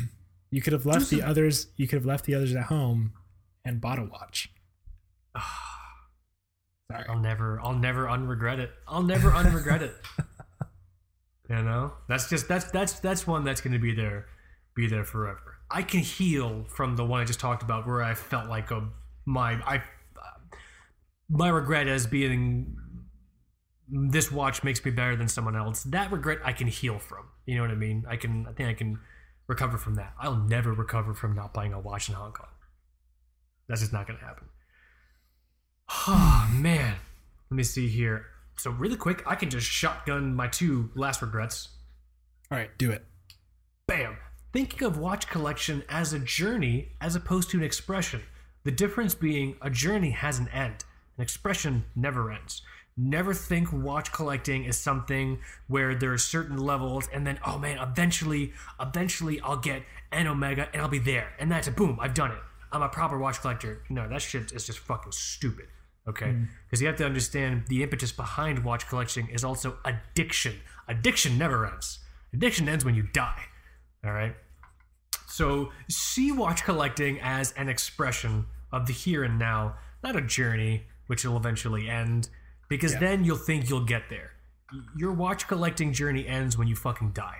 [0.50, 1.68] You could have left the others.
[1.78, 3.14] You could have left the others at home
[3.64, 4.50] and bought a watch.
[6.90, 7.04] Sorry.
[7.08, 8.70] I'll never, I'll never unregret it.
[8.86, 9.94] I'll never unregret it.
[11.52, 14.26] You know, that's just that's that's that's one that's going to be there,
[14.74, 15.58] be there forever.
[15.70, 18.88] I can heal from the one I just talked about, where I felt like a
[19.26, 19.82] my I
[21.28, 22.78] my regret as being
[23.86, 25.82] this watch makes me better than someone else.
[25.82, 27.26] That regret I can heal from.
[27.44, 28.04] You know what I mean?
[28.08, 28.46] I can.
[28.48, 29.00] I think I can
[29.46, 30.14] recover from that.
[30.18, 32.48] I'll never recover from not buying a watch in Hong Kong.
[33.72, 34.48] That's just not going to happen.
[36.06, 36.94] Oh man,
[37.50, 38.26] let me see here.
[38.58, 41.70] So really quick, I can just shotgun my two last regrets.
[42.50, 43.02] All right, do it.
[43.86, 44.18] Bam.
[44.52, 48.20] thinking of watch collection as a journey as opposed to an expression.
[48.64, 50.84] The difference being a journey has an end,
[51.16, 52.60] an expression never ends.
[52.98, 57.78] Never think watch collecting is something where there are certain levels and then oh man,
[57.78, 59.82] eventually, eventually I'll get
[60.12, 61.32] an omega and I'll be there.
[61.38, 62.38] And that's a boom, I've done it.
[62.72, 63.82] I'm a proper watch collector.
[63.90, 65.66] No, that shit is just fucking stupid.
[66.08, 66.32] Okay?
[66.32, 66.44] Hmm.
[66.66, 70.56] Because you have to understand the impetus behind watch collection is also addiction.
[70.88, 72.00] Addiction never ends.
[72.32, 73.42] Addiction ends when you die.
[74.04, 74.34] All right?
[75.28, 80.84] So see watch collecting as an expression of the here and now, not a journey
[81.06, 82.28] which will eventually end,
[82.68, 84.30] because then you'll think you'll get there.
[84.96, 87.38] Your watch collecting journey ends when you fucking die.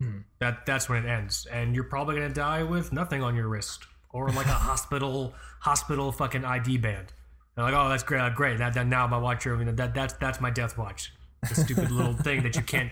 [0.00, 0.18] Hmm.
[0.38, 3.86] That that's when it ends, and you're probably gonna die with nothing on your wrist
[4.12, 7.12] or like a hospital hospital fucking ID band.
[7.54, 8.58] They're like, oh, that's great, uh, great.
[8.58, 11.12] That, that now my watch, you know, that that's that's my death watch.
[11.48, 12.90] The stupid little thing that you can't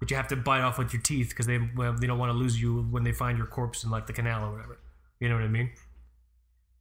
[0.00, 2.30] that you have to bite off with your teeth because they well, they don't want
[2.30, 4.78] to lose you when they find your corpse in like the canal or whatever.
[5.20, 5.70] You know what I mean?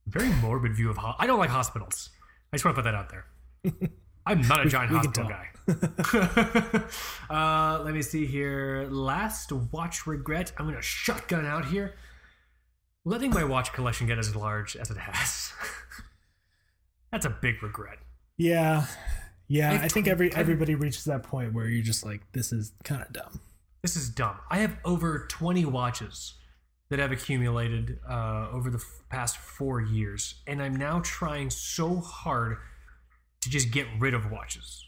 [0.08, 0.98] Very morbid view of.
[0.98, 2.10] Ho- I don't like hospitals.
[2.52, 3.26] I just want to put that out there.
[4.26, 5.50] I'm not a giant we hospital guy.
[7.30, 8.88] uh, let me see here.
[8.90, 10.52] Last watch regret.
[10.58, 11.96] I'm gonna shotgun out here.
[13.04, 15.52] Letting my watch collection get as large as it has.
[17.12, 17.98] That's a big regret.
[18.38, 18.86] Yeah.
[19.48, 22.72] Yeah, I've I think every everybody reaches that point where you're just like, this is
[22.86, 23.42] kind of dumb.
[23.82, 24.38] This is dumb.
[24.50, 26.36] I have over 20 watches
[26.90, 32.00] that I've accumulated uh, over the f- past four years, and I'm now trying so
[32.00, 32.58] hard
[33.42, 34.86] to just get rid of watches.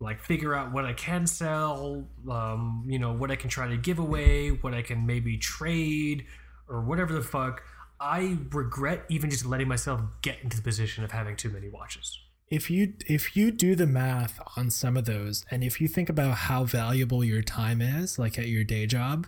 [0.00, 3.76] Like figure out what I can sell, um, you know, what I can try to
[3.76, 6.26] give away, what I can maybe trade,
[6.68, 7.62] or whatever the fuck.
[8.00, 12.18] I regret even just letting myself get into the position of having too many watches.
[12.48, 16.08] if you if you do the math on some of those and if you think
[16.10, 19.26] about how valuable your time is like at your day job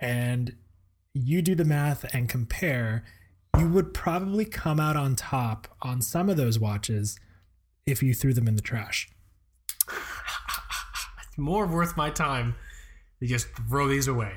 [0.00, 0.56] and
[1.14, 3.04] you do the math and compare
[3.58, 7.18] you would probably come out on top on some of those watches
[7.86, 9.08] if you threw them in the trash
[11.28, 12.54] It's more worth my time
[13.20, 14.32] to just throw these away.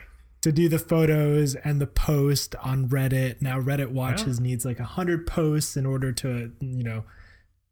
[0.46, 3.42] To do the photos and the post on reddit.
[3.42, 7.04] Now reddit watches needs like a 100 posts in order to you know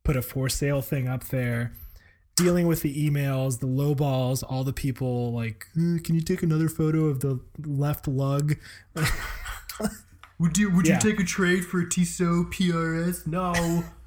[0.04, 1.72] put a for sale thing up there.
[2.36, 6.42] Dealing with the emails the low balls all the people like "Uh, can you take
[6.42, 8.56] another photo of the left lug?
[10.40, 10.96] Would you would Yeah.
[10.96, 13.28] you take a trade for a Tissot PRS?
[13.28, 13.54] No.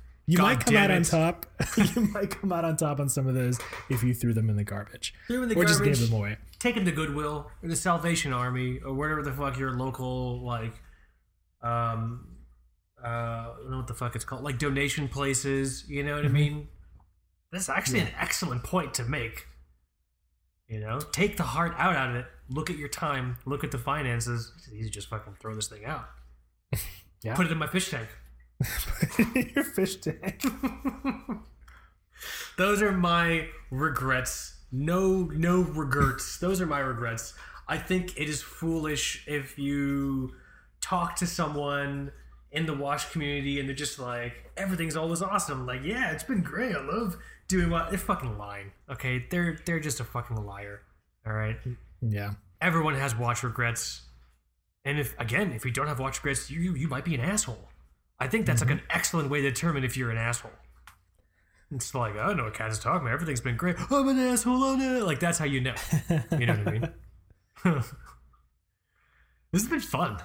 [0.27, 1.47] you God might come out on top.
[1.95, 4.57] You might come out on top on some of those if you threw them in
[4.57, 5.15] the garbage.
[5.29, 6.37] Threw in the or just gave them away
[6.67, 10.73] Take them to Goodwill or the Salvation Army or whatever the fuck your local like
[11.63, 12.27] um
[13.01, 15.85] uh I don't know what the fuck it's called like donation places.
[15.89, 16.35] You know what Mm-hmm.
[16.37, 16.69] I mean?
[17.53, 19.47] That's actually an excellent point to make.
[20.67, 22.27] You know, take the heart out of it.
[22.49, 23.37] Look at your time.
[23.47, 24.51] Look at the finances.
[24.57, 26.07] It's easy to just fucking throw this thing out.
[27.23, 27.37] Yeah.
[27.37, 28.09] Put it in my fish tank.
[29.55, 30.43] your fish tank
[32.59, 34.56] Those are my regrets.
[34.73, 36.39] No, no regrets.
[36.39, 37.35] Those are my regrets.
[37.69, 40.35] I think it is foolish if you
[40.81, 42.13] talk to someone
[42.53, 45.67] in the watch community and they're just like, everything's always awesome.
[45.67, 46.75] Like, yeah, it's been great.
[46.75, 47.17] I love
[47.49, 48.73] doing what they're fucking lying.
[48.91, 50.83] Okay, they're they're just a fucking liar.
[51.27, 51.57] All right.
[52.01, 54.03] yeah Everyone has watch regrets,
[54.85, 57.69] and if again, if you don't have watch regrets, you you might be an asshole.
[58.19, 58.79] I think that's like mm-hmm.
[58.79, 60.53] an excellent way to determine if you're an asshole.
[61.75, 63.13] It's like I don't know what Kat is talking about.
[63.13, 63.77] Everything's been great.
[63.91, 65.03] I'm an asshole on it.
[65.03, 65.75] Like that's how you know.
[66.39, 66.89] You know what I mean?
[69.53, 70.19] this has been fun.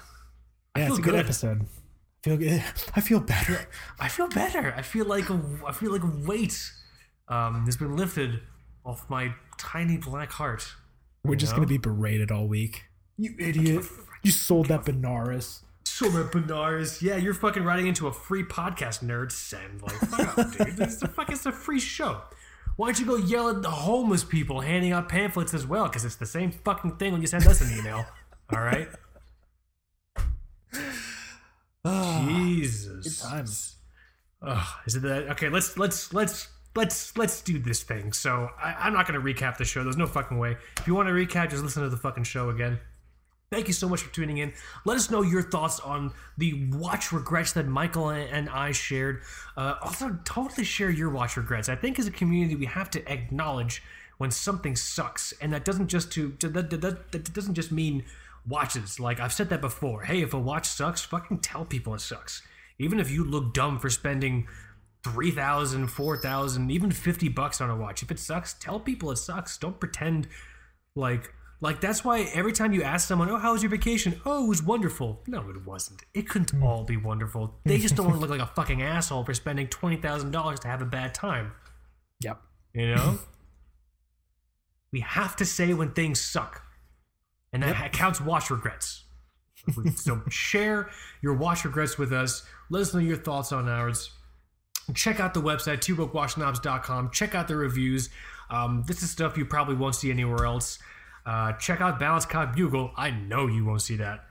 [0.76, 1.19] I yeah feel it's a good, good.
[1.19, 2.63] episode I feel good
[2.95, 3.68] i feel better
[3.99, 4.73] I feel better.
[4.77, 6.72] I feel like a, I feel like weight
[7.27, 8.41] um, has been lifted
[8.85, 10.65] off my tiny black heart.
[11.23, 11.57] we're just know?
[11.57, 12.84] gonna be berated all week
[13.18, 13.84] you idiot
[14.23, 15.63] you sold that Benarus
[17.02, 19.32] Yeah, you're fucking writing into a free podcast, nerd.
[19.32, 20.78] Send like, fuck off, dude.
[20.78, 22.22] This is a fucking it's a free show.
[22.78, 25.84] Why don't you go yell at the homeless people handing out pamphlets as well?
[25.86, 28.06] Because it's the same fucking thing when you send us an email.
[28.53, 28.88] All right.
[31.86, 33.22] Jesus.
[33.22, 33.76] Good times.
[34.41, 35.30] Ugh, is it that?
[35.32, 38.14] Okay, let's let's let's let's let's do this thing.
[38.14, 39.84] So I, I'm not gonna recap the show.
[39.84, 40.57] There's no fucking way.
[40.80, 42.80] If you want to recap, just listen to the fucking show again.
[43.52, 44.53] Thank you so much for tuning in.
[44.86, 49.23] Let us know your thoughts on the watch regrets that Michael and I shared.
[49.57, 51.68] Uh, also, totally share your watch regrets.
[51.68, 53.84] I think as a community, we have to acknowledge
[54.19, 58.06] when something sucks, and that doesn't just to that, that, that, that doesn't just mean
[58.48, 59.02] watches.
[59.02, 60.03] Like I've said that before.
[60.03, 62.41] Hey, if a watch sucks, fucking tell people it sucks.
[62.80, 64.48] Even if you look dumb for spending
[65.03, 69.57] 3000 4000 even 50 bucks on a watch if it sucks tell people it sucks
[69.57, 70.28] don't pretend
[70.95, 74.43] like Like that's why every time you ask someone, "Oh, how was your vacation?" "Oh,
[74.43, 76.01] it was wonderful." No, it wasn't.
[76.15, 77.59] It couldn't all be wonderful.
[77.65, 80.59] They just don't want to look like a fucking asshole for spending twenty thousand dollars
[80.61, 81.51] to have a bad time.
[82.21, 82.41] Yep.
[82.73, 83.19] You know,
[84.91, 86.63] we have to say when things suck,
[87.53, 89.03] and that counts wash regrets.
[89.95, 90.89] so share
[91.21, 92.43] your wash regrets with us.
[92.71, 94.09] Let us know your thoughts on ours.
[94.95, 97.11] Check out the website, twobrokewatchsnobs.com.
[97.11, 98.09] Check out the reviews.
[98.49, 100.79] Um, this is stuff you probably won't see anywhere else.
[101.26, 102.91] Uh, check out Balance Cod Bugle.
[102.95, 104.26] I know you won't see that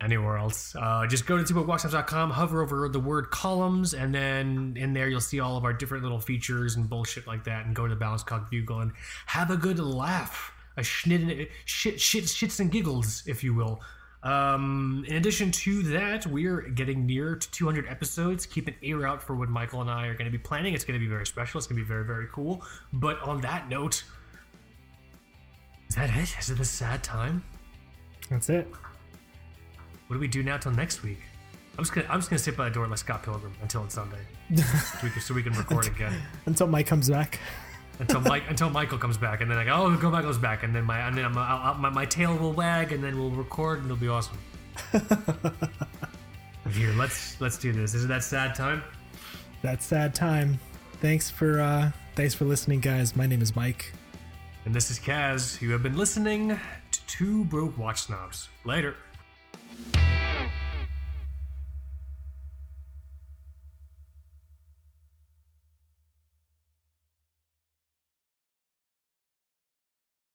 [0.00, 0.76] anywhere else.
[0.78, 5.20] Uh, just go to twobrokewatchsnobs.com, hover over the word columns, and then in there you'll
[5.20, 7.66] see all of our different little features and bullshit like that.
[7.66, 8.92] And go to the Balance Cod Bugle and
[9.26, 10.52] have a good laugh.
[10.76, 13.80] A schnit, shit, shit, shits and giggles, if you will.
[14.22, 18.46] Um, in addition to that, we're getting near to 200 episodes.
[18.46, 20.74] Keep an ear out for what Michael and I are going to be planning.
[20.74, 21.58] It's going to be very special.
[21.58, 22.62] It's going to be very, very cool.
[22.92, 24.04] But on that note,
[25.88, 26.36] is that it?
[26.38, 27.42] Is it a sad time?
[28.30, 28.68] That's it.
[30.06, 31.20] What do we do now till next week?
[31.76, 33.94] I'm just gonna I'm just gonna sit by the door like Scott Pilgrim until it's
[33.94, 34.18] Sunday,
[34.56, 34.64] so,
[35.02, 36.12] we can, so we can record again.
[36.46, 37.38] Until Mike comes back.
[38.00, 40.74] Until Mike until Michael comes back, and then I go, oh, go Michael's back, and
[40.74, 43.30] then my and then I'm, I'll, I'll, my my tail will wag, and then we'll
[43.30, 44.38] record, and it'll be awesome.
[46.72, 47.94] Here, let's let's do this.
[47.94, 48.82] Is it that sad time?
[49.62, 50.58] That sad time.
[51.00, 53.14] Thanks for uh thanks for listening, guys.
[53.14, 53.92] My name is Mike.
[54.68, 55.62] And this is Kaz.
[55.62, 58.50] You have been listening to Two Broke Watch Snobs.
[58.66, 58.96] Later.